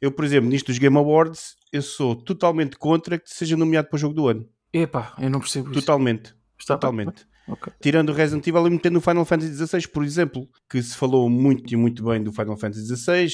[0.00, 3.96] Eu, por exemplo, nisto dos Game Awards, eu sou totalmente contra que seja nomeado para
[3.96, 4.48] o jogo do ano.
[4.72, 5.80] Epá, eu não percebo isso.
[5.80, 6.34] Totalmente.
[6.58, 7.26] Está Totalmente.
[7.46, 7.72] Ok.
[7.80, 11.28] Tirando o Resident Evil e metendo o Final Fantasy XVI, por exemplo, que se falou
[11.28, 13.28] muito e muito bem do Final Fantasy XVI,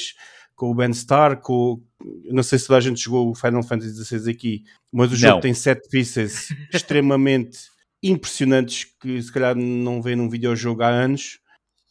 [0.55, 1.83] com o Ben Starr, com
[2.31, 4.63] não sei se toda a gente jogou o Final Fantasy XVI aqui,
[4.93, 5.41] mas o jogo Não.
[5.41, 7.70] tem sete pieces extremamente
[8.03, 11.41] impressionantes que se calhar não vê num videojogo há anos.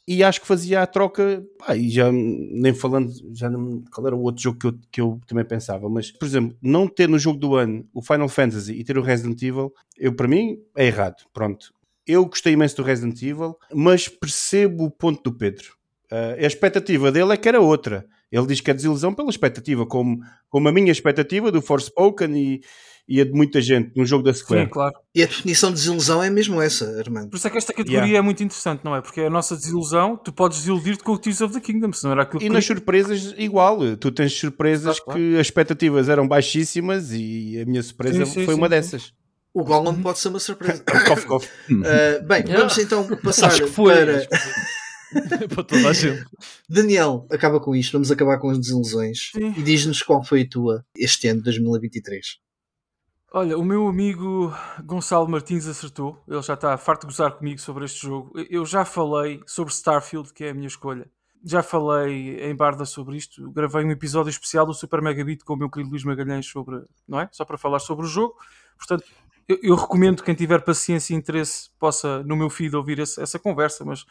[0.07, 4.15] E acho que fazia a troca, pá, e já nem falando, já não, qual era
[4.15, 7.19] o outro jogo que eu, que eu também pensava, mas por exemplo, não ter no
[7.19, 10.87] jogo do ano o Final Fantasy e ter o Resident Evil, eu para mim é
[10.87, 11.17] errado.
[11.31, 11.71] Pronto,
[12.07, 15.75] eu gostei imenso do Resident Evil, mas percebo o ponto do Pedro.
[16.11, 18.03] Ah, a expectativa dele é que era outra.
[18.31, 22.61] Ele diz que é desilusão pela expectativa, como, como a minha expectativa do Forspoken e,
[23.09, 24.69] e a de muita gente no jogo da Sim, Square.
[24.69, 24.93] claro.
[25.15, 27.29] E a definição de desilusão é mesmo essa, Armando.
[27.31, 28.19] Por isso é que esta categoria Yeah.
[28.19, 29.01] é muito interessante, não é?
[29.01, 32.11] Porque a nossa desilusão, tu podes desiludir-te com o Tears of the Kingdom, se não
[32.11, 33.79] era aquilo E que nas surpresas, igual.
[33.97, 35.19] Tu tens surpresas Claro, claro.
[35.19, 38.71] que as expectativas eram baixíssimas e a minha surpresa Sim, sim, foi sim, uma sim.
[38.71, 39.13] dessas.
[39.51, 40.83] O Gollum pode ser uma surpresa.
[41.07, 41.47] cof, cof.
[41.71, 43.93] Uh, bem, vamos então passar Acho que foi.
[43.95, 44.27] para
[45.49, 46.23] para toda a gente.
[46.69, 47.25] Daniel.
[47.31, 49.53] Acaba com isto, vamos acabar com as desilusões Sim.
[49.57, 52.37] e diz-nos qual foi a tua este ano de 2023.
[53.31, 54.51] Olha, o meu amigo
[54.83, 56.21] Gonçalo Martins acertou.
[56.27, 58.31] Ele já está farto de gozar comigo sobre este jogo.
[58.49, 61.07] Eu já falei sobre Starfield, que é a minha escolha.
[61.45, 63.51] Já falei em Barda sobre isto.
[63.51, 67.19] Gravei um episódio especial do Super Megabit com o meu querido Luís Magalhães sobre, não
[67.19, 67.29] é?
[67.31, 68.35] Só para falar sobre o jogo.
[68.77, 69.05] Portanto,
[69.47, 73.37] eu, eu recomendo quem tiver paciência e interesse possa no meu feed ouvir esse- essa
[73.37, 74.05] conversa, mas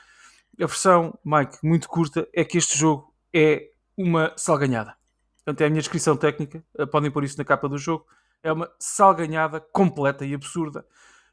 [0.61, 4.97] a versão, Mike, muito curta, é que este jogo é uma salganhada.
[5.45, 6.63] Portanto, é a minha descrição técnica.
[6.93, 8.07] Podem pôr isso na capa do jogo.
[8.43, 10.87] É uma salganhada completa e absurda.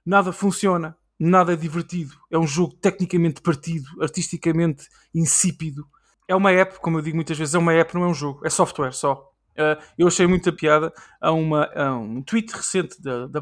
[0.05, 2.15] Nada funciona, nada é divertido.
[2.31, 5.87] É um jogo tecnicamente partido, artisticamente insípido.
[6.27, 8.45] É uma app, como eu digo muitas vezes, é uma app, não é um jogo,
[8.45, 9.31] é software só.
[9.55, 13.39] Uh, eu achei muita piada a, uma, a um tweet recente da, da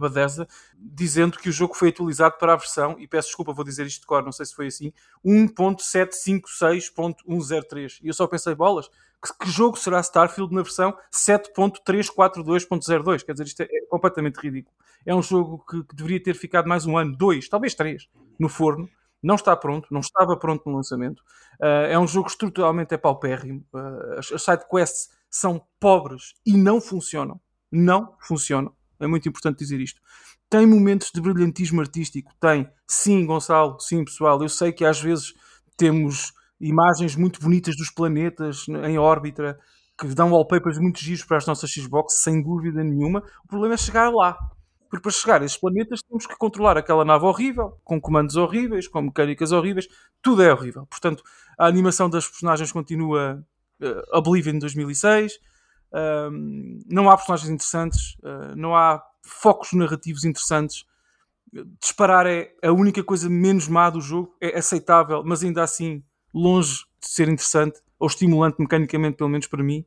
[0.78, 4.02] dizendo que o jogo foi atualizado para a versão, e peço desculpa, vou dizer isto
[4.02, 4.94] de cor, não sei se foi assim,
[5.26, 7.98] 1.756.103.
[8.04, 8.92] E eu só pensei, bolas,
[9.32, 13.24] que, jogo será Starfield na versão 7.342.02?
[13.24, 14.76] Quer dizer, isto é, é completamente ridículo.
[15.06, 18.10] É um jogo que, que deveria ter ficado mais um ano, dois, talvez três,
[18.40, 18.90] no forno.
[19.22, 21.22] Não está pronto, não estava pronto no lançamento.
[21.62, 23.66] Uh, é um jogo estruturalmente é paupérrimo.
[23.74, 27.40] Uh, as, as side quests são pobres e não funcionam.
[27.72, 28.76] Não funcionam.
[29.00, 30.02] É muito importante dizer isto.
[30.50, 32.34] Tem momentos de brilhantismo artístico.
[32.40, 32.70] Tem.
[32.86, 33.80] Sim, Gonçalo.
[33.80, 34.42] Sim, pessoal.
[34.42, 35.34] Eu sei que às vezes
[35.78, 36.34] temos
[36.68, 39.60] imagens muito bonitas dos planetas em órbita
[39.98, 43.24] que dão wallpapers muito giros para as nossas Xbox, sem dúvida nenhuma.
[43.44, 44.38] O problema é chegar lá.
[44.90, 48.88] Porque para chegar a esses planetas temos que controlar aquela nave horrível, com comandos horríveis,
[48.88, 49.88] com mecânicas horríveis.
[50.22, 50.86] Tudo é horrível.
[50.86, 51.24] Portanto,
[51.58, 53.44] a animação das personagens continua
[53.82, 55.40] uh, Oblivion 2006.
[55.94, 60.86] Um, não há personagens interessantes, uh, não há focos narrativos interessantes.
[61.80, 66.04] Disparar é a única coisa menos má do jogo, é aceitável, mas ainda assim
[66.34, 69.86] longe de ser interessante ou estimulante mecanicamente, pelo menos para mim.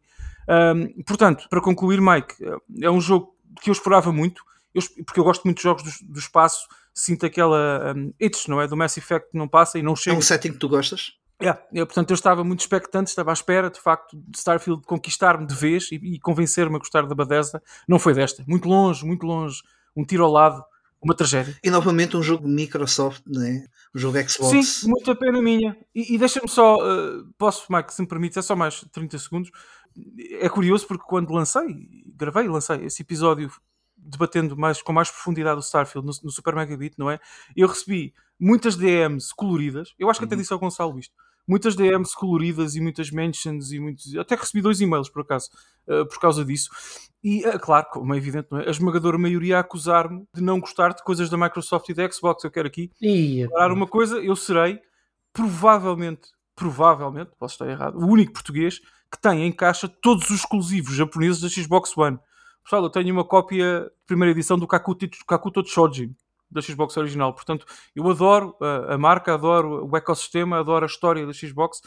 [0.48, 2.34] Um, portanto, para concluir, Mike,
[2.80, 4.42] é um jogo que eu esperava muito,
[4.74, 8.60] eu, porque eu gosto muito de jogos do, do espaço, sinto aquela um, itch, não
[8.60, 8.66] é?
[8.66, 10.16] Do Mass Effect que não passa e não chega.
[10.16, 11.14] É um setting que tu gostas?
[11.42, 15.46] Yeah, eu, portanto, eu estava muito expectante, estava à espera, de facto, de Starfield conquistar-me
[15.46, 17.62] de vez e, e convencer-me a gostar da Bethesda.
[17.86, 18.42] Não foi desta.
[18.46, 19.62] Muito longe, muito longe.
[19.94, 20.64] Um tiro ao lado,
[21.02, 21.56] uma tragédia.
[21.62, 23.66] E novamente um jogo Microsoft, né?
[23.94, 24.66] um jogo Xbox.
[24.66, 25.76] Sim, muita pena minha.
[25.94, 29.50] E, e deixa-me só, uh, posso, Mike, se me permite, é só mais 30 segundos.
[30.40, 33.50] É curioso porque quando lancei, gravei e lancei esse episódio
[33.96, 37.18] debatendo mais, com mais profundidade o Starfield no, no Super Megabit, não é?
[37.56, 41.14] Eu recebi muitas DMs coloridas, eu acho que até disse ao Gonçalo isto,
[41.46, 45.50] muitas DMs coloridas e muitas mentions e muitos, até recebi dois e-mails por acaso,
[45.86, 46.70] uh, por causa disso.
[47.22, 48.66] E, uh, claro, como é evidente, não é?
[48.66, 52.42] a esmagadora maioria a acusar-me de não gostar de coisas da Microsoft e da Xbox.
[52.42, 54.80] Eu quero aqui declarar uma coisa, eu serei
[55.32, 58.80] provavelmente, provavelmente, posso estar errado, o único português
[59.12, 62.18] que tem em caixa todos os exclusivos japoneses da Xbox One.
[62.64, 66.16] Pessoal, eu tenho uma cópia de primeira edição do Kakuto, Kakuto Chojin
[66.50, 67.34] da Xbox original.
[67.34, 71.80] Portanto, eu adoro a, a, marca, adoro o ecossistema, adoro a história da Xbox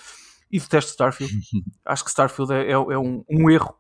[0.52, 1.34] e detesto Starfield.
[1.86, 3.76] Acho que Starfield é, é, é um, um, erro.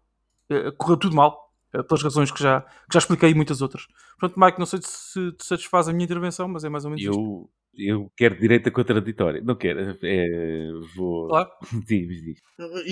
[0.50, 3.86] É, correu tudo mal, é, pelas razões que já, que já expliquei e muitas outras.
[4.20, 7.06] Portanto, Mike, não sei se te satisfaz a minha intervenção, mas é mais ou menos
[7.06, 7.50] eu, isto.
[7.78, 9.41] Eu quero direita contraditória.
[9.41, 9.97] Não quero.
[10.03, 11.28] É, vou...
[11.28, 11.49] Claro.
[11.88, 12.39] Diz, diz.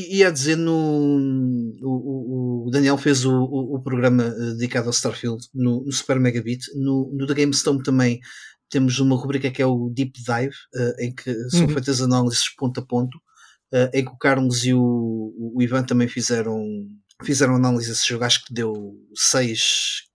[0.09, 0.73] Ia dizer no.
[1.82, 6.65] O, o Daniel fez o, o, programa dedicado ao Starfield no, no Super Megabit.
[6.75, 8.19] No, no The GameStone também
[8.69, 11.69] temos uma rubrica que é o Deep Dive, uh, em que são uhum.
[11.69, 13.17] feitas análises ponto a ponto,
[13.73, 16.61] uh, em que o Carlos e o, o Ivan também fizeram,
[17.23, 18.23] fizeram análise desse jogo.
[18.23, 20.07] Acho que deu 6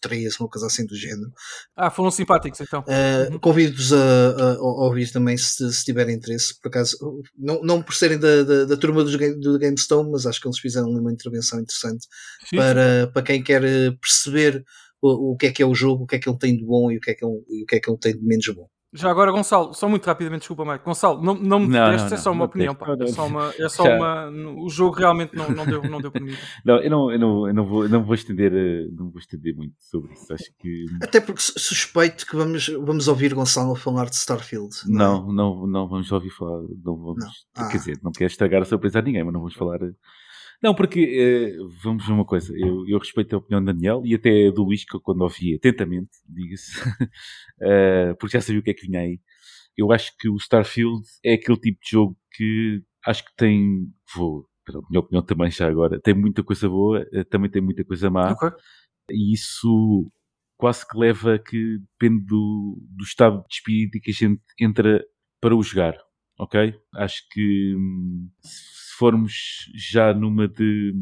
[0.00, 1.30] 3, uma coisa assim do género.
[1.76, 2.80] Ah, foram simpáticos então.
[2.80, 3.38] Uh.
[3.40, 6.96] Convido-vos a, a, a, ouvir também se, se tiverem interesse, por acaso,
[7.36, 9.10] não, não por serem da, da, da turma do,
[9.40, 12.06] do GameStone, mas acho que eles fizeram uma intervenção interessante
[12.48, 13.62] sim, para, para quem quer
[14.00, 14.64] perceber
[15.02, 16.64] o, o que é que é o jogo, o que é que ele tem de
[16.64, 18.48] bom e o que é que ele, o que é que ele tem de menos
[18.48, 18.68] bom.
[18.92, 20.82] Já agora, Gonçalo, só muito rapidamente, desculpa, Mike.
[20.84, 22.96] Gonçalo, não, não me Não, não, é só não, uma não opinião, pá.
[22.96, 23.52] não, É só uma.
[23.58, 26.32] É só uma o jogo realmente não, não, deu, não deu para mim.
[26.64, 29.54] Não, eu não, eu não, eu não, vou, não vou estender, eh, não vou estender
[29.54, 30.32] muito sobre isso.
[30.32, 34.74] Acho que Até porque su- suspeito que vamos, vamos ouvir Gonçalo falar de Starfield.
[34.86, 34.90] é?
[34.90, 36.62] não, não, não vamos ouvir falar.
[36.82, 37.30] Não vamos, Não.
[37.56, 37.68] Ah.
[37.68, 39.78] Quer dizer, não quero estragar a surpresa a ninguém, mas não vamos falar.
[40.62, 42.52] Não, porque eh, vamos ver uma coisa.
[42.56, 45.54] Eu, eu respeito a opinião do Daniel e até do Luís, que eu quando ouvi
[45.54, 46.72] atentamente, diga-se,
[47.62, 49.20] eh, porque já sabia o que é que vinha aí.
[49.76, 53.88] Eu acho que o Starfield é aquele tipo de jogo que acho que tem.
[54.16, 57.84] Vou, pela minha opinião também já agora, tem muita coisa boa, eh, também tem muita
[57.84, 58.32] coisa má.
[58.32, 58.50] Ok.
[59.10, 60.10] e isso
[60.56, 65.04] quase que leva a que depende do, do estado de espírito que a gente entra
[65.40, 65.96] para o jogar,
[66.38, 66.74] ok?
[66.94, 68.28] Acho que hum,
[68.98, 70.92] formos já numa de,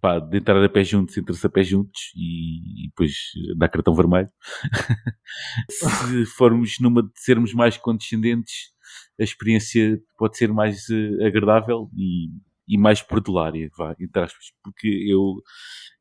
[0.00, 3.12] pá, de entrar a pé juntos, entra-se a pé juntos e, e depois
[3.56, 4.28] dá cartão vermelho.
[5.70, 8.72] se formos numa de sermos mais condescendentes,
[9.18, 12.30] a experiência pode ser mais eh, agradável e,
[12.66, 15.36] e mais perdulária, vá, entre aspas, porque eu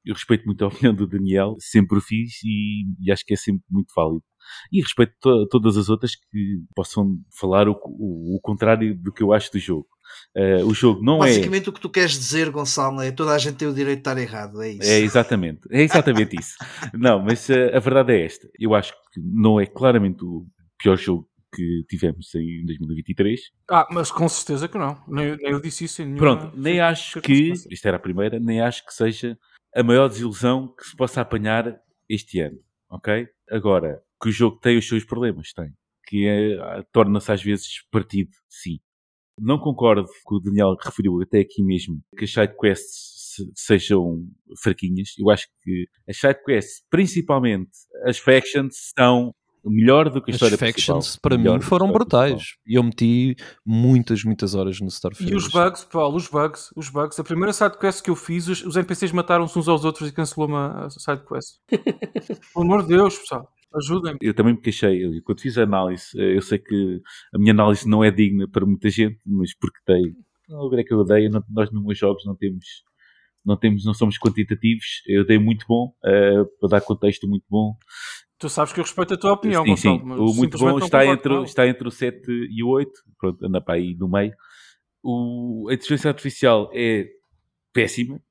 [0.06, 3.38] eu respeito muito a opinião do Daniel, sempre o fiz e, e acho que é
[3.38, 4.24] sempre muito válido.
[4.72, 9.22] E respeito to- todas as outras que possam falar o, o- o contrário do que
[9.22, 9.88] eu acho do jogo.
[10.36, 11.28] Eh, o jogo não é.
[11.28, 14.02] Basicamente o que tu queres dizer, Gonçalo, é toda a gente tem o direito de
[14.10, 14.60] estar errado.
[14.64, 14.90] É isso.
[14.90, 16.56] É exatamente, é exatamente isso.
[16.98, 18.50] Não, mas eh, a verdade é esta.
[18.60, 20.48] Eu acho que não é claramente o
[20.82, 23.40] pior jogo que tivemos em 2023.
[23.70, 24.96] Ah, mas com certeza que não.
[25.08, 26.20] Nem, nem eu disse isso em nenhuma.
[26.38, 29.38] Pronto, nem acho que, isto era a primeira, nem acho que seja
[29.76, 32.60] a maior desilusão que se possa apanhar este ano,
[32.90, 33.28] ok?
[33.50, 35.72] Agora, que o jogo tem os seus problemas, tem.
[36.08, 38.80] Que é, ah, torna-se às vezes partido, sim.
[39.40, 44.28] Não concordo com o Daniel que referiu até aqui mesmo que as sidequests se- sejam
[44.62, 45.10] fraquinhas.
[45.18, 47.72] Eu acho que as sidequests, principalmente
[48.06, 49.34] as factions, são
[49.66, 51.22] melhor do que a As história factions principal.
[51.22, 52.56] para Melhor mim que foram brutais.
[52.68, 53.36] E eu meti
[53.66, 55.34] muitas, muitas horas no Starfield.
[55.34, 57.20] E os bugs, Paulo, os bugs, os bugs.
[57.20, 60.56] A primeira sidequest que eu fiz, os, os NPCs mataram-se uns aos outros e cancelou-me
[60.56, 61.58] a a sidequest.
[62.54, 63.48] Pelo amor de Deus, pessoal.
[63.76, 64.18] Ajudem-me.
[64.22, 67.00] eu também me queixei, eu, quando fiz a análise, eh, eu sei que
[67.32, 70.14] a minha análise não é digna para muita gente, mas porque dei,
[70.48, 72.66] não é que eu dei, não- nós nos meus jogos não temos,
[73.46, 77.76] não temos, não somos quantitativos, eu dei muito bom, eh, para dar contexto muito bom.
[78.40, 81.44] Tu sabes que eu respeito a tua opinião, sim, Gonçalo, o muito bom está entre,
[81.44, 84.34] está entre o 7 e o 8, pronto, anda para aí no meio.
[85.04, 87.06] O, a inteligência artificial é
[87.74, 88.22] péssima,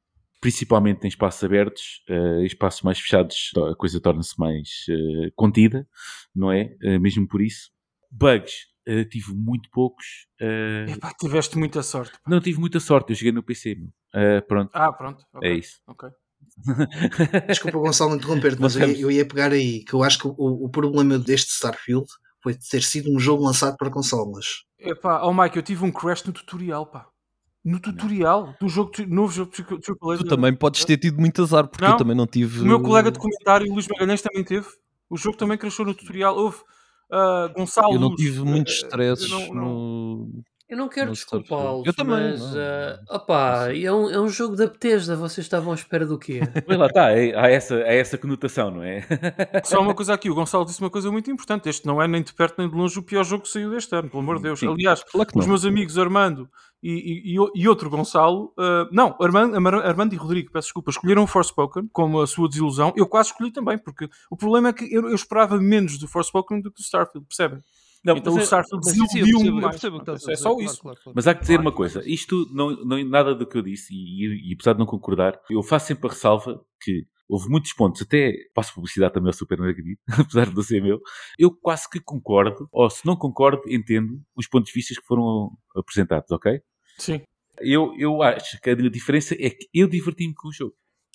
[0.41, 5.87] principalmente em espaços abertos, em espaços mais fechados a coisa torna-se mais eh, contida,
[6.35, 6.75] não é?
[6.83, 7.71] Eh, mesmo por isso.
[8.11, 10.27] Bugs, eh, tive muito poucos.
[10.89, 12.13] Epá, tiveste muita sorte.
[12.13, 12.19] pá.
[12.31, 13.77] não tive muita sorte, eu cheguei no PC,
[14.49, 15.23] pronto, Ah, pronto.
[15.35, 15.81] ok, é isso.
[15.87, 16.09] ok.
[17.47, 20.35] Desculpa, Gonçalo, interromper-te, mas eu, ia- eu ia pegar aí que eu acho que o,
[20.37, 22.07] o problema deste Starfield
[22.43, 24.65] foi ter sido um jogo lançado para consolas.
[24.79, 27.07] Epá, oh Mike, eu tive um crash no tutorial, pá.
[27.65, 30.19] No tutorial do jogo, novo jogo de Triple.
[30.19, 31.93] Tu também podes ter tido muito azar, porque Não.
[31.93, 32.61] eu também não tive.
[32.61, 34.67] O meu colega de comentário, o Luís Magalhães, também teve.
[35.11, 36.37] O jogo também crashou no tutorial.
[36.37, 36.59] Houve
[37.11, 37.95] ah, Gonçalo.
[37.95, 40.43] Eu não tive muitos eu stresses não- não- no.
[40.69, 43.17] Eu não quero desculpá-los, Eu também, mas não.
[43.17, 46.41] opá, é, um, é um jogo da Bethesda, vocês estavam à espera do quê?
[46.69, 49.03] Mas lá está, é- há, essa, há essa conotação, não é?
[49.65, 51.71] Só uma coisa aqui, o Gonçalo disse uma coisa muito importante.
[51.71, 53.95] Este não é nem de perto nem de longe o pior jogo que saiu deste
[53.97, 54.61] ano, pelo amor de Deus.
[54.61, 54.69] Sim.
[54.69, 56.47] Aliás, Claro os meus amigos Armando
[56.83, 61.27] e, e- e outro Gonçalo, ah, não, Armando, Armando e Rodrigo, peço desculpa, escolheram o
[61.27, 62.93] Forspoken como a sua desilusão.
[62.95, 66.61] Eu quase escolhi também, porque o problema é que eu, eu esperava menos do Forspoken
[66.61, 67.61] do que do Starfield, percebem?
[68.05, 70.81] Não, então o é- sim, sim, eu percebo- eu percebo É só claro, isso.
[70.81, 71.13] claro, claro.
[71.15, 71.69] Mas há que dizer Claro.
[71.69, 74.73] uma coisa, isto não, não é nada do que eu disse, e, e- e apesar
[74.75, 79.13] de não concordar, eu faço sempre a ressalva que houve muitos pontos, até passo publicidade
[79.15, 80.01] também ao Super Margarito,
[80.33, 81.01] apesar de não ser meu,
[81.39, 85.51] eu quase que concordo, ou se não concordo, entendo os pontos de vista que foram
[85.77, 86.61] apresentados, ok?
[86.99, 87.21] Sim.
[87.61, 90.75] Eu, eu acho que a diferença é que eu diverti-me com o jogo.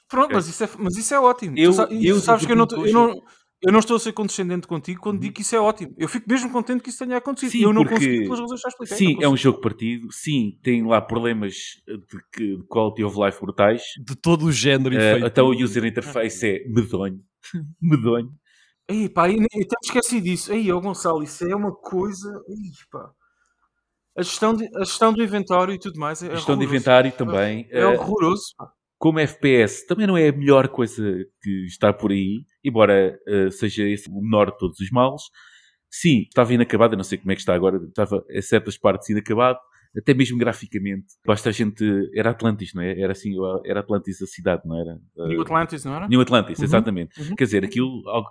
[0.09, 0.35] Pronto, Ok.
[0.35, 1.57] mas, isso é, mas isso é ótimo.
[1.57, 3.21] Eu- tu, eu sabes que eu não, eu, não,
[3.65, 5.21] eu não estou a ser condescendente contigo quando Uhum.
[5.21, 5.93] digo que isso é ótimo.
[5.97, 7.51] Eu fico mesmo contente que isso tenha acontecido.
[7.51, 8.97] Sim, eu não porque- consigo pelas razões que já expliquei.
[8.97, 11.53] Sim, é um jogo partido, sim, tem lá problemas
[11.87, 11.97] de,
[12.31, 15.83] que- de quality of life brutais, De todo o género e Eh, até o user
[15.85, 17.19] interface é medonho,
[17.81, 18.31] medonho.
[18.89, 20.51] Ei, pá, eu, até me esqueci disso.
[20.51, 22.29] Ei, ó Gonçalo, isso é uma coisa.
[22.49, 23.09] Ei, pá.
[24.17, 26.75] A gestão, de- a gestão do inventário e tudo mais é Gestão de horroroso.
[26.75, 27.67] inventário também.
[27.71, 28.43] É eh, horroroso.
[28.57, 28.67] pá.
[29.03, 31.03] Como FPS também não é a melhor coisa
[31.41, 35.23] que está por aí, embora eh, seja esse o menor de todos os males.
[35.91, 39.09] Sim, estava inacabado, eu não sei como é que está agora, estava a certas partes
[39.09, 39.59] inacabado,
[39.97, 41.05] até mesmo graficamente.
[41.27, 41.83] Basta a gente.
[42.15, 42.97] Era Atlantis, não é?
[42.99, 43.33] Era assim,
[43.65, 44.97] era Atlantis a cidade, não era?
[45.17, 46.07] Eh, New Atlantis, não era?
[46.07, 47.19] New Atlantis, Uhum, exatamente.
[47.21, 47.35] uhum.
[47.35, 48.07] Quer dizer, aquilo.
[48.07, 48.29] algo-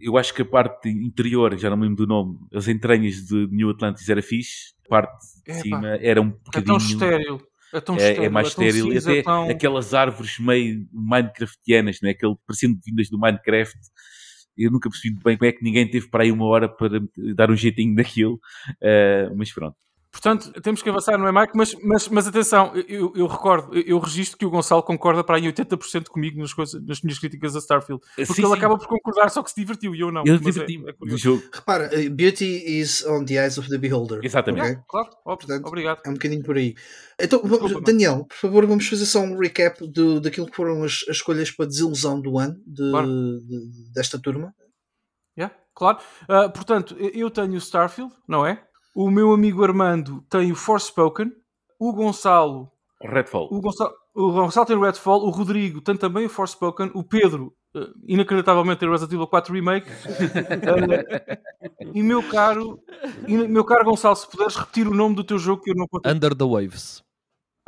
[0.00, 3.46] Eu acho que a parte interior, já não me lembro do nome, as entranhas de
[3.50, 6.64] New Atlantis era fixe, a parte de Epá, cima era um É bocadinho.
[6.66, 7.38] tão estéril.
[7.72, 8.24] É é, estéril.
[8.24, 12.12] é mais estéril e até tão- aquelas árvores meio Minecraftianas, não é?
[12.12, 13.76] Aquele parecendo vindas do Minecraft.
[14.56, 17.00] Eu nunca percebi bem como é que ninguém teve para aí uma hora para
[17.34, 18.40] dar um jeitinho daquilo,
[18.80, 19.76] eh, mas pronto.
[20.20, 21.52] Portanto, temos que avançar, não é, Mike?
[21.56, 25.44] Mas, mas, mas atenção, eu, eu recordo, eu, registro que o Gonçalo concorda para aí
[25.44, 28.02] 80% comigo nas, coisas, nas minhas críticas a Starfield.
[28.16, 28.58] Porque Sim, ele sim.
[28.58, 30.24] acaba por concordar, só que se divertiu e eu não.
[30.26, 31.42] Eu Mas é- é jogo.
[31.52, 34.18] Repara, eh, beauty is on the eyes of the beholder.
[34.24, 34.60] Exatamente.
[34.62, 34.70] ok?
[34.70, 36.00] Yeah, claro, Portanto, obrigado.
[36.04, 36.74] É um bocadinho por aí.
[37.20, 40.82] Então, vamos- Desculpa, Daniel, por favor, vamos fazer só um recap do, daquilo que foram
[40.82, 43.06] as, as escolhas para desilusão do ano de- Bora.
[43.06, 44.52] de- desta turma.
[45.38, 45.98] Yeah, claro.
[46.28, 48.64] Ah, portanto, eu- eu tenho o Starfield, não é?
[49.00, 51.30] O meu amigo Armando tem o Forspoken.
[51.78, 52.68] O Gonçalo,
[53.00, 53.46] Redfall.
[53.48, 55.24] o Gonçalo, o Gonçalo tem o Redfall.
[55.24, 56.90] O Rodrigo tem também o Forspoken.
[56.92, 59.88] O Pedro, ah, inacreditavelmente, tem o Resident Evil 4 Remake.
[59.88, 61.38] Ah,
[61.94, 62.82] e meu caro,
[63.28, 65.86] e meu caro Gonçalo, se puderes repetir o nome do teu jogo que eu não
[65.86, 66.04] conto.
[66.04, 67.00] Under the Waves.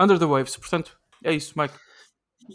[0.01, 0.57] Under the Waves.
[0.57, 1.75] Portanto, é isso, Mike.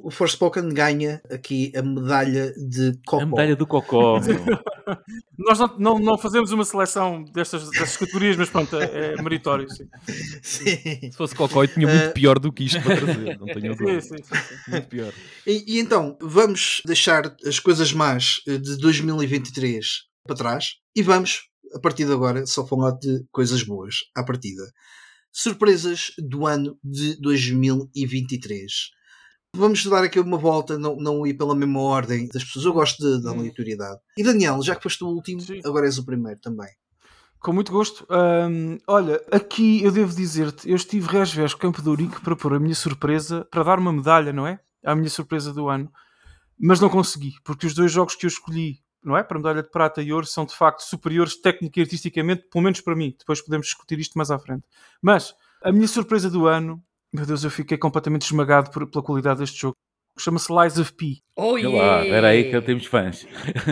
[0.01, 3.23] O Forspoken ganha aqui a medalha de Cocó.
[3.23, 4.19] A medalha do Cocó.
[5.37, 9.67] Nós não, não, não fazemos uma seleção destas, destas categorias, mas pronto, é, é meritório.
[9.69, 9.87] Sim.
[10.41, 10.75] Sim.
[11.11, 13.37] Se fosse Cocó, eu tinha muito Eh, pior do que isto para trazer.
[13.39, 14.01] Não tenho Sim, dúvida.
[14.01, 14.71] sim, sim, sim.
[14.71, 15.13] Muito pior.
[15.47, 19.85] E, e então, vamos deixar as coisas más de 2023
[20.25, 21.41] para trás e vamos,
[21.73, 24.63] a partir de agora, só falar de coisas boas à partida.
[25.31, 28.71] Surpresas do ano de 2023.
[29.55, 32.65] Vamos dar aqui uma volta, não, não ir pela mesma ordem das pessoas.
[32.65, 33.39] Eu gosto de- da Hum.
[33.39, 33.99] aleatoriedade.
[34.17, 35.61] E Daniel, já que foste o último, Sim.
[35.63, 36.69] agora és o primeiro também.
[37.39, 38.05] Com muito gosto.
[38.09, 42.59] Ahm, olha, aqui eu devo dizer-te, eu estive resvés Campo de Ourique para pôr a
[42.59, 44.59] minha surpresa, para dar uma medalha, não é?
[44.83, 45.91] À minha surpresa do ano.
[46.59, 49.21] Mas não consegui, porque os dois jogos que eu escolhi, não é?
[49.23, 52.81] Para medalha de prata e ouro, são de facto superiores técnica e artisticamente, pelo menos
[52.81, 53.13] para mim.
[53.17, 54.63] Depois podemos discutir isto mais à frente.
[55.01, 56.81] Mas a minha surpresa do ano,
[57.15, 59.75] meu Deus, eu fiquei completamente esmagado por- pela qualidade deste jogo.
[60.17, 61.17] Chama-se Lies of P.
[61.35, 62.07] Oh, Olha lá, yeah!
[62.07, 63.25] era aí que temos fãs.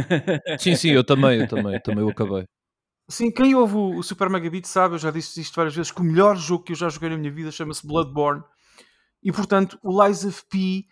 [0.60, 2.44] Sim, sim, eu também, eu também, também o acabei.
[3.10, 6.02] Sim, quem ouve o, o Super Megabit sabe, eu já disse isto várias vezes, que
[6.02, 8.44] o melhor jogo que eu já joguei na minha vida chama-se Bloodborne.
[9.22, 10.86] E portanto, o Lies of P,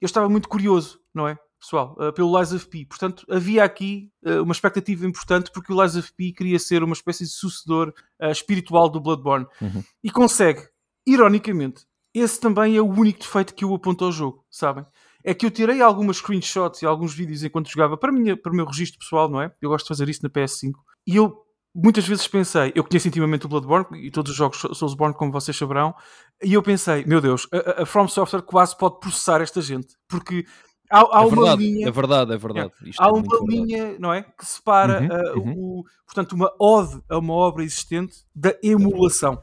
[0.00, 2.84] eu estava muito curioso, não é, pessoal, uh, pelo Lies of P.
[2.86, 6.92] Portanto, havia aqui uh, uma expectativa importante porque o Lies of P queria ser uma
[6.92, 9.46] espécie de sucedor uh, espiritual do Bloodborne.
[9.60, 9.82] Uhum.
[10.02, 10.62] E consegue,
[11.06, 11.84] ironicamente,
[12.14, 14.84] esse também é o único defeito que eu aponto ao jogo, sabem?
[15.24, 18.54] É que eu tirei algumas screenshots e alguns vídeos enquanto jogava para, minha, para o
[18.56, 19.52] meu registro pessoal, não é?
[19.60, 20.72] Eu gosto de fazer isso na PS5.
[21.06, 21.42] E eu
[21.74, 25.56] muitas vezes pensei, eu conheço intimamente o Bloodborne e todos os jogos Soulsborne, como vocês
[25.56, 25.94] saberão,
[26.42, 30.44] e eu pensei, meu Deus, a, a- From Software quase pode processar esta gente, porque
[30.90, 32.72] há, há é uma verdade, linha é verdade, é verdade.
[32.84, 33.46] Isto há é uma verdade.
[33.46, 34.22] linha, não é?
[34.22, 35.00] Que separa
[35.34, 39.40] Uhum, uh, o, portanto, uma ode a uma obra existente da emulação.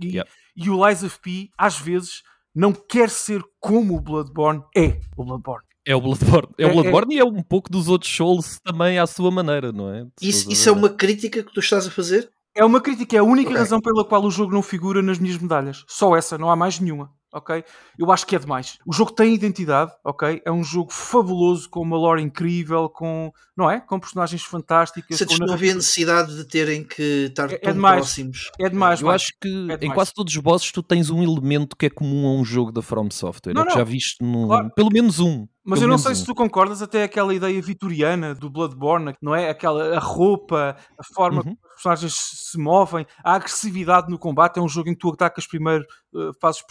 [0.00, 0.30] E, Yeah.
[0.56, 2.22] E o Lies of P, às vezes,
[2.54, 5.64] não quer ser como o Bloodborne é o Bloodborne.
[5.86, 6.48] É o Bloodborne.
[6.58, 9.70] É, É- o Bloodborne e é um pouco dos outros Souls também à sua maneira,
[9.70, 10.06] não é?
[10.20, 12.28] Isso, isso é uma crítica que tu estás a fazer?
[12.56, 13.58] É uma crítica, é a única Ok.
[13.60, 15.84] razão pela qual o jogo não figura nas minhas medalhas.
[15.86, 17.10] Só essa, não há mais nenhuma.
[17.36, 17.62] Ok?
[17.98, 18.78] Eu acho que é demais.
[18.86, 20.40] O jogo tem identidade, ok?
[20.42, 23.78] É um jogo fabuloso, com uma lore incrível, com, não é?
[23.78, 25.18] Com personagens fantásticas.
[25.18, 27.96] Sentes que não havia necessidade de terem que estar É- é tão demais.
[27.96, 28.50] próximos.
[28.58, 29.14] É demais, Eu Mike.
[29.16, 29.92] acho que em demais.
[29.94, 32.80] quase todos os bosses tu tens um elemento que é comum a um jogo da
[32.80, 33.52] From Software.
[33.52, 33.74] Não, é não.
[33.74, 34.46] já viste no...
[34.46, 34.70] Claro.
[34.74, 35.46] pelo menos um.
[35.68, 36.14] Mas Pelo eu não sei um.
[36.14, 39.50] se tu concordas até aquela ideia vitoriana do Bloodborne, não é?
[39.50, 41.56] Aquela a roupa, a forma Uhum.
[41.76, 44.58] Personagens se movem, a agressividade no combate.
[44.58, 46.62] É um jogo em que tu atacas primeiro, eh, fazes.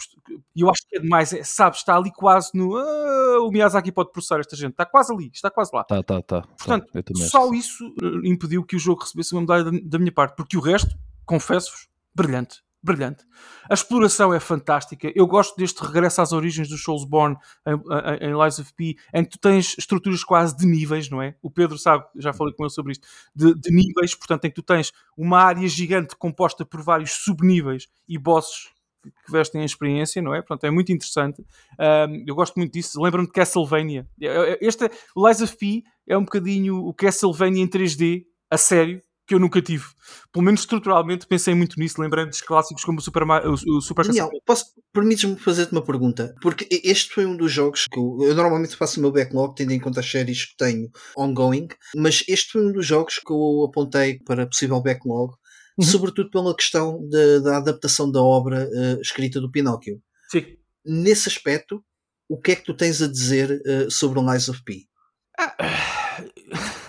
[0.54, 1.78] E eu acho que é demais, é, sabes?
[1.80, 2.76] Está ali quase no.
[2.76, 5.84] "Ah, o Miyazaki pode processar esta gente, está quase ali, está quase lá.
[5.84, 6.42] Tá, tá, tá.
[6.42, 6.48] tá.
[6.58, 6.86] Portanto,
[7.16, 10.34] acho só isso eh, impediu que o jogo recebesse uma medalha da, da minha parte,
[10.36, 12.65] porque o resto, confesso-vos, brilhante.
[12.86, 13.24] Brilhante.
[13.68, 15.10] A exploração é fantástica.
[15.12, 19.30] Eu gosto deste regresso às origens do Soulsborne em, em, Lies of P, em que
[19.30, 21.34] tu tens estruturas quase de níveis, não é?
[21.42, 24.54] O Pedro sabe, já falei com ele sobre isto, de, de níveis, portanto, em que
[24.54, 28.68] tu tens uma área gigante composta por vários subníveis e bosses
[29.02, 30.40] que vestem a experiência, não é?
[30.40, 31.44] Portanto, é muito interessante.
[31.76, 33.02] Ahm, eu gosto muito disso.
[33.02, 34.06] Lembro-me de Castlevania.
[34.20, 38.56] É- é- Este, o Lies of P é um bocadinho o Castlevania em 3D, a
[38.56, 39.84] sério, que eu nunca tive.
[40.32, 43.80] Pelo menos estruturalmente pensei muito nisso, lembrando dos clássicos como o Super, Ma- o, o
[43.80, 46.34] Super Daniel, posso, permites-me fazer-te uma pergunta?
[46.40, 49.72] Porque este foi um dos jogos que eu, eu normalmente faço o meu backlog, tendo
[49.72, 51.66] em conta as séries que tenho ongoing,
[51.96, 55.34] mas este foi um dos jogos que eu apontei para possível backlog,
[55.78, 55.84] Uhum.
[55.84, 60.00] sobretudo pela questão da- da adaptação da obra eh, escrita do Pinóquio.
[60.30, 60.56] Sim.
[60.82, 61.84] Nesse aspecto,
[62.28, 64.86] o que é que tu tens a dizer eh, sobre o Lies of P?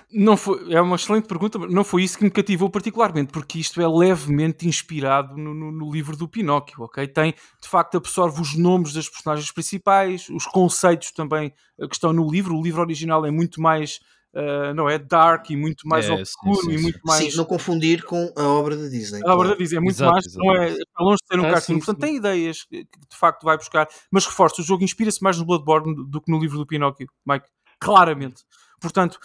[0.10, 3.60] Não foi, é uma excelente pergunta, mas não foi isso que me cativou particularmente, porque
[3.60, 7.06] isto é levemente inspirado no, no- no livro do Pinóquio, ok?
[7.08, 12.14] Tem, de facto, absorve os nomes das personagens principais, os conceitos também eh, que estão
[12.14, 12.56] no livro.
[12.56, 14.00] O livro original é muito mais,
[14.34, 16.84] eh, não é, dark e muito mais É, sim, obscuro sim, e sim.
[16.84, 17.32] muito mais...
[17.34, 19.20] Sim, não confundir com a obra da Disney.
[19.20, 19.58] A claro.
[19.58, 20.46] diz, é muito Exato, mais, exato.
[20.46, 21.66] não é, está longe de ser um Ah, cartoon.
[21.66, 22.02] sim, Portanto, sim.
[22.08, 25.94] tem ideias que de facto vai buscar, mas reforço, o jogo inspira-se mais no Bloodborne
[26.10, 27.48] do que no livro do Pinóquio, Mike.
[27.78, 28.44] Claramente.
[28.80, 29.20] Portanto,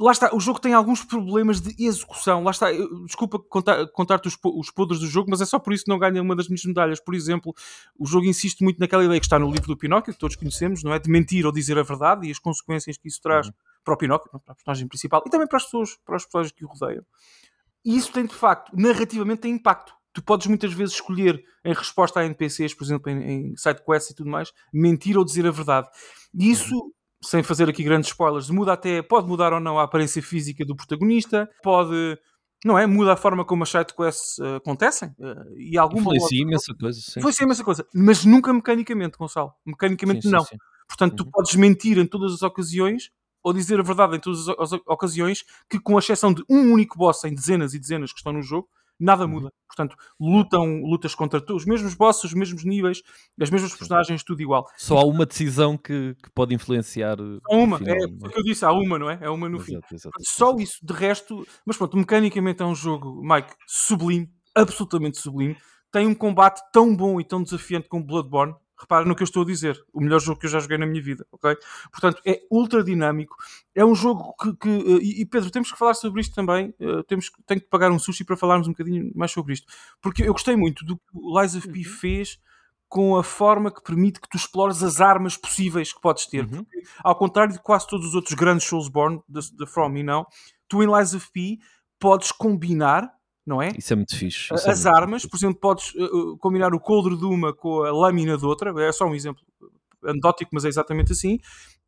[0.00, 2.42] lá está, o jogo tem alguns problemas de execução.
[2.42, 5.72] Lá está, eu- desculpa contar- contar-te os, os podres do jogo, mas é só por
[5.72, 6.98] isso que não ganha uma das minhas medalhas.
[7.00, 7.54] Por exemplo,
[7.98, 10.82] o jogo insiste muito naquela ideia que está no livro do Pinóquio, que todos conhecemos,
[10.82, 10.98] não é?
[10.98, 13.50] De mentir ou dizer a verdade e as consequências que isso traz
[13.84, 16.50] para o Pinóquio, para a personagem principal e também para as pessoas, para as pessoas
[16.50, 17.04] que o rodeiam.
[17.84, 19.92] E isso tem de facto, narrativamente tem impacto.
[20.12, 24.14] Tu podes muitas vezes escolher, em resposta a NPCs, por exemplo, em, em sidequests e
[24.14, 25.88] tudo mais, mentir ou dizer a verdade.
[26.34, 26.92] E isso,
[27.22, 30.74] sem fazer aqui grandes spoilers, muda até, pode mudar ou não a aparência física do
[30.76, 32.18] protagonista, pode,
[32.64, 32.86] não é?
[32.86, 35.14] Muda a forma como as sidequests eh, acontecem.
[35.20, 37.20] eh, e alguma Influencia imensa coisa, sim.
[37.20, 39.52] Influencia imensa coisa, mas nunca mecanicamente, Gonçalo.
[39.66, 40.44] Mecanicamente Sim, sim, não.
[40.44, 40.56] sim.
[40.88, 41.30] Portanto, tu Uhum.
[41.30, 43.10] podes mentir em todas as ocasiões
[43.42, 47.24] ou dizer a verdade em todas as ocasiões, que com exceção de um único boss
[47.24, 48.68] em dezenas e dezenas que estão no jogo,
[49.00, 49.30] nada Uhum.
[49.30, 49.52] muda.
[49.66, 53.02] Portanto, lutam, lutas contra tu- os mesmos bosses, os mesmos níveis,
[53.40, 54.66] as mesmas personagens, tudo igual.
[54.76, 57.16] Só há uma decisão que, que pode influenciar.
[57.18, 59.18] eh, Há uma, final, é o que eu disse, há uma, não é?
[59.22, 59.72] É uma no fim.
[59.72, 60.62] Exato, exato, Só exato.
[60.62, 65.56] isso, de resto, mas pronto, mecanicamente é um jogo, Mike, sublime, absolutamente sublime.
[65.92, 68.54] Tem um combate tão bom e tão desafiante como Bloodborne.
[68.80, 70.86] Repara no que eu estou a dizer, o melhor jogo que eu já joguei na
[70.86, 71.54] minha vida, ok?
[71.92, 73.36] Portanto, é ultra dinâmico.
[73.74, 74.56] É um jogo que.
[74.56, 76.72] que, eh, e, Pedro, temos que falar sobre isto também.
[76.80, 79.66] eh, temos, que- tenho que pagar um sushi para falarmos um bocadinho mais sobre isto.
[80.00, 82.38] Porque eu gostei muito do que o Lies of P fez
[82.88, 86.44] com a forma que permite que tu explores as armas possíveis que podes ter.
[86.44, 86.64] Uhum.
[86.64, 90.26] Porque, ao contrário de quase todos os outros grandes Soulsborne da From e não,
[90.68, 91.58] tu em Lies of P
[92.00, 93.12] podes combinar,
[93.50, 93.72] não é?
[93.76, 94.54] Isso é muito fixe.
[94.54, 95.30] isso é As muito armas, fixe.
[95.30, 98.90] por exemplo, podes uh, combinar o coldre de uma com a lâmina de outra, é
[98.92, 99.42] só um exemplo
[100.02, 101.38] anedótico, mas é exatamente assim,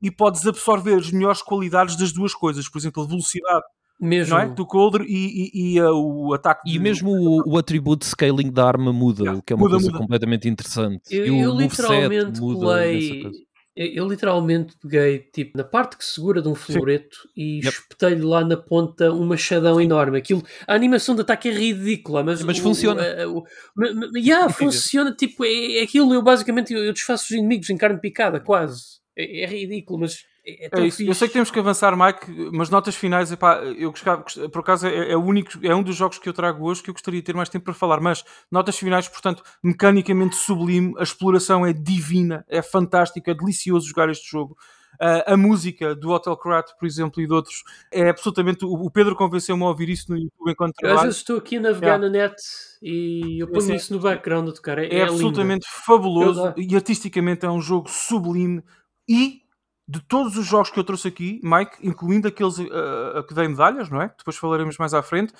[0.02, 3.62] e podes absorver as melhores qualidades das duas coisas, por exemplo, a velocidade
[3.98, 4.34] Mesmo.
[4.34, 4.48] não é?
[4.48, 8.10] do coldre e, e- e, uh, o ataque E de- mesmo o, o atributo de
[8.10, 9.98] scaling da arma muda, Yeah, o que é uma muda, coisa muda.
[9.98, 11.02] completamente interessante.
[11.10, 13.22] Eu, E o eu literalmente muda colei.
[13.74, 17.68] Eu, eu literalmente peguei tipo, na parte que segura de um floreto e Yep.
[17.68, 20.18] espetei-lhe lá na ponta um machadão enorme.
[20.18, 23.02] Aquilo, a animação de ataque é ridícula, mas, Mas o- funciona.
[23.28, 23.44] o- o-
[23.74, 25.14] ma- ma- yeah, funciona.
[25.14, 26.12] Tipo, é, é aquilo.
[26.12, 29.00] Eu basicamente eu, eu desfaço os inimigos em carne picada, quase.
[29.16, 31.02] É, é ridículo, mas é, é tão É isso.
[31.02, 31.18] Eu fixe.
[31.18, 34.86] sei que temos que avançar, Mike, mas notas finais, epá, eu gostava, gost- por acaso
[34.86, 37.20] é, é o único, é um dos jogos que eu trago hoje que eu gostaria
[37.20, 41.72] de ter mais tempo para falar, mas notas finais, portanto, mecanicamente sublime, a exploração é
[41.72, 44.56] divina, é fantástico, é delicioso jogar este jogo.
[45.00, 48.64] Ah, a música do Hotel Krat, por exemplo, e de outros, é absolutamente.
[48.64, 51.02] O o Pedro convenceu-me a ouvir isso no YouTube enquanto Eu às trabalho.
[51.06, 52.04] vezes estou aqui a navegar Yeah.
[52.06, 52.34] na net
[52.82, 53.74] e eu ponho Sim.
[53.74, 54.78] isso no background a tocar.
[54.78, 55.12] É, é, é lindo.
[55.12, 58.62] absolutamente fabuloso Eu- e artisticamente é um jogo sublime
[59.08, 59.41] e
[59.92, 63.46] de todos os jogos que eu trouxe aqui, Mike, incluindo aqueles uh, a que dei
[63.46, 64.08] medalhas, não é?
[64.16, 65.34] Depois falaremos mais à frente,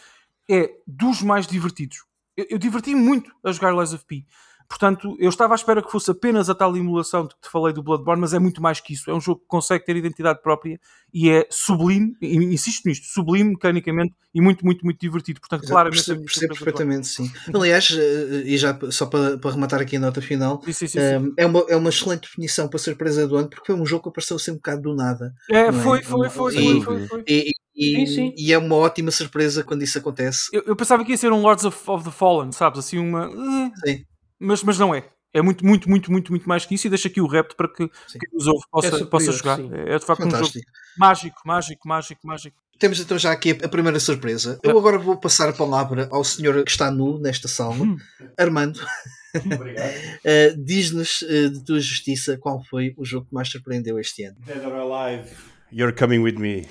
[0.51, 2.05] é dos mais divertidos.
[2.37, 4.27] Eu, eu diverti-me muito a jogar Lies of P.
[4.73, 7.75] Portanto, eu estava à espera que fosse apenas a tal emulação de que te falei
[7.75, 9.11] do Bloodborne, mas é muito mais que isso.
[9.11, 10.81] É um jogo que consegue ter identidade própria
[11.13, 15.41] e é sublime, e insisto nisto, sublime mecanicamente e muito, muito, muito divertido.
[15.41, 16.05] Portanto, Exato, claramente.
[16.07, 17.31] percebo, percebo perfeitamente, sim.
[17.55, 20.99] Aliás, eh, e já só para, para rematar aqui a nota final, Sim, sim, sim,
[21.01, 21.35] sim.
[21.37, 24.05] eh, é, uma, é uma excelente definição para surpresa do ano, porque foi um jogo
[24.05, 25.35] que apareceu assim um bocado do nada.
[25.51, 25.83] É, não é?
[25.83, 27.25] foi, foi, foi, E- foi, foi, foi.
[27.29, 28.35] E, e- Sim, sim.
[28.39, 30.45] e é uma ótima surpresa quando isso acontece.
[30.51, 32.79] Eu, eu pensava que ia ser um Lords of, of the Fallen, sabes?
[32.79, 33.27] Assim, uma.
[33.27, 34.05] eh, Sim.
[34.43, 35.05] Mas, mas não é.
[35.35, 36.87] É muito, muito, muito, muito, muito mais que isso.
[36.87, 39.57] E deixa aqui o repto para que quem nos ouve possa, É superior, possa jogar.
[39.57, 39.71] sim.
[39.73, 40.71] É, é de facto um jogo Fantástico.
[40.99, 42.57] mágico, mágico, mágico, mágico.
[42.79, 44.59] Temos então já aqui a primeira surpresa.
[44.63, 47.97] Eu agora vou passar a palavra ao senhor que está nu nesta sala, Hum.
[48.39, 48.79] Armando.
[50.25, 54.37] Eh, Diz-nos eh, de tua justiça qual foi o jogo que mais surpreendeu este ano.
[54.45, 55.31] Dead or Alive,
[55.73, 56.67] You're Coming With Me.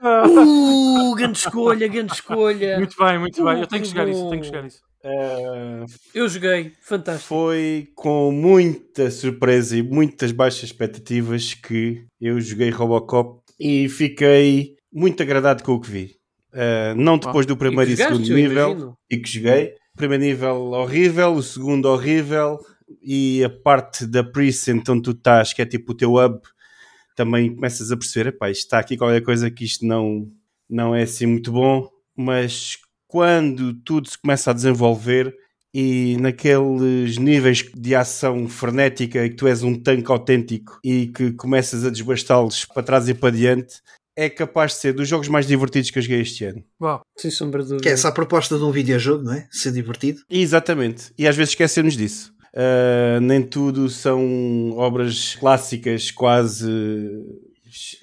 [0.00, 2.78] Uh, grande escolha, grande escolha.
[2.78, 3.60] Muito bem, muito bem.
[3.60, 4.80] Eu tenho que chegar a isso, tenho que chegar a isso.
[5.02, 7.26] Uh, Eu joguei, fantástico.
[7.26, 15.22] foi com muita surpresa e muitas baixas expectativas que eu joguei Robocop e fiquei muito
[15.22, 16.16] agradado com o que vi.
[16.52, 18.98] Uh, não depois do primeiro e, jogaste, segundo nível imagino.
[19.10, 19.74] e que joguei.
[19.94, 22.58] O primeiro nível horrível, o segundo horrível
[23.02, 26.40] e a parte da precinct onde tu estás, que é tipo o teu hub,
[27.14, 30.26] também começas a perceber, epá, isto está aqui qualquer coisa que isto não,
[30.68, 32.76] não é assim muito bom, mas
[33.10, 35.34] quando tudo se começa a desenvolver
[35.74, 41.32] e naqueles níveis de ação frenética e que tu és um tanque autêntico e que
[41.32, 43.80] começas a desbastá-los para trás e para diante,
[44.16, 46.62] é capaz de ser dos jogos mais divertidos que eu joguei este ano.
[46.80, 47.00] Uau.
[47.16, 47.82] Sem sombra de dúvida.
[47.82, 49.48] Que é essa a proposta de um videojogo, não é?
[49.50, 50.20] Ser divertido.
[50.30, 51.12] Exatamente.
[51.18, 52.32] E às vezes esquecemos disso.
[52.54, 56.68] Uh, nem tudo são obras clássicas, quase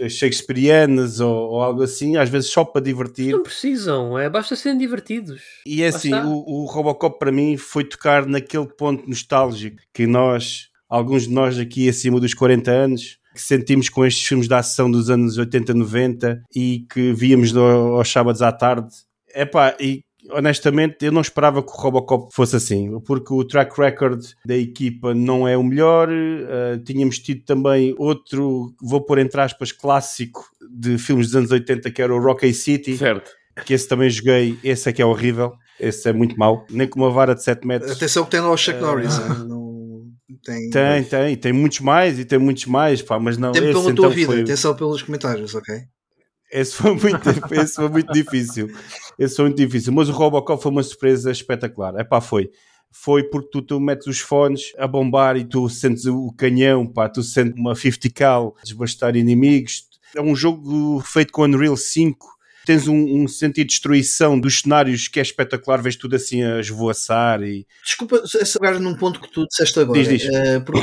[0.10, 3.32] shakespearianas ou, ou algo assim, às vezes só para divertir.
[3.32, 5.41] Não precisam, é, basta serem divertidos.
[5.66, 10.68] E é assim, o, o Robocop para mim foi tocar naquele ponto nostálgico que nós,
[10.90, 14.90] alguns de nós aqui acima dos 40 anos, que sentimos com estes filmes de ação
[14.90, 18.88] dos anos 80, 90 e que víamos no- aos sábados à tarde.
[19.36, 20.02] Epá, e
[20.32, 25.14] honestamente eu não esperava que o Robocop fosse assim, porque o track record da equipa
[25.14, 26.10] não é o melhor.
[26.12, 31.90] eh, tínhamos tido também outro, vou pôr entre aspas, clássico de filmes dos anos 80
[31.91, 33.32] que era o Rocky City Certo.
[33.66, 36.99] que esse também joguei, esse é que é horrível, esse é muito mau, nem com
[36.99, 37.91] uma vara de 7 metros.
[37.91, 39.18] Atenção que tem lá o Chuck Eh, Norris.
[39.48, 40.04] Não,
[40.44, 43.74] tem, Tem, tem, tem muitos mais e tem muitos mais, pá, mas não, Tempo esse
[43.74, 44.32] pela então tua vida.
[44.34, 45.76] foi, Atenção pelos comentários, ok?
[46.52, 48.69] Esse foi muito, esse foi muito difícil,
[49.18, 52.49] esse foi muito difícil, mas o Robocop foi uma surpresa espetacular, é pá, foi.
[52.90, 57.10] Foi porque tu, tu metes os fones a bombar e tu sentes o canhão, pá,
[57.10, 59.84] tu sentes uma 50 cal desbastar inimigos.
[60.15, 62.38] É um jogo feito com Unreal 5.
[62.65, 66.60] Tens um, um sentido de destruição dos cenários que é espetacular, vês tudo assim a
[66.60, 69.99] esvoaçar e, Desculpa se pegar num ponto que tu disseste agora.
[70.03, 70.34] Diz, diz.
[70.34, 70.80] eh, porque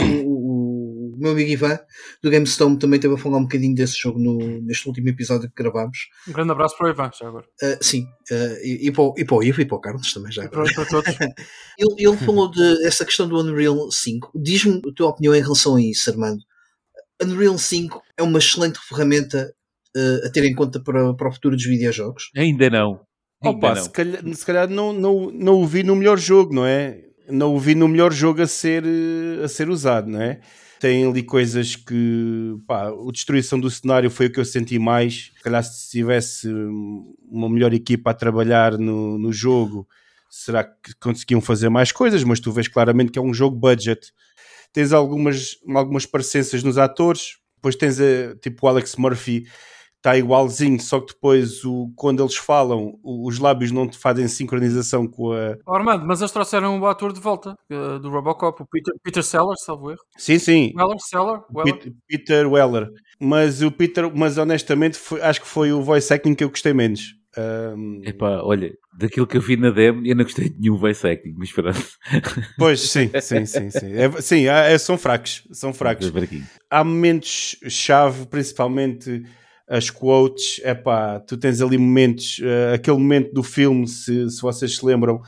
[1.14, 1.78] o, meu amigo Ivan
[2.22, 5.62] do GameStone também teve a falar um bocadinho desse jogo no- neste último episódio que
[5.62, 5.98] gravámos.
[6.28, 7.44] Um grande abraço para o Ivan, já agora.
[7.62, 10.12] Eh, sim, eh, e, e, para o, e para o Ivo e para o Carlos
[10.12, 10.44] também já.
[10.44, 11.14] E para, para todos.
[11.78, 14.30] Ele, ele falou de essa questão do Unreal 5.
[14.34, 16.40] Diz-me a tua opinião em relação a isso, Armando.
[17.22, 19.52] Unreal 5 é uma excelente ferramenta
[19.96, 22.30] eh, a ter em conta para, para o futuro dos videojogos.
[22.36, 23.00] Ainda não.
[23.42, 23.82] Ainda Opa, não.
[23.82, 27.00] se calhar, se calhar não, não, não o vi no melhor jogo, não é?
[27.28, 30.40] Não o vi no melhor jogo a ser, eh, a ser usado, não é?
[30.80, 35.32] Tem ali coisas que, pá, a destruição do cenário foi o que eu senti mais.
[35.36, 39.88] Se calhar se tivesse hum, uma melhor equipa a trabalhar no, no jogo,
[40.28, 42.24] será que conseguiam fazer mais coisas?
[42.24, 44.12] Mas tu vês claramente que é um jogo budget.
[44.72, 49.46] Tens algumas, algumas parecenças nos atores, depois tens a, tipo o Alex Murphy
[50.04, 54.28] está igualzinho, só que depois o, quando eles falam, o- os lábios não te fazem
[54.28, 55.56] sincronização com a.
[55.66, 59.22] Oh, Armando, mas eles trouxeram o ator de volta eh, do Robocop, o Peter, Peter
[59.24, 60.00] Sellers, salvo erro.
[60.18, 61.78] Sim, sim, Weller, Seller, Weller.
[61.78, 62.90] Pet- Peter Weller.
[63.18, 66.74] Mas o Peter, mas honestamente, foi- acho que foi o voice acting que eu gostei
[66.74, 67.14] menos.
[67.36, 71.04] Ahm, Epá, olha, daquilo que eu vi na demo, eu não gostei de nenhum voice
[71.06, 71.78] acting, mas pronto.
[72.58, 73.92] pois, sim, sim, sim, sim.
[73.94, 76.12] É- sim, há- é- são fracos, são fracos.
[76.70, 79.24] Há momentos-chave, principalmente
[79.68, 80.60] as quotes.
[80.62, 84.84] É pá, tu tens ali momentos, eh, aquele momento do filme, se, se vocês se
[84.84, 85.20] lembram,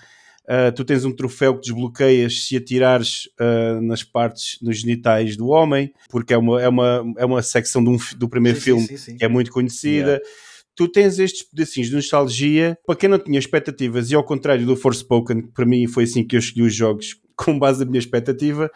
[0.48, 5.48] eh, tu tens um troféu que desbloqueias se atirares eh, nas partes, nos genitais do
[5.48, 8.96] homem, porque é uma, é uma, é uma secção um do primeiro Sim, filme sim,
[8.96, 10.20] sim, que é muito conhecida.
[10.74, 14.76] Tu tens estes pedacinhos de nostalgia para quem não tinha expectativas, e ao contrário do
[14.76, 17.98] Forspoken, que para mim foi assim que eu escolhi os jogos com base na minha
[17.98, 18.70] expectativa,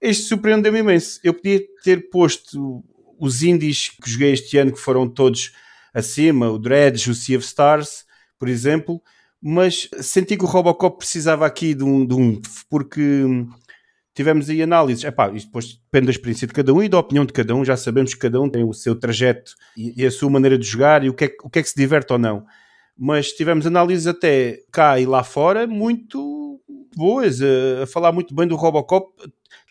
[0.00, 1.20] este surpreendeu-me imenso.
[1.22, 2.82] Eu podia ter posto
[3.22, 5.52] os indies que joguei este ano, que foram todos
[5.94, 8.04] acima, o Dredge, o Sea of Stars,
[8.36, 9.00] por exemplo,
[9.40, 13.48] mas senti que o Robocop precisava aqui de um, de um porque hum,
[14.12, 15.04] tivemos aí análises.
[15.04, 17.64] Epá, isto depois depende da experiência de cada um e da opinião de cada um.
[17.64, 20.66] Já sabemos que cada um tem o seu trajeto e, e a sua maneira de
[20.66, 22.44] jogar e o que, é, o que é que se diverte ou não.
[22.98, 26.60] Mas tivemos análises até cá e lá fora muito
[26.96, 29.12] boas, a, a falar muito bem do Robocop,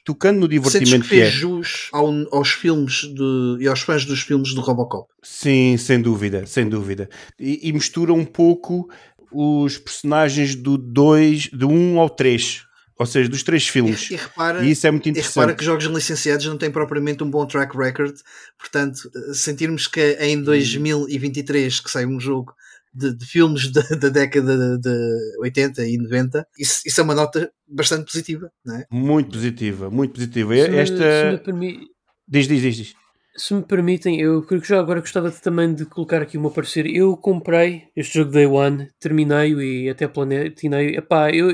[0.03, 1.23] tocando no Sentes que divertimento que é.
[1.26, 5.07] fez jus ao- aos filmes de, e aos fãs dos filmes do Robocop.
[5.22, 7.10] Sim, sem dúvida, sem dúvida.
[7.40, 8.90] E, e mistura um pouco
[9.32, 12.64] os personagens do 2, do 1 um ao 3.
[12.99, 14.11] Ou seja, dos três filmes.
[14.11, 15.34] E, e repara, E isso é muito interessante.
[15.36, 18.14] repara que jogos licenciados não têm propriamente um bom track record.
[18.60, 20.23] Portanto, eh, sentirmos que Hum.
[20.23, 22.53] em 2023 que sai um jogo
[22.93, 27.15] de, de filmes da, da década de, de 80 e 90, isso, isso é uma
[27.15, 28.85] nota bastante positiva, não é?
[28.91, 30.55] Muito positiva, muito positiva.
[30.55, 30.95] Se me- Esta.
[30.97, 31.80] se me permi-
[32.27, 32.93] Diz, diz, diz, diz.
[33.35, 36.41] Se me permitem, eu creio que já agora gostava de- também de colocar aqui o
[36.41, 36.85] meu parecer.
[36.85, 40.97] Eu comprei este jogo Day One, terminei-o e até platinei.
[40.97, 41.49] Epá, eu,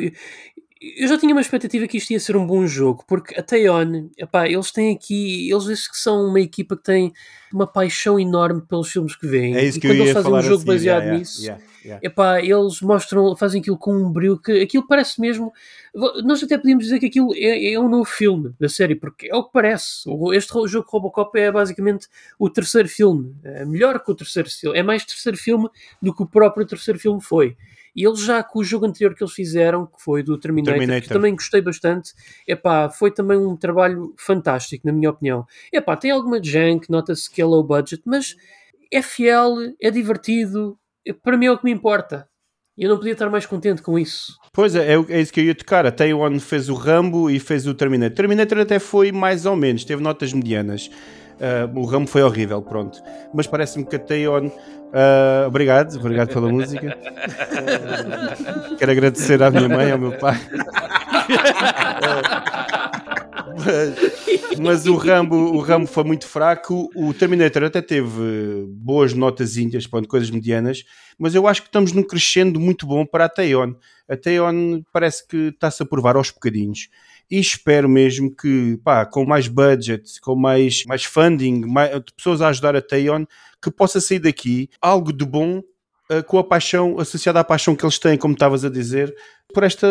[0.82, 3.44] eu já tinha uma expectativa que isto ia ser um bom jogo, porque a
[4.18, 7.14] epá, eles têm aqui, eles dizem que são uma equipa que tem
[7.52, 9.56] uma paixão enorme pelos filmes que veem.
[9.56, 11.41] É isso e que eu quando ia eles fazem um jogo assim, baseado yeah, nisso,
[11.41, 12.06] yeah, yeah.
[12.06, 15.52] epá, eles mostram, fazem aquilo com um brilho que aquilo parece mesmo.
[16.24, 19.36] Nós até podíamos dizer que aquilo é, é um novo filme da série, porque é
[19.36, 20.04] o que parece.
[20.34, 24.84] Este jogo Robocop é basicamente o terceiro filme, é melhor que o terceiro filme, é
[24.84, 25.70] mais terceiro filme
[26.02, 27.58] do que o próprio terceiro filme foi.
[27.98, 30.80] E eles já com o jogo anterior que eles fizeram, que foi do Terminator, que
[30.80, 31.14] Terminator.
[31.14, 32.14] também gostei bastante,
[32.48, 35.48] epá, foi também um trabalho fantástico, na minha opinião.
[35.74, 38.36] Epá, tem alguma junk, nota-se que é low budget, mas
[38.94, 40.78] é fiel, é divertido,
[41.24, 42.30] para mim é o que me importa.
[42.78, 44.38] E eu não podia estar mais contente com isso.
[44.53, 45.84] Pois é, é, é isso que eu ia tocar.
[45.88, 48.15] A Taiwan fez o Rambo e fez o Terminator.
[48.15, 50.88] Terminator até foi mais ou menos, teve notas medianas.
[51.39, 53.01] Ah, o Rambo foi horrível, pronto.
[53.34, 54.49] Mas parece-me que a Taiwan.
[54.93, 56.97] ah, obrigado, obrigado pela música.
[58.77, 60.39] Quero agradecer à minha mãe, ao meu pai.
[63.57, 66.89] mas, mas o Rambo, o Rambo foi muito fraco.
[66.95, 70.84] O Terminator até teve boas notas índias, pronto, coisas medianas.
[71.18, 73.73] Mas eu acho que estamos num crescendo muito bom para a Taiwan.
[74.07, 76.89] A Taiwan parece que está-se a provar aos bocadinhos.
[77.30, 82.48] E espero mesmo que, pá, com mais budget, com mais, mais funding, mais, pessoas a
[82.48, 83.26] ajudar a Taiwan,
[83.62, 85.62] que possa sair daqui algo de bom
[86.10, 89.14] eh, com a paixão, associada à paixão que eles têm, como estavas a dizer,
[89.54, 89.88] por esta,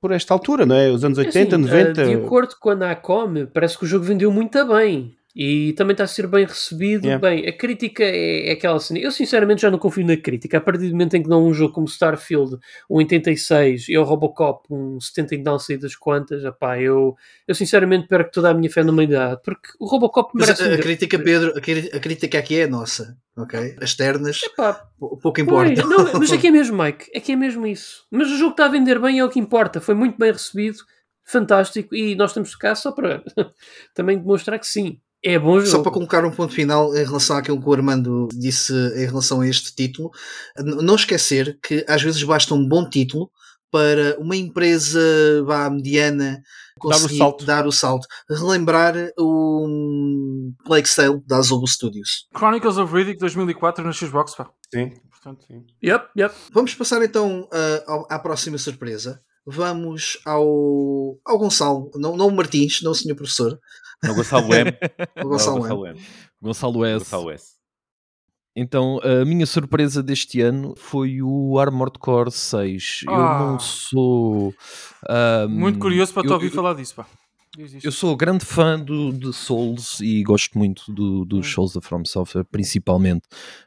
[0.00, 0.88] por esta altura, não é?
[0.90, 2.00] Os anos 80, Assim, 90.
[2.00, 5.14] ah, De acordo com a Nacom, parece que o jogo vendeu muito bem.
[5.34, 7.06] E também está a ser bem recebido.
[7.06, 7.20] Yeah.
[7.30, 8.98] Bem, a crítica é, é aquela cena.
[8.98, 10.58] Eu sinceramente já não confio na crítica.
[10.58, 12.56] A partir do momento em que dão um jogo como Starfield,
[12.90, 17.14] um 86 e o Robocop, um 70 e não sei das quantas, epá, eu,
[17.46, 19.40] eu sinceramente perco toda a minha fé na humanidade.
[19.44, 20.62] Porque o Robocop Mas merece.
[20.64, 23.76] a, a um- crítica, Pedro, a, a crítica aqui é nossa, ok?
[23.80, 25.88] As externas, Epá, pou- pouco Pois, importa.
[26.12, 27.08] não, mas aqui é mesmo, Mike.
[27.16, 28.04] Aqui é mesmo isso.
[28.10, 29.80] Mas o jogo está a vender bem, é o que importa.
[29.80, 30.78] Foi muito bem recebido,
[31.24, 31.94] fantástico.
[31.94, 33.22] E nós estamos cá só para
[33.94, 35.70] também demonstrar que sim, é bom jogo.
[35.70, 39.40] Só para colocar um ponto final em relação àquilo que o Armando disse em relação
[39.40, 40.10] a este título,
[40.58, 43.30] não esquecer que às vezes basta um bom título
[43.70, 45.00] para uma empresa
[45.44, 46.42] vá, mediana
[46.78, 47.44] conseguir salto.
[47.44, 48.06] dar o salto.
[48.28, 52.26] Relembrar o um, Plague Sale da Azobo Studios.
[52.36, 54.50] Chronicles of Riddick 2004 na Xbox, pá.
[54.74, 54.90] Sim.
[55.10, 55.46] Portanto,
[55.84, 56.34] Yep, yep.
[56.52, 57.46] Vamos passar então
[57.86, 59.20] ao- à próxima surpresa.
[59.46, 63.58] Vamos ao, ao Gonçalo, não, não o Martins, não o senhor professor,
[64.02, 64.70] Não, Gonçalo M.
[65.16, 65.56] o Não, Gonçalo.
[65.58, 65.62] M.
[65.62, 66.00] Gonçalo M.
[66.42, 66.98] Gonçalo S.
[67.04, 67.60] Gonçalo S.
[68.56, 73.02] Então, a minha surpresa deste ano foi o Armored Core 6.
[73.06, 73.38] Eu Ah.
[73.38, 74.52] não sou.
[75.08, 77.06] ahm, muito curioso para te eu- ouvir eu- falar disso, pá.
[77.82, 81.52] Eu sou grande fã do, de Souls e gosto muito do, dos Hum.
[81.52, 83.22] Souls da From Software, principalmente.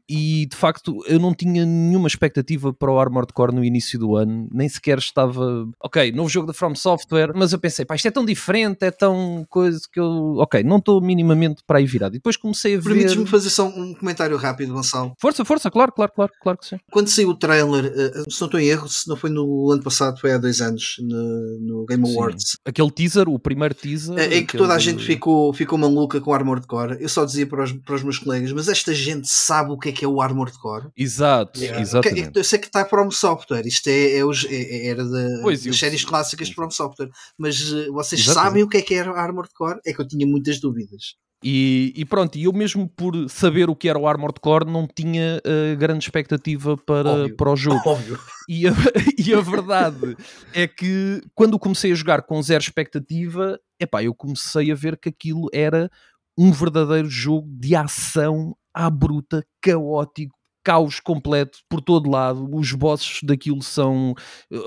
[0.08, 4.16] E de facto, eu não tinha nenhuma expectativa para o Armored Core no início do
[4.16, 5.68] ano, nem sequer estava.
[5.84, 8.92] Ok, novo jogo da From Software, mas eu pensei, pá, isto é tão diferente, é
[8.92, 10.36] tão coisa que eu.
[10.38, 12.16] Ok, não estou minimamente para aí virado.
[12.16, 12.84] E depois comecei a ver.
[12.86, 15.14] Permites-me fazer só um comentário rápido, Gonçalo.
[15.20, 16.78] Força, força, claro, claro, claro, claro que sim.
[16.90, 19.84] Quando saiu o trailer, eh, se não estou em erro, se não foi no ano
[19.84, 22.16] passado, foi há dois anos, no, no Game Sim.
[22.16, 24.18] Awards, Aquele teaser, o primeiro teaser.
[24.18, 26.98] eh, em que toda a de- gente ficou, ficou maluca com o Armored Core.
[27.00, 29.90] Eu só dizia para os, para os meus colegas, mas esta gente sabe o que
[29.90, 30.88] é que é o Armored Core?
[30.96, 32.32] Exato, Que- exatamente.
[32.36, 35.72] Eu sei que está From Software, isto é, é os- é- era da- Pois, eu-
[35.72, 38.48] das séries clássicas de From Software, mas eh, vocês Exatamente.
[38.50, 39.80] sabem o que é que era Armored Core?
[39.86, 41.16] É que eu tinha muitas dúvidas.
[41.44, 44.88] E, e pronto, e eu mesmo por saber o que era o Armored Core não
[44.88, 47.36] tinha eh, grande expectativa para, Óbvio.
[47.36, 47.82] para o jogo.
[47.90, 48.20] Óbvio.
[48.48, 48.72] E a,
[49.18, 50.16] e a verdade
[50.54, 55.10] é que quando comecei a jogar com zero expectativa, epá, eu comecei a ver que
[55.10, 55.90] aquilo era
[56.38, 62.50] um verdadeiro jogo de ação à bruta, caótico, caos completo por todo lado.
[62.56, 64.14] Os bosses daquilo são.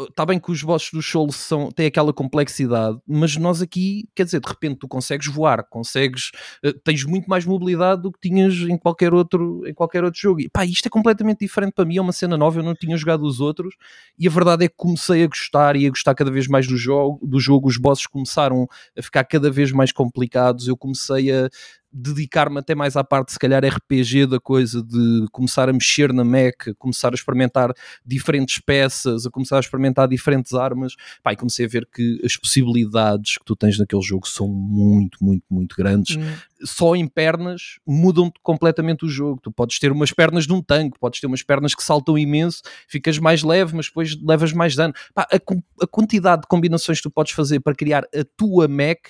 [0.09, 4.24] Está bem que os bosses do Souls são, têm aquela complexidade, mas nós aqui, quer
[4.24, 6.31] dizer, de repente tu consegues voar, consegues.
[6.64, 10.40] eh, tens muito mais mobilidade do que tinhas em qualquer outro, em qualquer outro jogo.
[10.40, 12.97] E pá, isto é completamente diferente para mim, é uma cena nova, eu não tinha
[12.97, 13.74] jogado os outros,
[14.18, 16.77] e a verdade é que comecei a gostar e a gostar cada vez mais do
[16.77, 17.68] jogo, do jogo.
[17.68, 21.48] os bosses começaram a ficar cada vez mais complicados, eu comecei a
[21.92, 26.24] dedicar-me até mais à parte, se calhar, RPG da coisa, de começar a mexer na
[26.24, 27.72] Mac, começar a experimentar
[28.04, 30.94] diferentes peças, a começar a experimentar diferentes armas.
[31.22, 35.18] Pá, e comecei a ver que as possibilidades que tu tens naquele jogo são muito,
[35.22, 36.16] muito, muito grandes.
[36.16, 36.34] Hum.
[36.64, 39.40] Só em pernas mudam completamente o jogo.
[39.42, 42.62] Tu podes ter umas pernas de um tanque, podes ter umas pernas que saltam imenso,
[42.88, 44.94] ficas mais leve, mas depois levas mais dano.
[45.14, 49.08] Pá, a, a quantidade de combinações que tu podes fazer para criar a tua Mac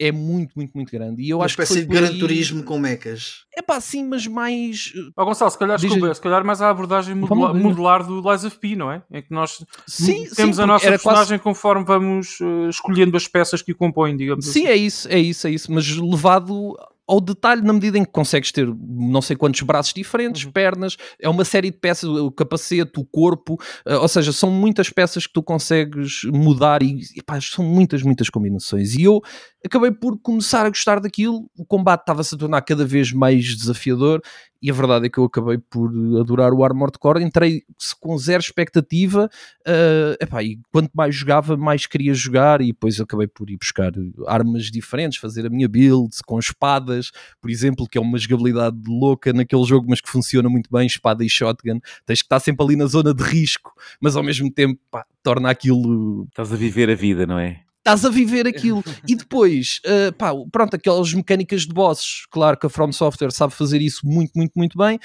[0.00, 1.22] é muito, muito, muito grande.
[1.22, 3.44] E eu Uma acho que espécie foi de por Gran aí- Turismo com mechas.
[3.54, 4.92] É pá, sim, mas mais.
[5.16, 7.62] Ó Gonçalo, se calhar, Diz desculpa, se calhar mais a abordagem modula- ver.
[7.62, 9.02] modular do Lies of P, não é?
[9.12, 13.16] Em que nós Sim, temos sim, a nossa era quase- personagem conforme vamos eh, escolhendo
[13.16, 14.66] as peças que o compõem, digamos Sim, assim.
[14.68, 16.74] é isso, é isso, é isso, mas levado
[17.10, 20.52] ao detalhe na medida em que consegues ter não sei quantos braços diferentes, Uhum.
[20.52, 24.90] pernas, é uma série de peças, o capacete, o corpo, eh, ou seja, são muitas
[24.90, 28.94] peças que tu consegues mudar e, e pá, são muitas, muitas combinações.
[28.94, 29.20] E eu
[29.66, 31.50] acabei por começar a gostar daquilo.
[31.58, 34.22] O combate estava-se a tornar cada vez mais desafiador
[34.62, 37.22] e a verdade é que eu acabei por adorar o Armored Core.
[37.22, 37.62] Entrei
[37.98, 39.28] com zero expectativa
[39.66, 42.60] uh, epá, e quanto mais jogava, mais queria jogar.
[42.60, 43.90] E depois acabei por ir buscar
[44.26, 46.99] armas diferentes, fazer a minha build com espadas,
[47.40, 50.86] por exemplo, que é uma jogabilidade louca naquele jogo, mas que funciona muito bem.
[50.86, 54.50] Espada e shotgun, tens que estar sempre ali na zona de risco, mas ao mesmo
[54.52, 57.62] tempo pá, torna aquilo Estás a viver a vida, não é?
[57.78, 58.84] estás a viver aquilo.
[59.08, 63.54] E depois, uh, pá, pronto, aquelas mecânicas de bosses, claro que a From Software sabe
[63.54, 64.98] fazer isso muito, muito, muito bem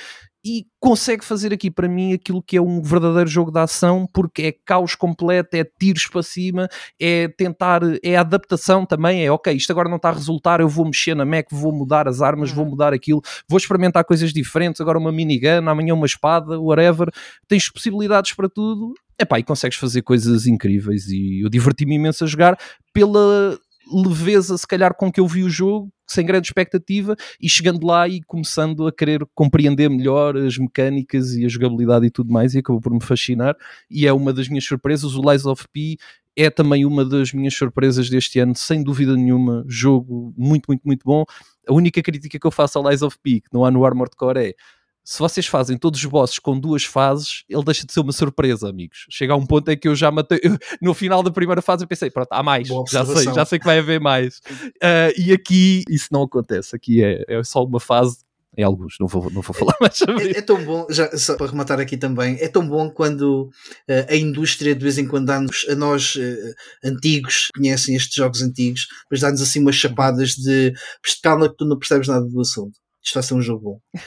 [0.46, 4.44] e consegue fazer aqui para mim aquilo que é um verdadeiro jogo de ação, porque
[4.44, 6.70] é caos completo, é tiros para cima,
[7.02, 10.86] é tentar, é adaptação também, é ok, isto agora não está a resultar, eu vou
[10.86, 15.00] mexer na Mac, vou mudar as armas, vou mudar aquilo, vou experimentar coisas diferentes, agora
[15.00, 17.10] uma minigun, amanhã uma espada, whatever,
[17.48, 22.28] tens possibilidades para tudo, epá, e consegues fazer coisas incríveis e eu diverti-me imenso a
[22.28, 22.56] jogar
[22.94, 23.58] pela
[23.92, 28.08] leveza, se calhar, com que eu vi o jogo, sem grande expectativa, e chegando lá
[28.08, 32.60] e começando a querer compreender melhor as mecânicas e a jogabilidade e tudo mais, e
[32.60, 33.56] acabou por me fascinar.
[33.90, 35.16] E é uma das minhas surpresas.
[35.16, 35.98] O Lies of P
[36.36, 39.64] é também uma das minhas surpresas deste ano, sem dúvida nenhuma.
[39.68, 41.24] Jogo muito, muito, muito bom.
[41.68, 44.16] A única crítica que eu faço ao Lies of P, que não há no Armored
[44.16, 44.54] Core, é
[45.06, 48.68] se vocês fazem todos os bosses com duas fases, ele deixa de ser uma surpresa,
[48.68, 49.06] amigos.
[49.10, 50.40] Chega a um ponto em que eu já matei.
[50.44, 52.68] eu- no final da primeira fase eu pensei, pronto, há mais.
[52.90, 54.42] Já sei, já sei que vai haver mais.
[54.82, 56.76] Ah, e aqui isso não acontece.
[56.76, 58.18] Aqui é, é só uma fase.
[58.58, 60.40] Em alguns, não vou, não vou falar mais sobre É, isso.
[60.40, 63.50] é tão bom, já, só para rematar aqui também, é tão bom quando
[63.86, 66.54] eh, a indústria de vez em quando dá-nos, a nós eh,
[66.88, 70.72] antigos, que conhecem estes jogos antigos, mas dá-nos assim umas chapadas de
[71.04, 72.80] "Psh, calma que tu não percebes nada do assunto.
[73.04, 73.62] Isto vai ser um jogo
[73.94, 74.00] bom.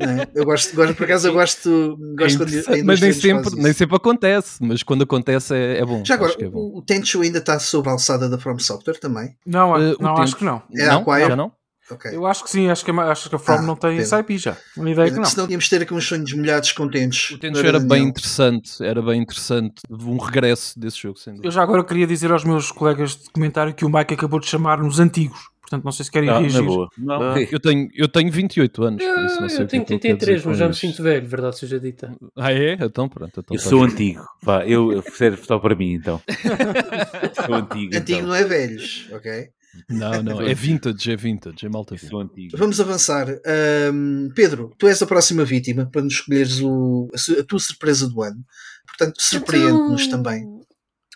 [0.00, 0.28] É?
[0.34, 3.96] Eu gosto, gosto, por acaso eu gosto, gosto É quando mas nem sempre, nem sempre
[3.96, 4.58] acontece.
[4.62, 6.04] Mas quando acontece é, é bom.
[6.04, 6.58] Já agora, Acho que é bom.
[6.58, 9.36] o, o Tenchu ainda está sob a alçada da From Software também?
[9.46, 10.62] Não, o não acho que não.
[10.76, 11.00] É não?
[11.02, 11.28] Acquire?
[11.28, 11.52] Já não?
[11.90, 12.10] Ok.
[12.14, 14.02] Eu acho que sim, acho que, a- acho que a From Ah, não tem pena.
[14.02, 14.56] esse IP já.
[14.76, 15.24] Uma ideia que não.
[15.24, 17.30] Senão íamos ter aqui uns sonhos molhados contentes.
[17.30, 19.76] O Tenchu era bem interessante, era bem interessante.
[19.90, 21.50] Um regresso desse jogo, sem Eu dúvida.
[21.54, 24.78] já agora queria dizer aos meus colegas de comentário que o Mike acabou de chamar
[24.82, 25.38] nos antigos.
[25.68, 26.62] Portanto, não sei se querem Ah, na reagir.
[26.62, 26.88] boa.
[26.96, 27.34] Não, Ah.
[27.42, 29.98] Eu tenho, eu tenho 28 anos, isso não Eu, sei eu é tenho quer dizer
[30.16, 32.16] 33, com mas já me sinto velho, verdade seja dita.
[32.34, 32.72] Ah, é?
[32.80, 33.40] Então pronto.
[33.40, 34.24] Então Eu tá sou antigo.
[34.42, 36.20] Vá, eu, eu serve só para mim, então.
[37.46, 37.94] sou antigo.
[37.96, 38.28] Antigo então.
[38.28, 39.48] não é velhos, ok?
[39.88, 42.10] Não, não, é vintage, é vintage, é malta Eu vintage.
[42.10, 42.56] sou antigo.
[42.56, 43.28] Vamos avançar.
[43.46, 47.08] Ahm, Pedro, tu és a próxima vítima para nos escolheres o,
[47.38, 48.42] a, tua surpresa do ano.
[48.86, 50.57] Portanto, surpreende-nos Então, também.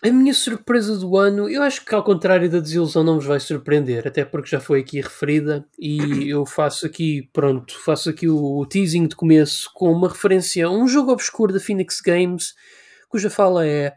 [0.03, 3.39] A minha surpresa do ano, eu acho que ao contrário da desilusão não vos vai
[3.39, 5.97] surpreender, até porque já foi aqui referida e
[6.29, 10.89] eu faço aqui, pronto, faço aqui o teasing de começo com uma referência a um
[10.89, 12.53] jogo obscuro da Phoenix Games,
[13.07, 13.93] cuja fala é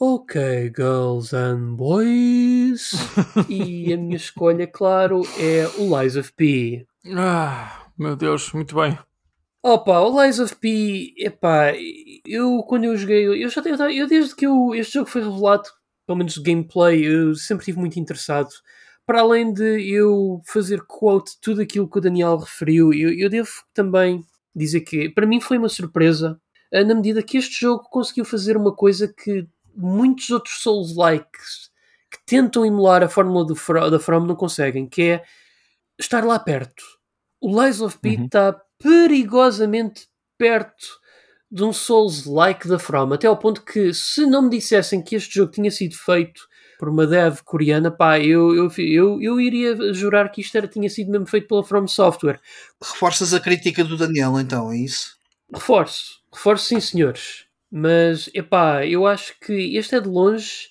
[0.00, 2.92] Ok, girls and boys.
[3.50, 6.86] e a minha escolha, claro, é o Lies of P.
[7.14, 8.98] Ah, meu Deus, muito bem.
[9.62, 11.72] Opa, o Lies of P, epá,
[12.26, 15.68] eu quando eu joguei, eu já tenho, eu desde que eu, este jogo foi revelado,
[16.06, 18.48] pelo menos de gameplay, eu sempre estive muito interessado.
[19.04, 23.50] Para além de eu fazer quote tudo aquilo que o Daniel referiu, eu, eu devo
[23.74, 24.22] também
[24.54, 26.40] dizer que para mim foi uma surpresa,
[26.72, 29.46] eh, na medida que este jogo conseguiu fazer uma coisa que
[29.76, 31.70] muitos outros Souls-likes
[32.10, 33.54] que tentam emular a fórmula do,
[33.90, 35.24] da From não conseguem, que é
[35.98, 36.82] estar lá perto.
[37.40, 38.24] O Lies of P Uhum.
[38.82, 40.08] Perigosamente
[40.38, 40.98] perto
[41.50, 45.34] de um Souls-like da From, até ao ponto que se não me dissessem que este
[45.34, 46.48] jogo tinha sido feito
[46.78, 50.88] por uma dev coreana, pá, eu, eu, eu, eu iria jurar que isto era, tinha
[50.88, 52.40] sido mesmo feito pela From Software.
[52.82, 55.16] Reforças a crítica do Daniel, então, é isso?
[55.52, 57.44] Reforço, reforço sim, senhores.
[57.70, 60.68] Mas, epá, eu acho que este é de longe.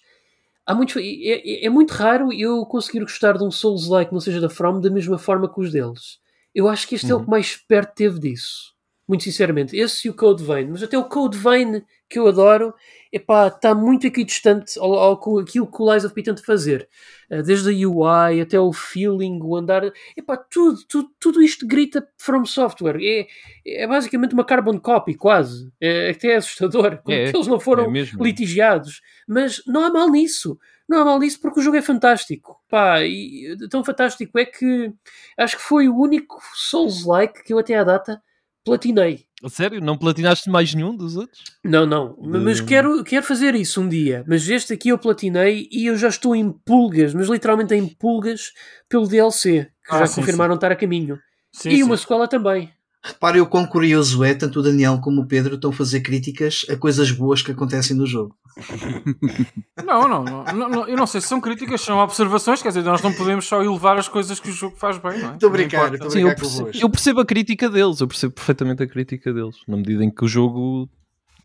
[0.66, 4.42] Há muito, é, é- é muito raro eu conseguir gostar de um Souls-like, não seja
[4.42, 6.20] da From, da mesma forma que os deles.
[6.54, 8.74] Eu acho que este é o que mais perto teve disso.
[9.08, 9.76] Muito sinceramente.
[9.76, 10.68] Esse e o Code Vein.
[10.68, 12.76] Mas até o Code Vein, que eu adoro,
[13.12, 16.88] epá, está muito aqui distante ao, aquilo que o Lies of P tenta fazer.
[17.28, 19.92] Uh, Desde a UI até o feeling, o andar.
[20.16, 23.00] Epá, tudo, tudo, tudo isto grita From Software.
[23.02, 23.26] É,
[23.66, 25.72] é basicamente uma carbon copy, quase.
[25.82, 27.02] É, até é assustador.
[27.02, 29.02] Como É, que eles não foram é litigiados.
[29.28, 30.60] Mas não há mal nisso.
[30.90, 32.60] Não há mal nisso porque o jogo é fantástico.
[32.68, 34.92] Pá, e tão fantástico é que
[35.38, 38.20] acho que foi o único Souls-like que eu até à data
[38.66, 39.26] platinei.
[39.44, 39.80] A sério?
[39.80, 41.44] Não platinaste mais nenhum dos outros?
[41.64, 42.18] Não, não.
[42.20, 44.26] Mas quero, quero fazer isso um dia.
[44.28, 48.52] Mas este aqui eu platinei e eu já estou em pulgas, mas literalmente em pulgas
[48.90, 51.20] pelo DLC, que Ah, já sim, confirmaram estar a caminho.
[51.52, 51.84] Sim, e sim.
[51.84, 52.74] uma sequela também.
[53.02, 56.66] Reparem o quão curioso é, tanto o Daniel como o Pedro estão a fazer críticas
[56.70, 58.36] a coisas boas que acontecem no jogo.
[59.86, 62.84] Não, não, não, não, não, eu não sei se são críticas, são observações, quer dizer,
[62.84, 65.34] nós não podemos só elevar as coisas que o jogo faz bem, não é?
[65.34, 68.08] Estou a brincar, estou a Sim, eu brincar percebo, eu percebo a crítica deles, eu
[68.08, 70.90] percebo perfeitamente a crítica deles, na medida em que o jogo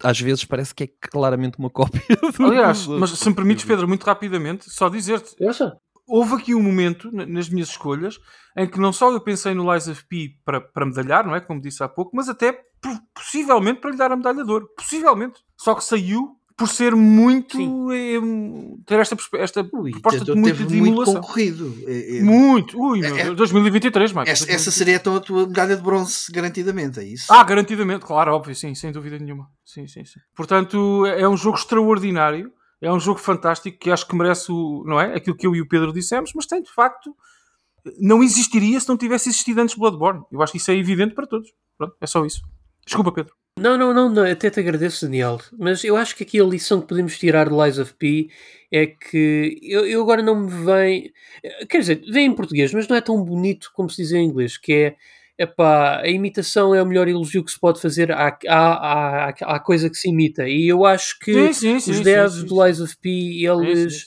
[0.02, 2.02] às vezes parece que é claramente uma cópia
[2.36, 5.34] do Aliás, mas se me permites, Pedro, muito rapidamente, só dizer-te.
[6.06, 8.18] Houve aqui um momento na- nas minhas escolhas
[8.56, 11.40] em que não só eu pensei no Lies of P para, para medalhar, não é?
[11.40, 14.68] Como disse há pouco, mas até po- possivelmente para lhe dar a medalha de ouro.
[14.76, 15.40] Possivelmente.
[15.58, 17.58] Só que saiu por ser muito.
[17.92, 18.20] eh,
[18.86, 21.74] ter esta, esta Ui, proposta de muito de muito concorrido.
[21.84, 22.80] É- é- Muito.
[22.80, 24.30] Ui, meu É- é- Deus, 2023, Mike.
[24.30, 27.26] essa, essa seria então a tua medalha de bronze, garantidamente, é isso?
[27.32, 29.48] Ah, garantidamente, claro, óbvio, sim, sem dúvida nenhuma.
[29.64, 30.20] Sim, sim, sim.
[30.36, 32.52] Portanto, é é um jogo extraordinário,
[32.84, 35.14] é um jogo fantástico que acho que merece o, não é?
[35.14, 37.16] Aquilo que eu e o Pedro dissemos, mas tem de facto.
[37.98, 40.22] Não existiria se não tivesse existido antes Bloodborne.
[40.30, 41.52] Eu acho que isso é evidente para todos.
[41.76, 42.42] Pronto, é só isso.
[42.84, 43.34] Desculpa, Pedro.
[43.58, 45.40] Não, não, não, não, até te agradeço, Daniel.
[45.56, 48.28] Mas eu acho que aqui a lição que podemos tirar de Lies of P
[48.70, 51.12] é que eu, eu agora não me vem.
[51.68, 54.56] Quer dizer, vem em português, mas não é tão bonito como se diz em inglês,
[54.56, 54.96] que é.
[55.36, 59.60] Epá, a imitação é o melhor elogio que se pode fazer à, à, à, à
[59.60, 60.48] coisa que se imita.
[60.48, 62.64] E eu acho que Sim, sim, sim, os sim, devs sim, do sim.
[62.64, 64.06] Lies of P, eles.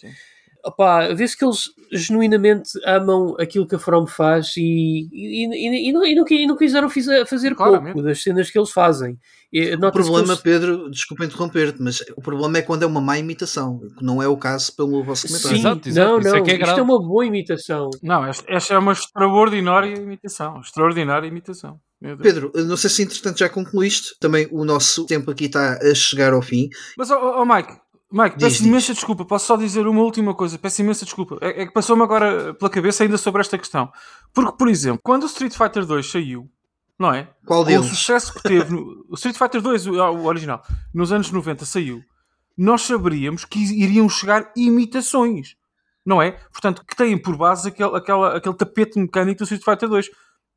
[0.68, 5.94] Opá, vê-se que eles genuinamente amam aquilo que a From faz e, e, e, e
[5.94, 6.90] não, e, não, e não quiseram
[7.26, 7.94] fazer Claramente.
[7.94, 9.18] pouco das cenas que eles fazem.
[9.54, 13.80] O problema, eles- Pedro, desculpa interromper-te, mas o problema é quando é uma má imitação,
[13.98, 15.58] que não é o caso pelo vosso comentário.
[15.58, 17.90] Sim, Exato, exato, não, isso é não, que é isto é uma boa imitação.
[18.04, 20.60] Não, esta, esta é uma extraordinária imitação.
[20.60, 21.80] Extraordinária imitação.
[22.22, 26.32] Pedro, não sei se entretanto já concluíste, também o nosso tempo aqui está a chegar
[26.32, 26.70] ao fim.
[26.96, 27.74] Mas, ó ó, ó, Mike,
[28.12, 28.66] Mike, Diz, peço diz.
[28.68, 29.26] imensa desculpa.
[29.26, 30.58] Posso só dizer uma última coisa?
[30.58, 31.38] Peço imensa desculpa.
[31.42, 33.92] É, é que passou-me agora pela cabeça ainda sobre esta questão.
[34.34, 36.50] Porque, por exemplo, quando o Street Fighter 2 saiu,
[36.98, 37.30] não é?
[37.46, 37.88] Qual Com o deles?
[37.88, 40.64] sucesso que teve, no, o Street Fighter 2, o, o original,
[40.94, 42.02] nos anos 90 saiu,
[42.58, 45.56] nós saberíamos que iriam chegar imitações,
[46.06, 46.32] não é?
[46.52, 50.10] Portanto, que têm por base aquele, aquela, aquele tapete mecânico do Street Fighter 2.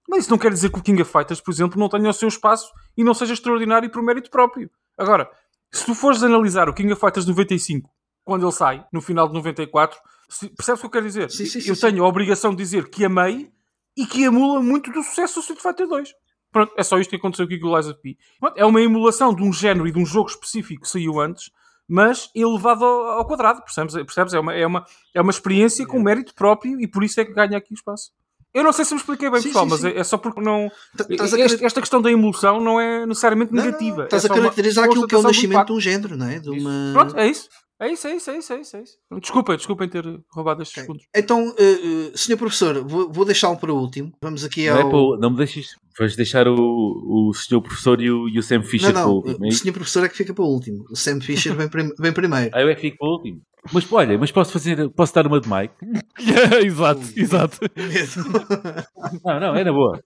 [0.09, 2.13] Mas isso não quer dizer que o King of Fighters, por exemplo, não tenha o
[2.13, 4.71] seu espaço e não seja extraordinário por mérito próprio.
[4.97, 5.29] Agora,
[5.73, 7.91] se tu fores analisar o King of Fighters 95,
[8.25, 9.99] quando ele sai, no final de 94,
[10.29, 11.31] se- percebes o que eu quero dizer?
[11.31, 13.51] Sim, sim, eu sim, tenho a obrigação de dizer que amei
[13.97, 16.13] e que emula muito do sucesso do Street Fighter 2.
[16.53, 18.17] Pronto, é só isto que aconteceu aqui com o of P.
[18.57, 21.51] É uma emulação de um género e de um jogo específico que saiu antes,
[21.89, 23.95] mas elevado ao, ao quadrado, percebes?
[23.95, 24.35] percebes?
[24.35, 24.85] É, uma, é, uma,
[25.15, 28.11] é uma experiência com mérito próprio e por isso é que ganha aqui o espaço.
[28.53, 29.89] Eu não sei se me expliquei bem, Sim, pessoal, sim, mas sim.
[29.89, 30.69] é, é só porque não.
[30.97, 34.05] T- estás a Este- crer- esta questão da emulação não é necessariamente Não, não, negativa.
[34.05, 36.39] Estás é a caracterizar aquilo que é o nascimento de um género, não é?
[36.41, 36.91] De uma...
[36.93, 37.49] Pronto, é isso.
[37.81, 38.77] É isso, é isso, é isso, é isso.
[38.77, 38.99] É isso.
[39.21, 40.83] Desculpem, desculpem ter roubado estes Ok.
[40.85, 41.07] segundos.
[41.17, 44.13] Então, eh, eh, senhor professor, vou, vou deixá-lo para o último.
[44.23, 44.89] Vamos aqui Não, é ao.
[44.91, 45.69] para o- não me deixes.
[45.99, 49.09] Vais deixar o, o senhor professor e o, e o Sam Fisher não, para o
[49.09, 49.47] não, último.
[49.47, 50.85] é o senhor professor é que fica para o último.
[50.91, 52.51] O Sam Fisher vem, prim- vem primeiro.
[52.55, 53.41] Ah, eu é que fico para o último.
[53.73, 55.75] Mas olha, mas posso fazer, posso dar uma de Mike?
[56.65, 57.59] exato, exato.
[59.25, 60.03] Não, não, é na boa.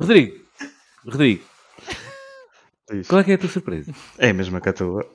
[0.00, 0.36] Rodrigo,
[1.04, 1.42] Rodrigo,
[2.92, 3.08] Isso.
[3.08, 3.92] qual é que é a tua surpresa?
[4.18, 5.06] É a mesma que a tua.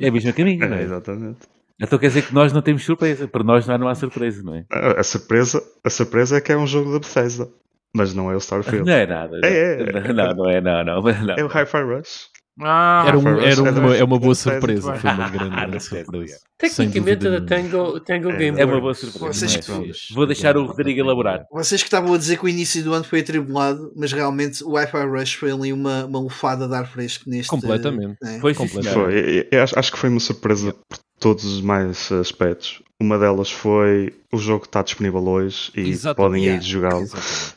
[0.00, 0.84] É a mesma caminho, não É, é?
[0.84, 1.38] exatamente.
[1.80, 3.26] Então quer dizer que nós não temos surpresa.
[3.26, 4.64] Para nós não há, surpresa, não é?
[4.70, 7.48] A, a surpresa, a surpresa é que é um jogo da Bethesda.
[7.96, 8.84] Mas não é o Starfield.
[8.86, 9.38] Não é nada.
[9.40, 9.48] não.
[9.48, 10.12] É, é.
[10.12, 11.02] Não, não é, não, não.
[11.02, 11.34] não.
[11.36, 12.28] É o Hi-Fi Rush.
[12.60, 16.38] Ah, Era, um- era é uma, é uma boa surpresa, foi uma grande, grande surpresa.
[16.56, 17.40] Tecnicamente a.
[17.40, 19.26] Tango, Tango É, Game É uma boa surpresa.
[19.32, 19.58] Vocês é?
[19.58, 21.44] que- Vou deixar o Rodrigo elaborar.
[21.50, 24.70] Vocês que estavam a dizer que o início do ano foi atribulado, mas realmente o
[24.70, 27.48] Wi-Fi Rush foi ali uma, uma lufada de ar fresco neste.
[27.48, 28.16] Completamente.
[28.22, 28.38] né?
[28.40, 28.94] Foi Completamente.
[28.94, 29.38] Foi.
[29.40, 32.80] Eu- eu acho, acho que foi uma surpresa por todos os mais aspectos.
[33.04, 36.16] Uma delas foi o jogo está disponível hoje e Exatamente.
[36.16, 37.06] podem ir jogá-lo.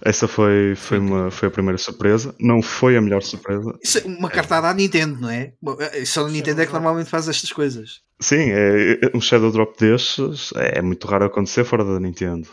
[0.02, 2.36] Essa foi, foi, uma, foi a primeira surpresa.
[2.38, 3.74] Não foi a melhor surpresa.
[3.82, 5.54] Isso é uma cartada à Nintendo, não é?
[5.94, 8.02] Eh, Só a Nintendo é que normalmente faz estas coisas.
[8.20, 12.48] Sim, é, é- um Shadow Drop destes é muito raro acontecer fora da Nintendo.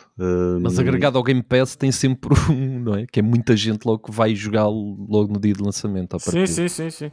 [0.61, 3.07] Mas Hum, agregado ao Game Pass tem sempre um, não é?
[3.11, 6.19] Que é muita gente logo que vai jogá-lo logo no dia de lançamento.
[6.21, 7.11] sim, sim, sim, sim.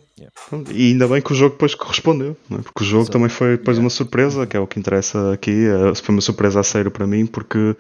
[0.70, 2.62] E ainda bem que o jogo depois correspondeu, não é?
[2.62, 3.14] porque o jogo Exato.
[3.14, 5.52] também foi depois uma surpresa, que é o que interessa aqui.
[5.68, 7.74] eh, Foi uma surpresa a sério para mim, porque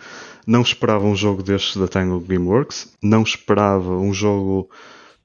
[0.48, 4.69] não esperava um jogo destes da Tango Gameworks, não esperava um jogo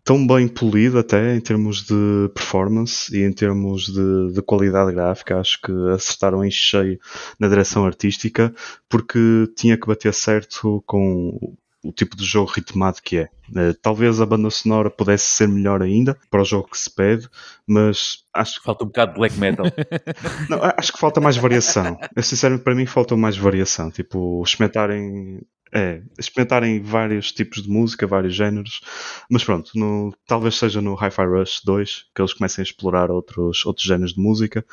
[0.06, 5.40] tão bem polido até em termos de performance e em termos de, de qualidade gráfica.
[5.40, 6.96] Acho que acertaram em cheio
[7.40, 8.54] na direção artística,
[8.88, 9.18] porque
[9.56, 13.28] tinha que bater certo com o tipo de jogo ritmado que é.
[13.54, 17.28] Eh, Talvez a banda sonora pudesse ser melhor ainda para o jogo que se pede,
[17.66, 19.66] mas acho, Falta um bocado de black metal.
[20.48, 21.98] não, acho que falta mais variação.
[22.14, 23.90] Eu, sinceramente, para mim, falta mais variação.
[23.90, 25.40] Tipo, experimentarem
[25.74, 28.80] É, experimentarem vários tipos de música, vários géneros,
[29.28, 33.66] mas pronto, no- talvez seja no Hi-Fi Rush 2 que eles comecem a explorar outros,
[33.66, 34.64] outros géneros de música,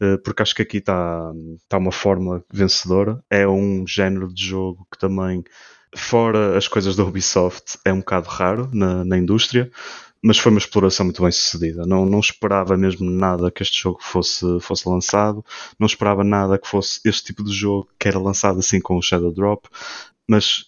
[0.00, 1.32] eh, porque acho que aqui está
[1.68, 3.22] tá uma fórmula vencedora.
[3.30, 5.44] É um género de jogo que também,
[5.96, 9.70] fora as coisas da Ubisoft, é um bocado raro na, na indústria,
[10.22, 11.84] mas foi uma exploração muito bem sucedida.
[11.86, 15.44] Não, não esperava mesmo nada que este jogo fosse, fosse lançado,
[15.78, 19.02] não esperava nada que fosse este tipo de jogo que era lançado assim com o
[19.02, 19.68] Shadow Drop,
[20.28, 20.64] mas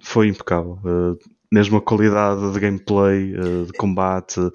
[0.00, 0.78] foi impecável.
[0.84, 1.18] Uh,
[1.50, 4.52] mesmo a qualidade de gameplay, uh, de combate, uh,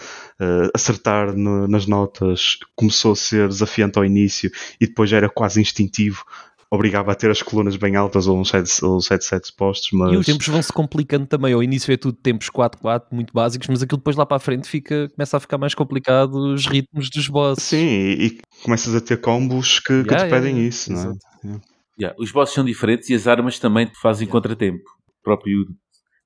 [0.73, 4.51] acertar no- nas notas começou a ser desafiante ao início
[4.81, 6.23] e depois era quase instintivo.
[6.71, 10.11] Obrigava a ter as colunas bem altas ou uns, heads, ou uns headsets postos, mas
[10.11, 11.53] E os tempos vão se complicando também.
[11.53, 14.67] Ao início é tudo tempos 4-4, muito básicos, mas aquilo depois lá para a frente
[14.67, 17.63] fica, começa a ficar mais complicado os ritmos dos bosses.
[17.63, 20.67] sim, e, e começas a ter combos que, que Yeah, te yeah, pedem yeah.
[20.67, 21.11] isso, não
[21.45, 21.59] é?
[21.99, 24.83] Yeah, Os bosses são diferentes e as armas também te fazem contratempo.
[25.19, 25.65] O próprio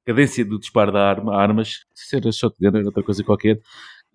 [0.06, 3.60] cadência do disparo da arma, armas, se era shotgun era outra coisa qualquer,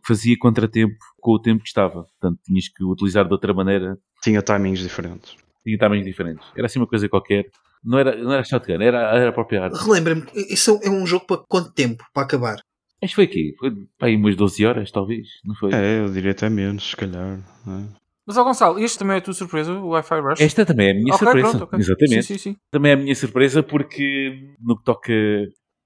[0.05, 2.03] fazia contratempo com o tempo que estava.
[2.05, 5.37] Portanto, tinhas que utilizar de outra maneira, Tinha timings diferentes.
[5.65, 6.47] tinha tamanhos diferentes.
[6.57, 7.47] Era assim uma coisa qualquer.
[7.83, 9.79] Não era, não era shotgun, era, era a própria arma.
[9.81, 12.05] Relembra-me, isso é um jogo para quanto tempo?
[12.13, 12.57] Para acabar?
[13.01, 13.55] Mas foi aqui?
[13.59, 15.27] Foi para aí umas 12 horas, talvez?
[15.45, 15.73] Não foi?
[15.73, 17.39] É, eu diria até menos, se calhar.
[17.65, 18.06] não é?
[18.27, 20.41] Mas, ó Gonçalo, este também é a tua surpresa, o Wi-Fi Rush?
[20.41, 21.49] Esta também é a minha Ok, surpresa.
[21.51, 21.79] pronto, ok.
[21.79, 22.23] Exatamente.
[22.25, 22.57] Sim, sim, sim.
[22.71, 25.13] também é a minha surpresa porque no que toca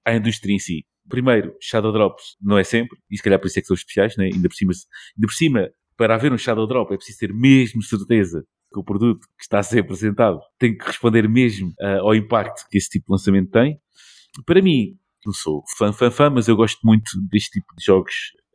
[0.05, 0.83] à indústria em si.
[1.07, 4.15] Primeiro, Shadow Drops não é sempre, e se calhar por isso é que são especiais,
[4.17, 4.25] né?
[4.33, 7.81] ainda, por cima, ainda por cima, para haver um Shadow Drop é preciso ter mesmo
[7.83, 8.43] certeza
[8.73, 12.65] que o produto que está a ser apresentado tem que responder mesmo ah, ao impacto
[12.71, 13.77] que esse tipo de lançamento tem.
[14.45, 14.95] Para mim,
[15.25, 18.13] não sou fã, fã, fã, mas eu gosto muito deste tipo de jogos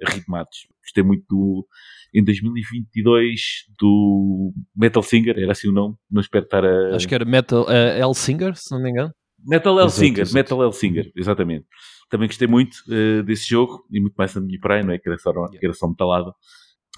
[0.08, 0.66] ritmados.
[0.82, 1.66] Gostei muito do,
[2.14, 3.40] em 2022
[3.78, 6.96] do Metal Singer, era assim o nome, não espero estar a...
[6.96, 9.12] Acho que era Metal eh, Hellsinger, se não me engano.
[9.44, 10.34] Metal Exato, Hellsinger, exato.
[10.34, 11.66] Metal Hellsinger, exatamente.
[12.08, 14.98] Também gostei muito eh, desse jogo e muito mais na minha praia, não é?
[14.98, 16.32] Que era só, que era só metalada.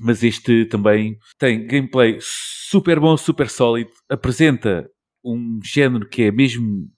[0.01, 3.91] Mas este também tem gameplay super bom, super sólido.
[4.09, 4.89] Apresenta
[5.25, 6.89] um género que é mesmo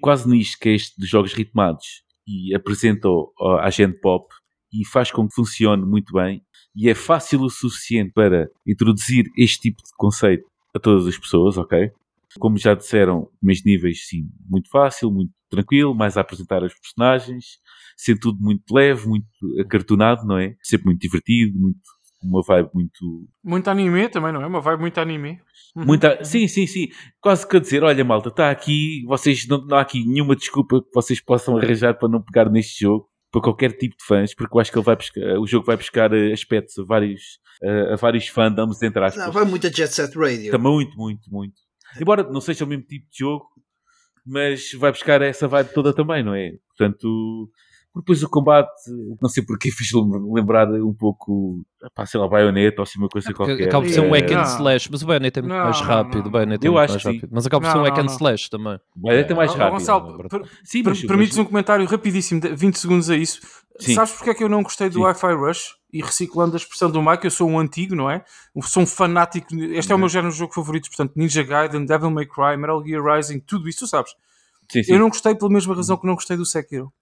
[0.00, 2.02] quase nicho, que é este dos jogos ritmados.
[2.26, 4.26] E apresenta-o ao- à gente pop
[4.72, 6.42] e faz com que funcione muito bem.
[6.74, 11.56] E é fácil o suficiente para introduzir este tipo de conceito a todas as pessoas,
[11.56, 11.90] ok?
[12.40, 17.44] Como já disseram, primeiros níveis, sim, muito fácil, muito tranquilo, mais a apresentar os personagens,
[17.96, 19.26] sendo tudo muito leve, muito
[19.60, 20.56] acartonado, não é?
[20.60, 21.78] Sempre muito divertido, muito,
[22.24, 23.28] uma vibe muito.
[23.42, 24.46] Muito anime também, não é?
[24.46, 25.40] Uma vibe muito anime.
[25.76, 25.84] Uhum.
[25.84, 26.88] Muita, sim, sim, sim.
[27.20, 30.80] Quase que a dizer: olha, malta, está aqui, vocês não, não há aqui nenhuma desculpa
[30.80, 34.56] que vocês possam arranjar para não pegar neste jogo, para qualquer tipo de fãs, porque
[34.56, 37.92] eu acho que ele vai buscar, o jogo vai buscar eh, aspectos a vários, eh,
[37.92, 39.24] a vários fandoms, entre aspas.
[39.24, 40.46] Não, vai muito a Jet Set Radio.
[40.46, 41.54] Está muito, muito, muito.
[42.00, 43.46] Embora não seja o mesmo tipo de jogo,
[44.26, 46.52] mas vai buscar essa vibe toda também, não é?
[46.68, 47.50] Portanto,
[48.00, 48.70] depois o combate,
[49.22, 49.88] não sei porque fiz
[50.32, 51.64] lembrar um pouco,
[51.94, 53.68] pá, sei lá, baioneta ou assim uma coisa Porque qualquer.
[53.68, 55.80] Acaba por ser um Eh, hack and slash, mas o Bayonetta é muito Não, mais
[55.80, 56.20] rápido.
[56.22, 56.26] não.
[56.26, 57.28] O Bayonetta é Eu muito acho mais rápido.
[57.32, 58.80] Mas acaba por ser um hack and slash também.
[58.96, 59.72] Baioneta é mais rápido.
[59.78, 63.16] Gonçalo, Não, per- Sim, per- mas- permites mas- um comentário rapidíssimo, de 20 segundos a
[63.16, 63.40] isso.
[63.80, 63.94] Sim.
[63.94, 65.00] Sabes porque é que eu não gostei do.
[65.02, 65.74] Wi-Fi Rush?
[65.92, 68.24] E reciclando a expressão do Mike, eu sou um antigo, não é?
[68.54, 69.54] Eu sou um fanático.
[69.54, 72.82] Este é o meu género de jogo favorito, portanto, Ninja Gaiden, Devil May Cry, Metal
[72.84, 74.12] Gear Rising, tudo isso, tu sabes.
[74.70, 74.92] Sim, sim.
[74.92, 76.92] Eu não gostei pela mesma razão que não gostei do Sekiro.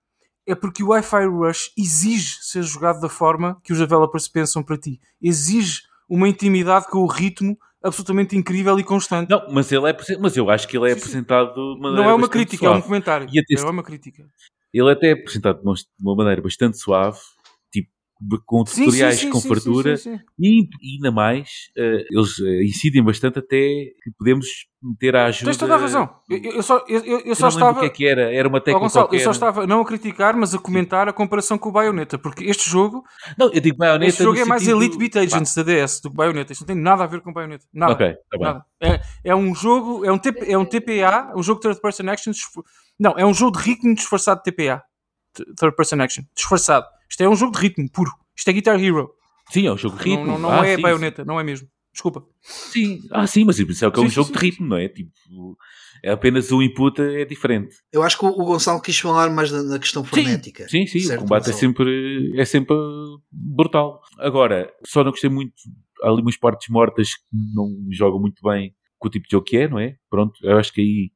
[0.47, 4.77] É porque o Wi-Fi Rush exige ser jogado da forma que os developers pensam para
[4.77, 5.01] ti.
[5.21, 9.29] Exige uma intimidade com o ritmo absolutamente incrível e constante.
[9.31, 11.01] Não, mas, ele é, mas eu acho que ele é Sim, sim.
[11.03, 12.85] apresentado de Não, maneira é uma crítica, é um suave.
[12.87, 13.27] comentário.
[13.51, 14.25] Não é uma crítica.
[14.75, 15.69] Ele até é apresentado de
[16.01, 17.19] uma- maneira bastante suave,
[18.47, 19.95] com tutoriais sim, sim, com sim, fartura.
[20.39, 24.47] E ainda mais, eh, eles eh, incidem bastante até que podemos
[24.83, 25.45] meter a ajuda.
[25.47, 26.09] Tens toda a razão.
[26.29, 27.79] Eu, eu- só, eu, eu- só não estava.
[27.79, 29.17] o que é que era, era uma Ó, tecla Gonçalo, qualquer.
[29.21, 32.45] eu só estava não a criticar, mas a comentar a comparação com o Bayonetta, porque
[32.45, 33.03] este jogo,
[33.39, 36.11] Não, eu digo Bayonetta este jogo é mais sentido- Elite Beat Agents da DS do
[36.11, 36.53] que Bayonetta.
[36.53, 37.65] Isto não tem nada a ver com o Bayonetta.
[37.73, 37.93] Nada.
[37.93, 38.41] Ok, tá bem.
[38.41, 38.65] Nada.
[38.83, 42.09] É, é um jogo, é um, TP, é um TPA, um jogo de Third Person
[42.09, 42.33] Action.
[42.99, 44.83] Não, é um jogo de ritmo disfarçado de TPA.
[45.59, 46.25] Third Person Action.
[46.37, 46.87] Disfarçado.
[47.13, 48.11] Isto é um jogo de ritmo puro.
[48.35, 49.11] Isto é Guitar Hero.
[49.51, 50.25] Sim, é um jogo de ritmo.
[50.25, 51.69] Não, não, não Ah, é sim, Bayonetta, não é mesmo.
[51.93, 52.25] Desculpa.
[52.41, 54.47] Sim, ah, sim, mas isso é que é um Sim, sim, jogo sim, de sim,
[54.47, 54.89] ritmo, não é?
[54.89, 55.11] Tipo,
[56.03, 57.77] é apenas o input é diferente.
[57.93, 60.67] Eu acho que o, Gonçalo quis falar mais na, questão frenética.
[60.71, 62.75] Sim, sim, Certo, o combate é sempre, é sempre
[63.31, 64.01] brutal.
[64.19, 65.53] Agora, só não gostei muito,
[66.03, 67.23] há ali umas partes mortas que
[67.55, 69.97] não jogam muito bem com o tipo de jogo que é, não é?
[70.09, 71.11] Pronto, eu acho que aí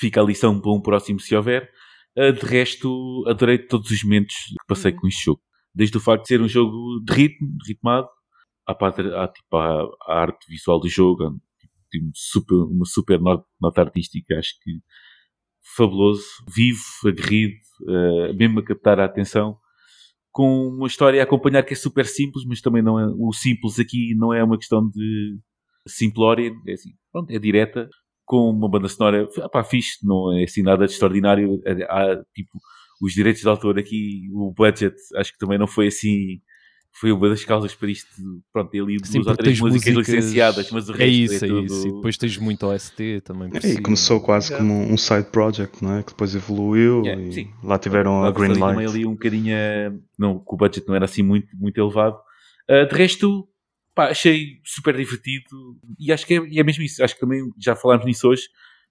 [0.00, 1.70] fica a lição para um próximo se houver.
[2.18, 4.98] Ah, De resto, adorei todos os momentos que passei Uhum.
[4.98, 5.40] com este jogo.
[5.74, 8.08] Desde o facto de ser um jogo de ritmo, de ritmado,
[8.66, 11.38] à, parte- à, tipo, à, à arte visual do jogo,
[11.90, 14.80] tipo, super- uma super nota, nota artística, acho que
[15.76, 16.24] fabuloso,
[16.54, 19.56] vivo, aguerrido, uh, mesmo a captar a atenção,
[20.32, 23.78] com uma história a acompanhar que é super simples, mas também não é, o simples
[23.78, 25.38] aqui não é uma questão de
[25.86, 27.88] simplória, é assim, pronto, é direta,
[28.28, 32.50] com uma banda sonora, pá, fixe, não é assim nada de extraordinário, há, tipo,
[33.02, 36.40] os direitos de autor aqui, o budget, acho que também não foi assim
[37.00, 38.08] foi uma das causas para isto.
[38.52, 41.06] Pronto, tem ali Sim, duas ou três tens músicas músicas- licenciadas, mas o resto É
[41.06, 41.64] isso, é, tudo...
[41.64, 41.86] isso.
[41.86, 43.50] E depois tens muito OST também.
[43.50, 46.02] por E começou quase como um side project, não é?
[46.02, 47.50] Que depois evoluiu Yeah, e sim.
[47.62, 48.96] lá tiveram a Dava-se green ali também light.
[48.96, 52.16] ali um bocadinho, eh, não, que o budget não era assim muito, muito elevado.
[52.68, 53.46] Ah, de resto,
[53.98, 57.02] pá, achei super divertido e acho que é, é mesmo isso.
[57.02, 58.44] Acho que também já falámos nisso hoje.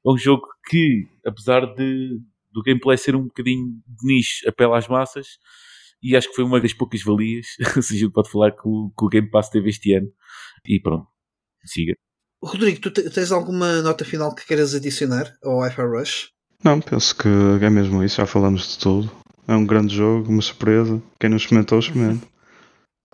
[0.06, 2.20] É um jogo que, apesar de,
[2.52, 5.28] do gameplay ser um bocadinho de nicho, apela às massas
[6.04, 7.48] e acho que foi uma das poucas valias,
[7.82, 10.10] se a gente pode falar, que o, que o Game Pass teve este ano.
[10.68, 11.08] E pronto,
[11.64, 11.94] siga.
[12.44, 16.30] Rodrigo, tu te- tens alguma nota final que queiras adicionar ao Wi-Fi Rush?
[16.62, 17.28] Não, penso que
[17.62, 19.10] é mesmo isso, já falamos de tudo.
[19.48, 21.02] É um grande jogo, uma surpresa.
[21.18, 22.28] Quem não experimentou, experimente.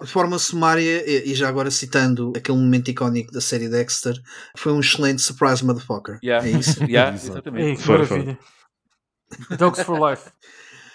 [0.01, 4.19] De forma sumária, e já agora citando aquele momento icónico da série Dexter,
[4.57, 6.17] foi um excelente surprise motherfucker.
[6.23, 6.47] Yeah.
[6.47, 6.83] É isso?
[6.89, 7.77] Yeah, exatamente.
[7.77, 8.39] Que Foi, maravilha.
[9.57, 10.31] Dogs for Life.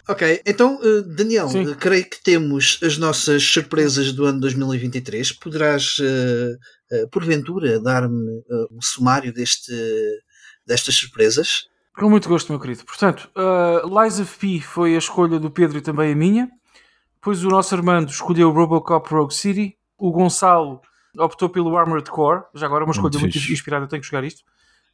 [0.09, 1.71] Ok, então, eh, Daniel, Sim.
[1.71, 5.33] eh, creio que temos as nossas surpresas do ano 2023.
[5.33, 9.71] Poderás, eh, porventura, dar-me um sumário deste,
[10.67, 11.69] destas surpresas?
[11.95, 12.85] Com muito gosto, meu querido.
[12.85, 16.49] Portanto, uh, Lies of P foi a escolha do Pedro e também a minha.
[17.29, 19.77] Depois o nosso Armando escolheu Robocop Rogue City.
[19.99, 20.81] O Gonçalo
[21.19, 22.45] optou pelo Armored Core.
[22.55, 24.41] Já agora uma escolha Muito muito, inspirada, eu tenho que jogar isto.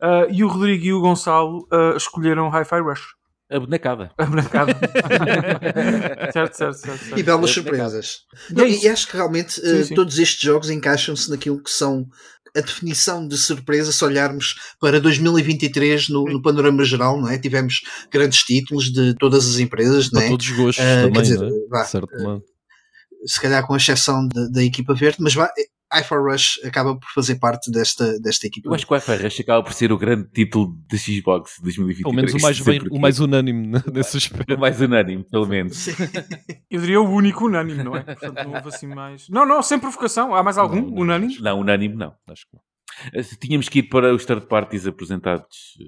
[0.03, 3.15] Uh, e o Rodrigo e o Gonçalo uh, escolheram Hi-Fi Rush.
[3.49, 4.11] A bonecada.
[4.19, 4.73] A brancada.
[6.33, 7.05] certo, certo, certo.
[7.05, 7.21] certo.
[7.21, 8.23] E belas É surpresas.
[8.51, 9.95] E Não, é e, acho que realmente Sim, sim.
[9.95, 12.05] todos estes jogos encaixam-se naquilo que são
[12.57, 17.39] a definição de surpresa se olharmos para 2023 no, no panorama geral, não é?
[17.39, 20.31] Tivemos grandes títulos de todas as empresas, não Para é?
[20.31, 21.69] todos os gostos quer também, dizer, não é?
[21.69, 22.45] vá, De certo modo.
[23.27, 25.51] se calhar com exceção da, da equipa verde, mas vá,
[26.01, 28.69] iFar Rush acaba por fazer parte desta, desta equipa.
[28.69, 32.03] Eu acho que o Wi-Fi Rush acaba por ser o grande título da Xbox 2023.
[32.03, 34.55] Pelo menos o mais, bem, o mais unânime nesse aspecto.
[34.55, 35.77] O mais unânime, pelo menos.
[35.77, 35.93] Sim.
[36.71, 38.03] Eu diria o único unânime, não é?
[38.03, 39.29] Portanto, não houve assim mais.
[39.29, 40.35] Não, não, sem provocação.
[40.35, 41.39] Há mais algum Não, não, unânime?
[41.41, 42.15] Não, unânime não.
[42.29, 42.63] Acho que não.
[43.13, 45.79] Eh, Tínhamos que ir para os third parties apresentados.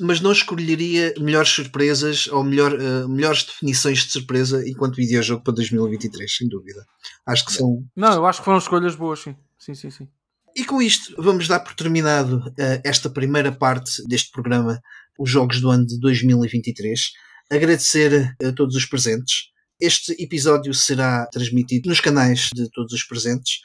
[0.00, 5.54] Mas não escolheria melhores surpresas ou melhor, eh, melhores definições de surpresa enquanto videojogo para
[5.54, 6.84] 2023, sem dúvida.
[7.26, 7.84] Acho que são.
[7.94, 9.36] Não, eu acho que foram escolhas boas, sim.
[9.62, 10.08] Sim, sim, sim.
[10.56, 14.82] E com isto, vamos dar por terminado eh, esta primeira parte deste programa,
[15.16, 17.12] os Jogos do Ano de 2023.
[17.48, 19.50] Agradecer a todos os presentes.
[19.80, 23.60] Este episódio será transmitido nos canais de todos os presentes.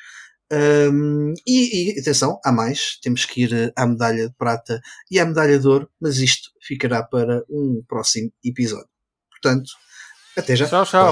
[0.52, 3.00] Ahm, e, e atenção, há mais.
[3.02, 4.80] Temos que ir eh, à medalha de prata
[5.10, 8.88] e à medalha de ouro, mas isto ficará para um próximo episódio.
[9.32, 9.72] Portanto,
[10.38, 10.68] até já.
[10.68, 11.12] Tchau, tchau.